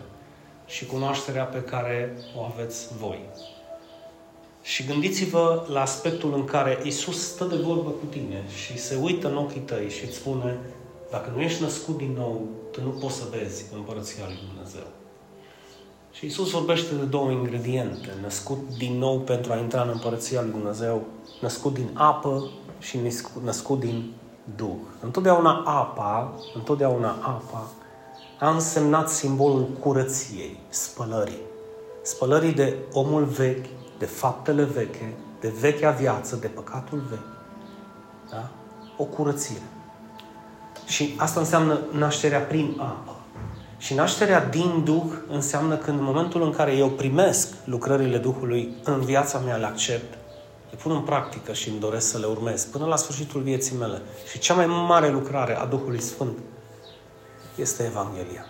și 0.65 0.85
cunoașterea 0.85 1.43
pe 1.43 1.61
care 1.61 2.17
o 2.37 2.41
aveți 2.41 2.87
voi. 2.99 3.19
Și 4.61 4.85
gândiți-vă 4.85 5.65
la 5.69 5.81
aspectul 5.81 6.33
în 6.33 6.45
care 6.45 6.79
Isus 6.83 7.27
stă 7.27 7.45
de 7.45 7.55
vorbă 7.55 7.89
cu 7.89 8.05
tine 8.09 8.43
și 8.63 8.77
se 8.77 8.95
uită 9.01 9.27
în 9.27 9.35
ochii 9.35 9.61
tăi 9.61 9.89
și 9.89 10.05
îți 10.05 10.15
spune 10.15 10.59
dacă 11.11 11.31
nu 11.35 11.41
ești 11.41 11.61
născut 11.61 11.97
din 11.97 12.13
nou, 12.17 12.47
tu 12.71 12.81
nu 12.81 12.89
poți 12.89 13.15
să 13.15 13.23
vezi 13.31 13.65
Împărăția 13.75 14.23
lui 14.25 14.39
Dumnezeu. 14.53 14.87
Și 16.11 16.25
Isus 16.25 16.51
vorbește 16.51 16.95
de 16.95 17.03
două 17.03 17.31
ingrediente. 17.31 18.09
Născut 18.21 18.59
din 18.77 18.97
nou 18.97 19.19
pentru 19.19 19.51
a 19.51 19.57
intra 19.57 19.81
în 19.81 19.89
Împărăția 19.89 20.41
lui 20.41 20.51
Dumnezeu, 20.51 21.05
născut 21.41 21.73
din 21.73 21.89
apă 21.93 22.51
și 22.81 22.99
născut 23.43 23.79
din 23.79 24.13
Duh. 24.55 24.75
Întotdeauna 25.03 25.63
apa, 25.65 26.33
întotdeauna 26.55 27.09
apa 27.09 27.67
a 28.39 28.49
însemnat 28.49 29.09
simbolul 29.09 29.67
curăției, 29.79 30.59
spălării. 30.69 31.41
Spălării 32.03 32.53
de 32.53 32.75
omul 32.93 33.23
vechi, 33.23 33.65
de 33.99 34.05
faptele 34.05 34.63
veche, 34.63 35.13
de 35.39 35.53
vechea 35.59 35.91
viață, 35.91 36.35
de 36.35 36.47
păcatul 36.47 37.03
vechi. 37.09 37.39
Da? 38.29 38.49
o 39.01 39.03
curățire. 39.03 39.61
Și 40.85 41.13
asta 41.17 41.39
înseamnă 41.39 41.79
nașterea 41.91 42.39
prin 42.39 42.75
apă. 42.77 43.15
Și 43.77 43.93
nașterea 43.93 44.45
din 44.45 44.81
Duh 44.83 45.11
înseamnă 45.29 45.75
că 45.75 45.89
în 45.89 46.03
momentul 46.03 46.41
în 46.43 46.51
care 46.51 46.71
eu 46.75 46.89
primesc 46.89 47.53
lucrările 47.65 48.17
Duhului 48.17 48.75
în 48.83 48.99
viața 48.99 49.39
mea, 49.39 49.55
le 49.55 49.65
accept, 49.65 50.17
le 50.71 50.77
pun 50.83 50.91
în 50.91 51.01
practică 51.01 51.53
și 51.53 51.69
îmi 51.69 51.79
doresc 51.79 52.09
să 52.09 52.17
le 52.17 52.25
urmez 52.25 52.65
până 52.65 52.85
la 52.85 52.95
sfârșitul 52.95 53.41
vieții 53.41 53.77
mele. 53.77 54.01
Și 54.31 54.39
cea 54.39 54.53
mai 54.53 54.65
mare 54.65 55.09
lucrare 55.09 55.57
a 55.57 55.65
Duhului 55.65 56.01
Sfânt 56.01 56.37
este 57.55 57.83
Evanghelia. 57.83 58.45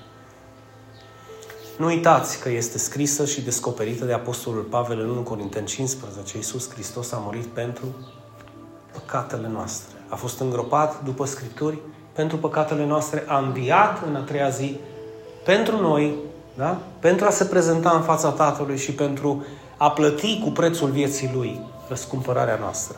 Nu 1.78 1.86
uitați 1.86 2.39
că 2.39 2.49
este 2.49 2.78
scrisă 2.78 3.26
și 3.26 3.41
descoperită 3.41 4.05
de 4.05 4.13
Apostolul 4.13 4.63
Pavel 4.63 4.99
în 4.99 5.09
1 5.09 5.22
Corinteni 5.22 5.65
15. 5.65 6.38
Iisus 6.38 6.69
Hristos 6.69 7.11
a 7.11 7.17
murit 7.17 7.45
pentru 7.45 7.86
păcatele 8.91 9.47
noastre. 9.47 9.97
A 10.07 10.15
fost 10.15 10.39
îngropat 10.39 11.03
după 11.03 11.26
Scripturi 11.26 11.78
pentru 12.11 12.38
păcatele 12.38 12.86
noastre, 12.86 13.24
a 13.28 13.38
înviat 13.38 14.05
în 14.05 14.15
a 14.15 14.19
treia 14.19 14.49
zi 14.49 14.80
pentru 15.45 15.82
noi, 15.82 16.15
da? 16.57 16.78
pentru 16.99 17.26
a 17.26 17.30
se 17.30 17.45
prezenta 17.45 17.89
în 17.89 18.01
fața 18.01 18.30
Tatălui 18.30 18.78
și 18.78 18.91
pentru 18.91 19.45
a 19.78 19.91
plăti 19.91 20.39
cu 20.43 20.49
prețul 20.49 20.89
vieții 20.89 21.32
Lui 21.34 21.70
răscumpărarea 21.91 22.55
noastră. 22.55 22.97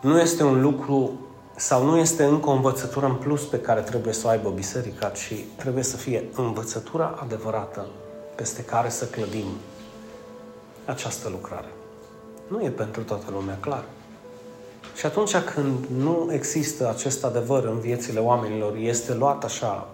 Nu 0.00 0.20
este 0.20 0.42
un 0.42 0.60
lucru 0.60 1.10
sau 1.56 1.84
nu 1.84 1.96
este 1.96 2.24
încă 2.24 2.48
o 2.48 2.52
învățătură 2.52 3.06
în 3.06 3.14
plus 3.14 3.44
pe 3.44 3.60
care 3.60 3.80
trebuie 3.80 4.12
să 4.12 4.26
o 4.26 4.28
aibă 4.28 4.50
biserica, 4.50 5.08
ci 5.08 5.34
trebuie 5.56 5.82
să 5.82 5.96
fie 5.96 6.24
învățătura 6.36 7.18
adevărată 7.22 7.86
peste 8.34 8.64
care 8.64 8.88
să 8.88 9.04
clădim 9.04 9.46
această 10.84 11.28
lucrare. 11.28 11.68
Nu 12.48 12.62
e 12.64 12.68
pentru 12.68 13.02
toată 13.02 13.30
lumea 13.30 13.58
clar. 13.60 13.84
Și 14.94 15.06
atunci 15.06 15.36
când 15.36 15.84
nu 15.96 16.28
există 16.32 16.88
acest 16.88 17.24
adevăr 17.24 17.64
în 17.64 17.78
viețile 17.78 18.20
oamenilor, 18.20 18.76
este 18.76 19.14
luat 19.14 19.44
așa 19.44 19.88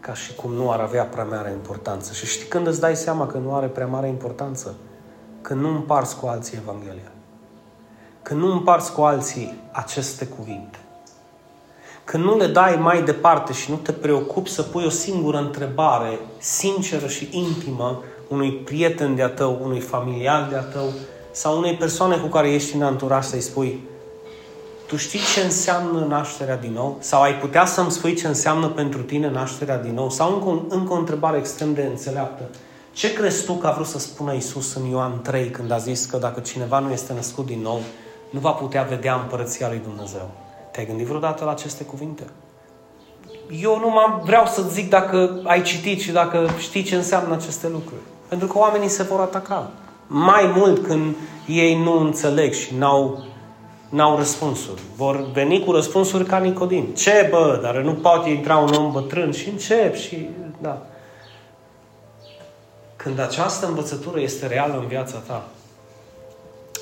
ca 0.00 0.14
și 0.14 0.34
cum 0.34 0.52
nu 0.52 0.70
ar 0.70 0.80
avea 0.80 1.04
prea 1.04 1.24
mare 1.24 1.50
importanță. 1.50 2.12
Și 2.12 2.26
știi 2.26 2.46
când 2.46 2.66
îți 2.66 2.80
dai 2.80 2.96
seama 2.96 3.26
că 3.26 3.38
nu 3.38 3.54
are 3.54 3.66
prea 3.66 3.86
mare 3.86 4.08
importanță? 4.08 4.74
Când 5.48 5.60
nu 5.60 5.68
împarți 5.68 6.16
cu 6.16 6.26
alții 6.26 6.58
Evanghelia. 6.62 7.10
Când 8.22 8.40
nu 8.40 8.52
împarți 8.52 8.92
cu 8.92 9.00
alții 9.00 9.54
aceste 9.72 10.26
cuvinte. 10.26 10.78
Când 12.04 12.24
nu 12.24 12.36
le 12.36 12.46
dai 12.46 12.76
mai 12.76 13.02
departe 13.02 13.52
și 13.52 13.70
nu 13.70 13.76
te 13.76 13.92
preocupi 13.92 14.50
să 14.50 14.62
pui 14.62 14.84
o 14.84 14.88
singură 14.88 15.38
întrebare 15.38 16.18
sinceră 16.38 17.06
și 17.06 17.28
intimă 17.30 18.02
unui 18.28 18.52
prieten 18.52 19.14
de-a 19.14 19.28
tău, 19.28 19.58
unui 19.62 19.80
familiar 19.80 20.48
de-a 20.48 20.62
tău 20.62 20.92
sau 21.30 21.58
unei 21.58 21.74
persoane 21.74 22.16
cu 22.16 22.26
care 22.26 22.52
ești 22.52 22.74
în 22.74 22.82
anturaj 22.82 23.24
să-i 23.24 23.40
spui 23.40 23.80
tu 24.86 24.96
știi 24.96 25.20
ce 25.34 25.40
înseamnă 25.40 26.06
nașterea 26.08 26.56
din 26.56 26.72
nou? 26.72 26.96
Sau 27.00 27.22
ai 27.22 27.34
putea 27.34 27.66
să-mi 27.66 27.90
spui 27.90 28.14
ce 28.14 28.26
înseamnă 28.26 28.68
pentru 28.68 29.02
tine 29.02 29.30
nașterea 29.30 29.78
din 29.78 29.94
nou? 29.94 30.10
Sau 30.10 30.34
încă, 30.34 30.74
încă 30.74 30.92
o 30.92 30.96
întrebare 30.96 31.38
extrem 31.38 31.74
de 31.74 31.82
înțeleaptă. 31.82 32.42
Ce 32.98 33.12
crezi 33.12 33.44
tu 33.44 33.52
că 33.52 33.66
a 33.66 33.70
vrut 33.70 33.86
să 33.86 33.98
spună 33.98 34.34
Isus 34.34 34.74
în 34.74 34.84
Ioan 34.84 35.22
3 35.22 35.50
când 35.50 35.70
a 35.70 35.76
zis 35.76 36.04
că 36.04 36.16
dacă 36.16 36.40
cineva 36.40 36.78
nu 36.78 36.92
este 36.92 37.12
născut 37.12 37.46
din 37.46 37.60
nou, 37.60 37.80
nu 38.30 38.40
va 38.40 38.50
putea 38.50 38.82
vedea 38.82 39.14
împărăția 39.14 39.68
lui 39.68 39.80
Dumnezeu? 39.82 40.30
Te-ai 40.72 40.86
gândit 40.86 41.06
vreodată 41.06 41.44
la 41.44 41.50
aceste 41.50 41.84
cuvinte? 41.84 42.22
Eu 43.60 43.78
nu 43.78 43.88
mă 43.88 44.20
vreau 44.24 44.46
să 44.46 44.62
zic 44.62 44.88
dacă 44.88 45.40
ai 45.44 45.62
citit 45.62 46.00
și 46.00 46.10
dacă 46.10 46.50
știi 46.58 46.82
ce 46.82 46.94
înseamnă 46.94 47.34
aceste 47.34 47.68
lucruri. 47.68 48.00
Pentru 48.28 48.46
că 48.46 48.58
oamenii 48.58 48.88
se 48.88 49.02
vor 49.02 49.20
ataca. 49.20 49.70
Mai 50.06 50.52
mult 50.56 50.86
când 50.86 51.16
ei 51.46 51.82
nu 51.82 51.98
înțeleg 51.98 52.52
și 52.52 52.74
n-au 52.74 53.24
n-au 53.88 54.16
răspunsuri. 54.16 54.80
Vor 54.96 55.30
veni 55.32 55.64
cu 55.64 55.72
răspunsuri 55.72 56.24
ca 56.24 56.38
Nicodim. 56.38 56.84
Ce 56.84 57.28
bă, 57.30 57.58
dar 57.62 57.76
nu 57.76 57.94
poate 57.94 58.30
intra 58.30 58.56
un 58.56 58.72
om 58.74 58.92
bătrân 58.92 59.32
și 59.32 59.48
încep 59.48 59.94
și 59.94 60.28
da. 60.60 60.86
Când 63.02 63.18
această 63.18 63.66
învățătură 63.66 64.20
este 64.20 64.46
reală 64.46 64.78
în 64.80 64.86
viața 64.86 65.16
ta, 65.26 65.44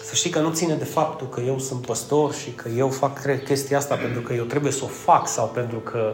să 0.05 0.15
știi 0.15 0.31
că 0.31 0.39
nu 0.39 0.53
ține 0.53 0.75
de 0.75 0.85
faptul 0.85 1.29
că 1.29 1.41
eu 1.41 1.59
sunt 1.59 1.87
păstor 1.87 2.35
și 2.35 2.51
că 2.51 2.69
eu 2.69 2.89
fac 2.89 3.21
chestia 3.45 3.77
asta 3.77 3.95
pentru 3.95 4.21
că 4.21 4.33
eu 4.33 4.45
trebuie 4.45 4.73
să 4.73 4.81
o 4.85 4.87
fac 4.87 5.29
sau 5.29 5.47
pentru 5.47 5.79
că 5.79 6.13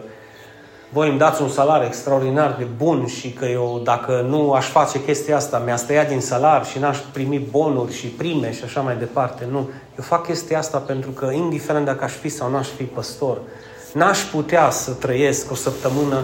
voi 0.92 1.08
îmi 1.08 1.18
dați 1.18 1.42
un 1.42 1.48
salariu 1.48 1.86
extraordinar 1.86 2.54
de 2.58 2.66
bun 2.76 3.06
și 3.06 3.30
că 3.30 3.44
eu, 3.44 3.80
dacă 3.84 4.26
nu 4.28 4.52
aș 4.52 4.66
face 4.66 5.04
chestia 5.04 5.36
asta, 5.36 5.58
mi-a 5.58 5.76
tăiat 5.76 6.08
din 6.08 6.20
salar 6.20 6.66
și 6.66 6.78
n-aș 6.78 6.98
primi 7.12 7.38
bonuri 7.50 7.92
și 7.92 8.06
prime 8.06 8.52
și 8.52 8.64
așa 8.64 8.80
mai 8.80 8.96
departe. 8.96 9.48
Nu. 9.50 9.58
Eu 9.98 10.04
fac 10.04 10.26
chestia 10.26 10.58
asta 10.58 10.78
pentru 10.78 11.10
că, 11.10 11.30
indiferent 11.30 11.84
dacă 11.84 12.04
aș 12.04 12.12
fi 12.12 12.28
sau 12.28 12.50
n-aș 12.50 12.68
fi 12.68 12.82
păstor, 12.82 13.38
n-aș 13.92 14.18
putea 14.18 14.70
să 14.70 14.90
trăiesc 14.90 15.50
o 15.50 15.54
săptămână 15.54 16.22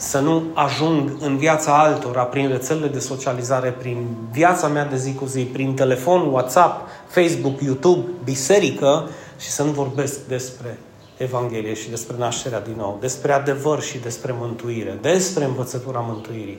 să 0.00 0.18
nu 0.18 0.42
ajung 0.54 1.12
în 1.20 1.36
viața 1.36 1.78
altora 1.78 2.22
prin 2.22 2.48
rețelele 2.48 2.88
de 2.88 2.98
socializare, 2.98 3.70
prin 3.70 4.06
viața 4.30 4.68
mea 4.68 4.84
de 4.84 4.96
zi 4.96 5.14
cu 5.14 5.24
zi, 5.24 5.42
prin 5.42 5.74
telefon, 5.74 6.32
WhatsApp, 6.32 6.88
Facebook, 7.08 7.60
YouTube, 7.60 8.08
biserică 8.24 9.08
și 9.38 9.48
să 9.48 9.62
nu 9.62 9.70
vorbesc 9.70 10.26
despre 10.26 10.78
Evanghelie 11.16 11.74
și 11.74 11.90
despre 11.90 12.16
nașterea 12.18 12.60
din 12.60 12.74
nou, 12.76 12.98
despre 13.00 13.32
adevăr 13.32 13.80
și 13.80 13.98
despre 13.98 14.34
mântuire, 14.38 14.98
despre 15.00 15.44
învățătura 15.44 15.98
mântuirii. 15.98 16.58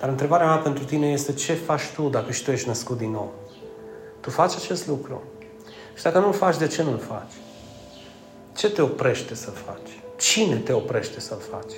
Dar 0.00 0.08
întrebarea 0.08 0.46
mea 0.46 0.56
pentru 0.56 0.84
tine 0.84 1.06
este 1.06 1.32
ce 1.32 1.52
faci 1.52 1.90
tu 1.94 2.08
dacă 2.08 2.32
și 2.32 2.44
tu 2.44 2.50
ești 2.50 2.68
născut 2.68 2.98
din 2.98 3.10
nou? 3.10 3.32
Tu 4.20 4.30
faci 4.30 4.54
acest 4.54 4.86
lucru? 4.86 5.22
Și 5.94 6.02
dacă 6.02 6.18
nu-l 6.18 6.32
faci, 6.32 6.56
de 6.56 6.66
ce 6.66 6.82
nu-l 6.82 7.02
faci? 7.08 7.32
Ce 8.56 8.70
te 8.70 8.82
oprește 8.82 9.34
să-l 9.34 9.56
faci? 9.66 10.00
Cine 10.16 10.56
te 10.56 10.72
oprește 10.72 11.20
să-l 11.20 11.42
faci? 11.50 11.72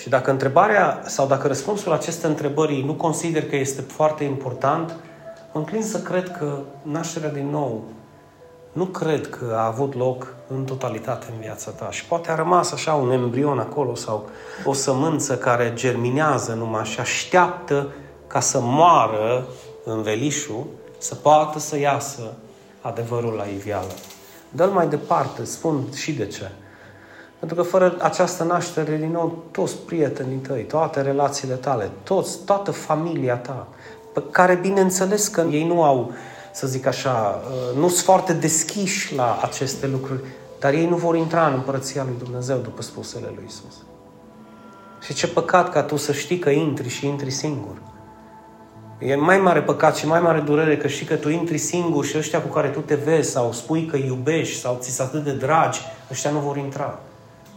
Și 0.00 0.08
dacă 0.08 0.30
întrebarea 0.30 1.02
sau 1.06 1.26
dacă 1.26 1.46
răspunsul 1.46 1.92
acestei 1.92 2.30
întrebări 2.30 2.82
nu 2.86 2.94
consider 2.94 3.48
că 3.48 3.56
este 3.56 3.80
foarte 3.80 4.24
important, 4.24 4.96
mă 5.52 5.60
înclin 5.60 5.82
să 5.82 5.98
cred 5.98 6.36
că 6.38 6.58
nașterea 6.82 7.30
din 7.30 7.50
nou 7.50 7.84
nu 8.72 8.84
cred 8.84 9.28
că 9.28 9.54
a 9.56 9.66
avut 9.66 9.94
loc 9.94 10.34
în 10.48 10.64
totalitate 10.64 11.26
în 11.34 11.40
viața 11.40 11.70
ta. 11.70 11.90
Și 11.90 12.04
poate 12.04 12.30
a 12.30 12.34
rămas 12.34 12.72
așa 12.72 12.94
un 12.94 13.10
embrion 13.10 13.58
acolo 13.58 13.94
sau 13.94 14.28
o 14.64 14.72
sămânță 14.72 15.36
care 15.36 15.72
germinează 15.74 16.52
numai 16.52 16.84
și 16.84 17.00
așteaptă 17.00 17.88
ca 18.26 18.40
să 18.40 18.58
moară 18.62 19.46
în 19.84 20.02
velișul, 20.02 20.66
să 20.98 21.14
poată 21.14 21.58
să 21.58 21.78
iasă 21.78 22.22
adevărul 22.80 23.32
la 23.32 23.44
iveală. 23.44 23.92
Dă-l 24.50 24.70
mai 24.70 24.88
departe, 24.88 25.44
spun 25.44 25.92
și 25.94 26.12
de 26.12 26.26
ce. 26.26 26.50
Pentru 27.38 27.56
că 27.56 27.62
fără 27.62 27.96
această 28.00 28.44
naștere, 28.44 28.96
din 28.96 29.10
nou, 29.10 29.42
toți 29.50 29.76
prietenii 29.76 30.36
tăi, 30.36 30.62
toate 30.62 31.00
relațiile 31.00 31.54
tale, 31.54 31.90
toți, 32.02 32.44
toată 32.44 32.70
familia 32.70 33.36
ta, 33.36 33.66
pe 34.14 34.22
care 34.30 34.54
bineînțeles 34.54 35.28
că 35.28 35.44
ei 35.50 35.66
nu 35.66 35.82
au 35.82 36.12
să 36.52 36.66
zic 36.66 36.86
așa, 36.86 37.42
uh, 37.44 37.76
nu 37.80 37.88
sunt 37.88 38.04
foarte 38.04 38.32
deschiși 38.32 39.14
la 39.14 39.38
aceste 39.42 39.86
lucruri, 39.86 40.20
dar 40.58 40.72
ei 40.72 40.86
nu 40.86 40.96
vor 40.96 41.16
intra 41.16 41.46
în 41.46 41.52
împărăția 41.52 42.02
lui 42.02 42.14
Dumnezeu 42.18 42.56
după 42.56 42.82
spusele 42.82 43.32
lui 43.34 43.44
Isus. 43.46 43.74
Și 45.00 45.14
ce 45.14 45.28
păcat 45.28 45.72
ca 45.72 45.82
tu 45.82 45.96
să 45.96 46.12
știi 46.12 46.38
că 46.38 46.50
intri 46.50 46.88
și 46.88 47.06
intri 47.06 47.30
singur. 47.30 47.82
E 48.98 49.14
mai 49.14 49.38
mare 49.38 49.62
păcat 49.62 49.96
și 49.96 50.06
mai 50.06 50.20
mare 50.20 50.40
durere 50.40 50.76
că 50.76 50.88
știi 50.88 51.06
că 51.06 51.14
tu 51.14 51.28
intri 51.28 51.58
singur 51.58 52.04
și 52.04 52.18
ăștia 52.18 52.42
cu 52.42 52.48
care 52.48 52.68
tu 52.68 52.80
te 52.80 52.94
vezi 52.94 53.30
sau 53.30 53.52
spui 53.52 53.86
că 53.86 53.96
iubești 53.96 54.60
sau 54.60 54.78
ți 54.80 55.02
atât 55.02 55.24
de 55.24 55.32
dragi, 55.32 55.80
ăștia 56.10 56.30
nu 56.30 56.38
vor 56.38 56.56
intra. 56.56 56.98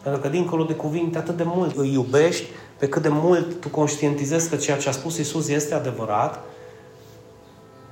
Pentru 0.03 0.21
că 0.21 0.27
dincolo 0.27 0.63
de 0.63 0.73
cuvinte 0.73 1.17
atât 1.17 1.37
de 1.37 1.43
mult 1.45 1.77
îi 1.77 1.93
iubești, 1.93 2.45
pe 2.77 2.89
cât 2.89 3.01
de 3.01 3.09
mult 3.09 3.61
tu 3.61 3.69
conștientizezi 3.69 4.49
că 4.49 4.55
ceea 4.55 4.77
ce 4.77 4.89
a 4.89 4.91
spus 4.91 5.17
Isus 5.17 5.47
este 5.47 5.73
adevărat 5.73 6.39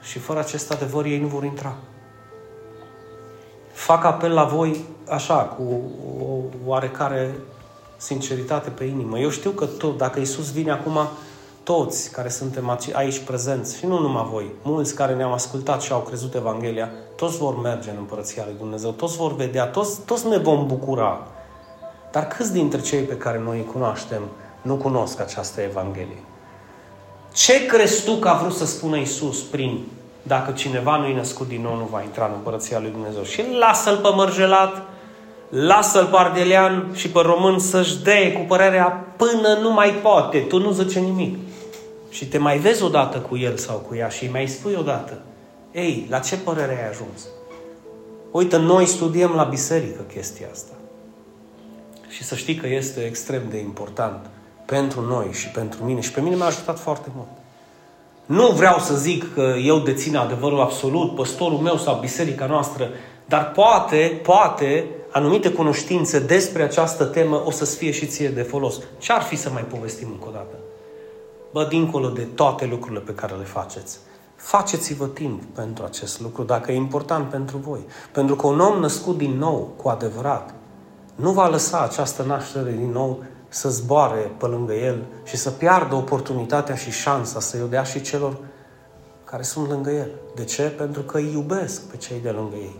și 0.01 0.20
fără 0.20 0.39
acest 0.39 0.72
adevăr 0.72 1.05
ei 1.05 1.20
nu 1.20 1.28
vor 1.28 1.43
intra. 1.43 1.76
Fac 3.72 4.03
apel 4.03 4.34
la 4.34 4.43
voi 4.43 4.84
așa, 5.10 5.36
cu 5.36 5.82
o 6.20 6.26
oarecare 6.66 7.36
sinceritate 7.97 8.70
pe 8.70 8.84
inimă. 8.84 9.20
Eu 9.20 9.30
știu 9.30 9.51
că 9.51 9.66
tot, 9.66 9.97
dacă 9.97 10.20
Isus 10.20 10.51
vine 10.51 10.72
acum, 10.72 10.97
toți 11.64 12.12
care 12.12 12.30
suntem 12.30 12.78
aici 12.93 13.20
prezenți, 13.20 13.78
și 13.78 13.86
nu 13.86 13.99
numai 13.99 14.28
voi, 14.32 14.45
mulți 14.62 14.95
care 14.95 15.16
ne-au 15.16 15.34
ascultat 15.34 15.82
și 15.82 15.91
au 15.91 15.99
crezut 15.99 16.36
Evanghelia, 16.36 16.89
toți 17.16 17.38
vor 17.38 17.62
merge 17.62 17.89
în 17.89 17.95
Împărăția 17.97 18.43
Lui 18.45 18.55
Dumnezeu, 18.57 18.91
toți 18.91 19.18
vor 19.18 19.36
vedea, 19.36 19.66
toți, 19.66 20.01
toți 20.01 20.28
ne 20.28 20.38
vom 20.38 20.68
bucura. 20.68 21.28
Dar 22.12 22.28
câți 22.28 22.53
dintre 22.53 22.82
cei 22.82 23.01
pe 23.01 23.18
care 23.18 23.39
noi 23.39 23.57
îi 23.57 23.72
cunoaștem 23.72 24.22
nu 24.62 24.76
cunosc 24.76 25.20
această 25.20 25.62
Evanghelie? 25.62 26.24
Ce 27.34 27.66
crezi 27.66 28.03
tu 28.03 28.16
că 28.16 28.28
a 28.28 28.34
vrut 28.34 28.53
să 28.53 28.66
spună 28.66 28.97
Isus 28.97 29.41
prin 29.41 29.86
dacă 30.24 30.51
cineva 30.51 30.97
nu-i 30.97 31.14
născut 31.14 31.47
din 31.47 31.62
nou, 31.62 31.76
nu 31.76 31.88
va 31.91 32.01
intra 32.01 32.26
în 32.26 32.32
Împărăția 32.36 32.80
Lui 32.80 32.91
Dumnezeu. 32.91 33.24
Și 33.24 33.43
lasă-l 33.60 33.97
pe 33.97 34.07
mărgelat, 34.14 34.84
lasă-l 35.49 36.05
pe 36.05 36.18
ardelean 36.18 36.91
și 36.93 37.10
pe 37.10 37.20
român 37.20 37.60
să-și 37.60 38.03
dea 38.03 38.32
cu 38.32 38.45
părerea 38.47 39.05
până 39.18 39.57
nu 39.62 39.72
mai 39.72 39.89
poate. 39.89 40.39
Tu 40.39 40.60
nu 40.60 40.72
zice 40.72 40.99
nimic. 40.99 41.38
Și 42.10 42.28
te 42.28 42.38
mai 42.38 42.57
vezi 42.57 42.84
odată 42.84 43.18
cu 43.18 43.38
el 43.38 43.57
sau 43.57 43.76
cu 43.76 43.95
ea 43.95 44.10
și 44.10 44.24
îi 44.24 44.30
mai 44.30 44.47
spui 44.47 44.76
odată. 44.80 45.18
Ei, 45.72 46.07
la 46.10 46.20
ce 46.20 46.38
părere 46.38 46.78
ai 46.82 46.89
ajuns? 46.89 47.28
Uite, 48.32 48.57
noi 48.57 48.86
studiem 48.86 49.32
la 49.36 49.43
biserică 49.43 50.01
chestia 50.14 50.47
asta. 50.51 50.74
Și 52.10 52.24
să 52.24 52.36
știi 52.36 52.55
că 52.55 52.68
este 52.68 52.99
extrem 52.99 53.41
de 53.49 53.57
important 53.57 54.26
pentru 54.66 55.01
noi 55.01 55.28
și 55.32 55.47
pentru 55.47 55.84
mine. 55.84 55.99
Și 55.99 56.12
pe 56.12 56.22
mine 56.22 56.36
m-a 56.36 56.45
ajutat 56.45 56.80
foarte 56.80 57.10
mult. 57.16 57.28
Nu 58.26 58.47
vreau 58.47 58.80
să 58.80 58.95
zic 58.95 59.34
că 59.34 59.53
eu 59.64 59.80
dețin 59.80 60.16
adevărul 60.16 60.62
absolut, 60.62 61.16
păstorul 61.16 61.57
meu 61.57 61.78
sau 61.78 61.99
biserica 61.99 62.45
noastră, 62.45 62.89
dar 63.26 63.51
poate, 63.51 64.20
poate, 64.24 64.86
anumite 65.12 65.51
cunoștințe 65.51 66.20
despre 66.20 66.64
această 66.64 67.05
temă 67.05 67.43
o 67.45 67.51
să-ți 67.51 67.78
fie 67.78 67.91
și 67.91 68.05
ție 68.05 68.30
de 68.30 68.41
folos. 68.41 68.80
Ce 68.97 69.12
ar 69.12 69.22
fi 69.22 69.36
să 69.36 69.49
mai 69.49 69.62
povestim 69.62 70.07
încă 70.12 70.26
o 70.28 70.32
dată? 70.32 70.55
Bă, 71.51 71.66
dincolo 71.70 72.10
de 72.10 72.22
toate 72.22 72.66
lucrurile 72.66 72.99
pe 72.99 73.14
care 73.14 73.36
le 73.36 73.43
faceți, 73.43 73.97
faceți-vă 74.36 75.05
timp 75.05 75.43
pentru 75.43 75.84
acest 75.84 76.22
lucru, 76.22 76.43
dacă 76.43 76.72
e 76.72 76.76
important 76.76 77.30
pentru 77.30 77.57
voi. 77.57 77.80
Pentru 78.12 78.36
că 78.36 78.47
un 78.47 78.60
om 78.60 78.80
născut 78.80 79.18
din 79.18 79.38
nou, 79.38 79.74
cu 79.76 79.89
adevărat, 79.89 80.53
nu 81.20 81.32
va 81.32 81.48
lăsa 81.48 81.80
această 81.80 82.24
naștere 82.24 82.72
din 82.72 82.92
nou 82.92 83.24
să 83.50 83.70
zboare 83.70 84.32
pe 84.38 84.46
lângă 84.46 84.74
el 84.74 85.06
și 85.24 85.38
să 85.38 85.50
piardă 85.50 85.96
oportunitatea 85.96 86.76
și 86.76 86.92
șansa 86.92 87.40
să-i 87.40 87.62
o 87.62 87.68
dea 87.68 87.84
și 87.84 88.02
celor 88.02 88.38
care 89.24 89.44
sunt 89.44 89.70
lângă 89.70 89.90
el. 89.90 90.10
De 90.36 90.44
ce? 90.44 90.62
Pentru 90.62 91.02
că 91.02 91.18
îi 91.18 91.32
iubesc 91.34 91.82
pe 91.82 91.98
cei 91.98 92.20
de 92.20 92.30
lângă 92.30 92.56
ei. 92.56 92.80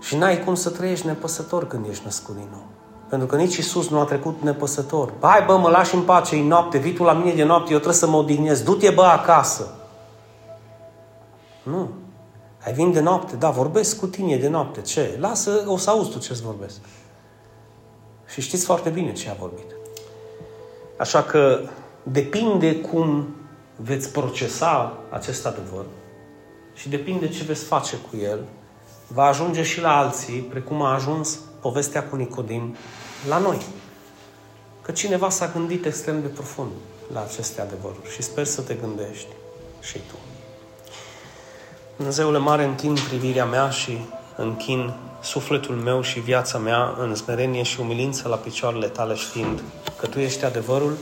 Și 0.00 0.16
n-ai 0.16 0.44
cum 0.44 0.54
să 0.54 0.70
trăiești 0.70 1.06
nepăsător 1.06 1.66
când 1.66 1.86
ești 1.88 2.04
născut 2.04 2.34
din 2.34 2.48
nou. 2.50 2.64
Pentru 3.08 3.26
că 3.26 3.36
nici 3.36 3.56
Isus 3.56 3.88
nu 3.88 4.00
a 4.00 4.04
trecut 4.04 4.42
nepăsător. 4.42 5.12
Hai 5.20 5.44
bă, 5.46 5.56
mă 5.56 5.68
lași 5.68 5.94
în 5.94 6.02
pace, 6.02 6.36
e 6.36 6.42
noapte, 6.42 6.78
vii 6.78 6.92
tu 6.92 7.02
la 7.02 7.12
mine 7.12 7.34
de 7.34 7.44
noapte, 7.44 7.70
eu 7.70 7.76
trebuie 7.76 7.98
să 7.98 8.06
mă 8.06 8.16
odihnesc. 8.16 8.64
Du-te 8.64 8.90
bă 8.90 9.02
acasă. 9.02 9.74
Nu. 11.62 11.88
Ai 12.64 12.72
vin 12.72 12.92
de 12.92 13.00
noapte, 13.00 13.36
da, 13.36 13.50
vorbesc 13.50 13.98
cu 13.98 14.06
tine 14.06 14.36
de 14.36 14.48
noapte. 14.48 14.80
Ce? 14.80 15.16
Lasă, 15.20 15.64
o 15.66 15.76
să 15.76 15.90
auzi 15.90 16.10
tu 16.10 16.18
ce-ți 16.18 16.42
vorbesc. 16.42 16.76
Și 18.32 18.40
știți 18.40 18.64
foarte 18.64 18.90
bine 18.90 19.12
ce 19.12 19.30
a 19.30 19.32
vorbit. 19.32 19.74
Așa 20.96 21.22
că 21.22 21.60
depinde 22.02 22.76
cum 22.76 23.34
veți 23.76 24.12
procesa 24.12 24.98
acest 25.10 25.46
adevăr 25.46 25.84
și 26.74 26.88
depinde 26.88 27.28
ce 27.28 27.44
veți 27.44 27.64
face 27.64 27.96
cu 28.10 28.16
el, 28.16 28.44
va 29.06 29.24
ajunge 29.24 29.62
și 29.62 29.80
la 29.80 29.96
alții, 29.96 30.40
precum 30.40 30.82
a 30.82 30.94
ajuns 30.94 31.38
povestea 31.60 32.04
cu 32.04 32.16
Nicodim 32.16 32.76
la 33.28 33.38
noi. 33.38 33.62
Că 34.82 34.92
cineva 34.92 35.28
s-a 35.30 35.50
gândit 35.54 35.86
extrem 35.86 36.20
de 36.20 36.26
profund 36.26 36.70
la 37.12 37.22
aceste 37.22 37.60
adevăruri 37.60 38.10
și 38.10 38.22
sper 38.22 38.44
să 38.44 38.62
te 38.62 38.74
gândești 38.74 39.28
și 39.80 39.98
tu. 39.98 40.14
Dumnezeule 41.96 42.38
mare, 42.38 42.64
închin 42.64 42.96
privirea 43.08 43.44
mea 43.44 43.70
și 43.70 43.98
închin 44.36 44.94
sufletul 45.26 45.74
meu 45.74 46.00
și 46.00 46.20
viața 46.20 46.58
mea 46.58 46.94
în 46.98 47.14
smerenie 47.14 47.62
și 47.62 47.80
umilință 47.80 48.28
la 48.28 48.36
picioarele 48.36 48.86
tale 48.86 49.14
știind 49.14 49.62
că 49.98 50.06
Tu 50.06 50.18
ești 50.18 50.44
adevărul 50.44 50.96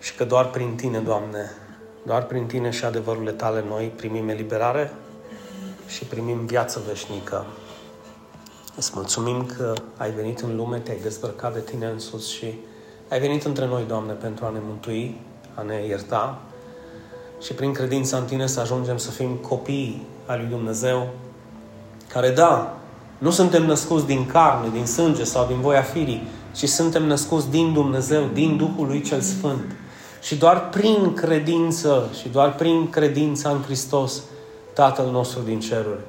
și 0.00 0.14
că 0.14 0.24
doar 0.24 0.50
prin 0.50 0.74
Tine, 0.74 0.98
Doamne, 0.98 1.50
doar 2.06 2.22
prin 2.22 2.46
Tine 2.46 2.70
și 2.70 2.84
adevărurile 2.84 3.30
Tale 3.30 3.64
noi 3.68 3.92
primim 3.96 4.28
eliberare 4.28 4.92
și 5.86 6.04
primim 6.04 6.46
viață 6.46 6.82
veșnică. 6.86 7.46
Îți 8.76 8.90
mulțumim 8.94 9.46
că 9.46 9.72
ai 9.96 10.10
venit 10.10 10.40
în 10.40 10.56
lume, 10.56 10.78
te-ai 10.78 10.98
dezbrăcat 11.02 11.52
de 11.52 11.60
Tine 11.60 11.86
însuți 11.86 12.32
și 12.32 12.54
ai 13.08 13.20
venit 13.20 13.44
între 13.44 13.66
noi, 13.66 13.84
Doamne, 13.88 14.12
pentru 14.12 14.44
a 14.44 14.50
ne 14.50 14.58
mântui, 14.66 15.20
a 15.54 15.62
ne 15.62 15.86
ierta 15.86 16.42
și 17.42 17.52
prin 17.52 17.72
credința 17.72 18.16
în 18.16 18.24
Tine 18.24 18.46
să 18.46 18.60
ajungem 18.60 18.96
să 18.96 19.10
fim 19.10 19.34
copii 19.34 20.06
al 20.26 20.38
lui 20.38 20.48
Dumnezeu, 20.48 21.08
care, 22.14 22.30
da, 22.30 22.76
nu 23.18 23.30
suntem 23.30 23.66
născuți 23.66 24.06
din 24.06 24.26
carne, 24.26 24.68
din 24.72 24.86
sânge 24.86 25.24
sau 25.24 25.46
din 25.46 25.60
voia 25.60 25.82
firii, 25.82 26.28
ci 26.52 26.68
suntem 26.68 27.04
născuți 27.06 27.50
din 27.50 27.72
Dumnezeu, 27.72 28.24
din 28.32 28.56
Duhul 28.56 28.86
lui 28.86 29.02
cel 29.02 29.20
Sfânt. 29.20 29.64
Și 30.22 30.36
doar 30.36 30.68
prin 30.68 31.14
credință 31.14 32.08
și 32.20 32.28
doar 32.28 32.54
prin 32.54 32.90
credința 32.90 33.50
în 33.50 33.62
Hristos, 33.62 34.22
Tatăl 34.72 35.10
nostru 35.10 35.40
din 35.40 35.60
ceruri, 35.60 36.00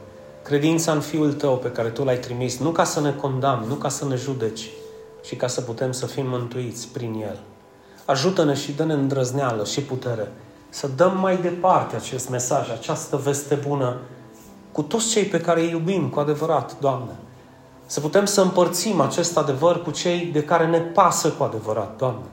credința 0.43 0.91
în 0.91 0.99
Fiul 0.99 1.33
Tău 1.33 1.57
pe 1.57 1.71
care 1.71 1.89
Tu 1.89 2.03
l-ai 2.03 2.17
trimis, 2.17 2.57
nu 2.57 2.69
ca 2.69 2.83
să 2.83 3.01
ne 3.01 3.11
condamni, 3.11 3.67
nu 3.67 3.73
ca 3.73 3.89
să 3.89 4.05
ne 4.05 4.15
judeci, 4.15 4.69
ci 5.23 5.35
ca 5.35 5.47
să 5.47 5.61
putem 5.61 5.91
să 5.91 6.05
fim 6.05 6.25
mântuiți 6.27 6.87
prin 6.87 7.13
El. 7.21 7.39
Ajută-ne 8.05 8.53
și 8.53 8.71
dă-ne 8.71 8.93
îndrăzneală 8.93 9.65
și 9.65 9.81
putere 9.81 10.31
să 10.69 10.89
dăm 10.95 11.17
mai 11.21 11.37
departe 11.37 11.95
acest 11.95 12.29
mesaj, 12.29 12.71
această 12.71 13.15
veste 13.23 13.55
bună 13.67 13.97
cu 14.76 14.82
toți 14.82 15.09
cei 15.09 15.23
pe 15.23 15.41
care 15.41 15.61
îi 15.61 15.69
iubim 15.69 16.07
cu 16.07 16.19
adevărat, 16.19 16.80
Doamne. 16.80 17.11
Să 17.86 17.99
putem 17.99 18.26
să 18.26 18.41
împărțim 18.41 18.99
acest 18.99 19.38
adevăr 19.38 19.82
cu 19.84 19.91
cei 19.91 20.30
de 20.34 20.43
care 20.43 20.65
ne 20.65 20.80
pasă 20.80 21.30
cu 21.30 21.43
adevărat, 21.43 21.97
Doamne. 21.97 22.26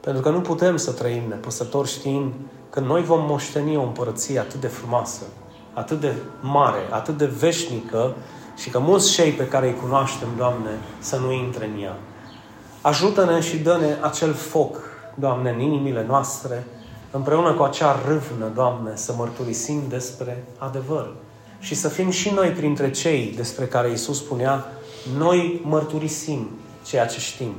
Pentru 0.00 0.22
că 0.22 0.30
nu 0.30 0.40
putem 0.40 0.76
să 0.76 0.92
trăim 0.92 1.22
nepăsători 1.28 1.88
știind 1.88 2.32
că 2.70 2.80
noi 2.80 3.02
vom 3.02 3.24
moșteni 3.26 3.76
o 3.76 3.82
împărăție 3.82 4.38
atât 4.38 4.60
de 4.60 4.66
frumoasă, 4.66 5.22
atât 5.72 6.00
de 6.00 6.12
mare, 6.40 6.88
atât 6.90 7.16
de 7.16 7.26
veșnică 7.26 8.14
și 8.56 8.70
că 8.70 8.78
mulți 8.78 9.12
cei 9.12 9.30
pe 9.30 9.48
care 9.48 9.66
îi 9.66 9.80
cunoaștem, 9.80 10.28
Doamne, 10.36 10.70
să 10.98 11.16
nu 11.16 11.32
intre 11.32 11.70
în 11.74 11.82
ea. 11.82 11.96
Ajută-ne 12.80 13.40
și 13.40 13.56
dă-ne 13.56 13.96
acel 14.00 14.32
foc, 14.32 14.76
Doamne, 15.14 15.50
în 15.50 15.60
inimile 15.60 16.04
noastre, 16.08 16.66
împreună 17.10 17.52
cu 17.52 17.62
acea 17.62 18.00
râvnă, 18.06 18.50
Doamne, 18.54 18.90
să 18.94 19.14
mărturisim 19.16 19.82
despre 19.88 20.44
adevăr 20.58 21.10
și 21.58 21.74
să 21.74 21.88
fim 21.88 22.10
și 22.10 22.30
noi 22.30 22.48
printre 22.48 22.90
cei 22.90 23.32
despre 23.36 23.64
care 23.64 23.88
Iisus 23.88 24.18
spunea, 24.18 24.72
noi 25.18 25.60
mărturisim 25.64 26.48
ceea 26.86 27.06
ce 27.06 27.20
știm. 27.20 27.52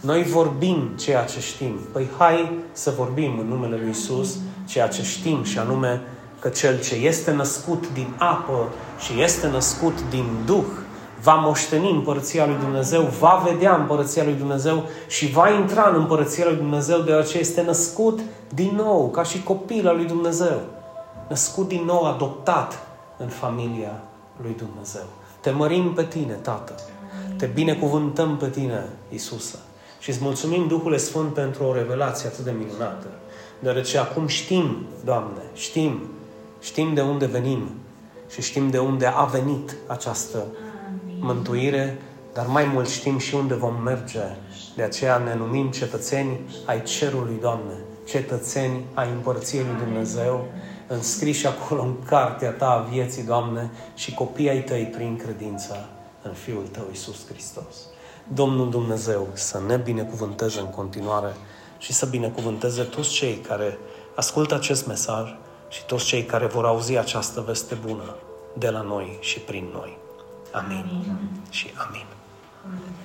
Noi 0.00 0.22
vorbim 0.22 0.90
ceea 0.98 1.24
ce 1.24 1.40
știm. 1.40 1.78
Păi 1.92 2.08
hai 2.18 2.50
să 2.72 2.94
vorbim 2.96 3.38
în 3.38 3.46
numele 3.46 3.76
Lui 3.76 3.86
Iisus 3.86 4.36
ceea 4.64 4.88
ce 4.88 5.02
știm 5.02 5.42
și 5.42 5.58
anume 5.58 6.02
că 6.38 6.48
Cel 6.48 6.80
ce 6.80 6.94
este 6.94 7.32
născut 7.32 7.92
din 7.92 8.14
apă 8.18 8.72
și 8.98 9.22
este 9.22 9.48
născut 9.48 9.94
din 10.10 10.24
Duh 10.46 10.64
va 11.22 11.34
moșteni 11.34 11.90
împărăția 11.90 12.46
lui 12.46 12.56
Dumnezeu, 12.60 13.02
va 13.02 13.42
vedea 13.50 13.76
împărăția 13.76 14.24
lui 14.24 14.32
Dumnezeu 14.32 14.82
și 15.08 15.30
va 15.30 15.50
intra 15.50 15.88
în 15.88 15.94
împărăția 15.94 16.44
lui 16.46 16.56
Dumnezeu 16.56 16.98
deoarece 17.00 17.38
este 17.38 17.62
născut 17.62 18.20
din 18.54 18.72
nou, 18.76 19.08
ca 19.08 19.22
și 19.22 19.42
copil 19.42 19.88
al 19.88 19.96
lui 19.96 20.06
Dumnezeu. 20.06 20.60
Născut 21.28 21.68
din 21.68 21.82
nou, 21.84 22.04
adoptat 22.04 22.86
în 23.20 23.28
familia 23.28 24.02
lui 24.42 24.54
Dumnezeu. 24.56 25.06
Te 25.40 25.50
mărim 25.50 25.92
pe 25.92 26.04
tine, 26.04 26.32
Tată. 26.32 26.74
Te 27.36 27.46
binecuvântăm 27.46 28.36
pe 28.36 28.48
tine, 28.48 28.84
Isusă. 29.08 29.58
Și 29.98 30.10
îți 30.10 30.18
mulțumim, 30.22 30.68
Duhul 30.68 30.98
Sfânt, 30.98 31.34
pentru 31.34 31.64
o 31.64 31.74
revelație 31.74 32.28
atât 32.28 32.44
de 32.44 32.54
minunată. 32.58 33.06
Deoarece 33.58 33.98
acum 33.98 34.26
știm, 34.26 34.86
Doamne, 35.04 35.42
știm, 35.54 36.00
știm 36.60 36.94
de 36.94 37.00
unde 37.00 37.26
venim 37.26 37.70
și 38.30 38.42
știm 38.42 38.70
de 38.70 38.78
unde 38.78 39.06
a 39.06 39.24
venit 39.24 39.76
această 39.86 40.44
mântuire, 41.18 41.98
dar 42.32 42.46
mai 42.46 42.64
mult 42.64 42.88
știm 42.88 43.18
și 43.18 43.34
unde 43.34 43.54
vom 43.54 43.82
merge. 43.82 44.20
De 44.76 44.82
aceea 44.82 45.18
ne 45.18 45.34
numim 45.34 45.70
cetățeni 45.70 46.40
ai 46.64 46.82
cerului, 46.82 47.36
Doamne, 47.40 47.74
cetățeni 48.04 48.84
ai 48.94 49.08
împărției 49.10 49.62
lui 49.62 49.84
Dumnezeu, 49.84 50.46
înscriși 50.92 51.46
acolo 51.46 51.82
în 51.82 52.02
cartea 52.02 52.50
ta 52.50 52.70
a 52.70 52.88
vieții, 52.90 53.22
Doamne, 53.22 53.70
și 53.94 54.14
copii 54.14 54.48
ai 54.48 54.62
tăi 54.62 54.84
prin 54.84 55.16
credință 55.16 55.88
în 56.22 56.32
Fiul 56.32 56.66
Tău, 56.70 56.84
Iisus 56.88 57.26
Hristos. 57.26 57.76
Domnul 58.28 58.70
Dumnezeu 58.70 59.28
să 59.32 59.60
ne 59.66 59.76
binecuvânteze 59.76 60.60
în 60.60 60.66
continuare 60.70 61.34
și 61.78 61.92
să 61.92 62.06
binecuvânteze 62.06 62.82
toți 62.82 63.10
cei 63.10 63.34
care 63.34 63.78
ascultă 64.14 64.54
acest 64.54 64.86
mesaj 64.86 65.34
și 65.68 65.84
toți 65.84 66.04
cei 66.04 66.24
care 66.24 66.46
vor 66.46 66.64
auzi 66.64 66.96
această 66.96 67.40
veste 67.40 67.74
bună 67.74 68.14
de 68.58 68.70
la 68.70 68.80
noi 68.80 69.18
și 69.20 69.38
prin 69.38 69.68
noi. 69.72 69.98
Amin. 70.52 70.84
amin. 70.92 71.30
Și 71.50 71.70
amin. 71.88 72.06
amin. 72.64 72.99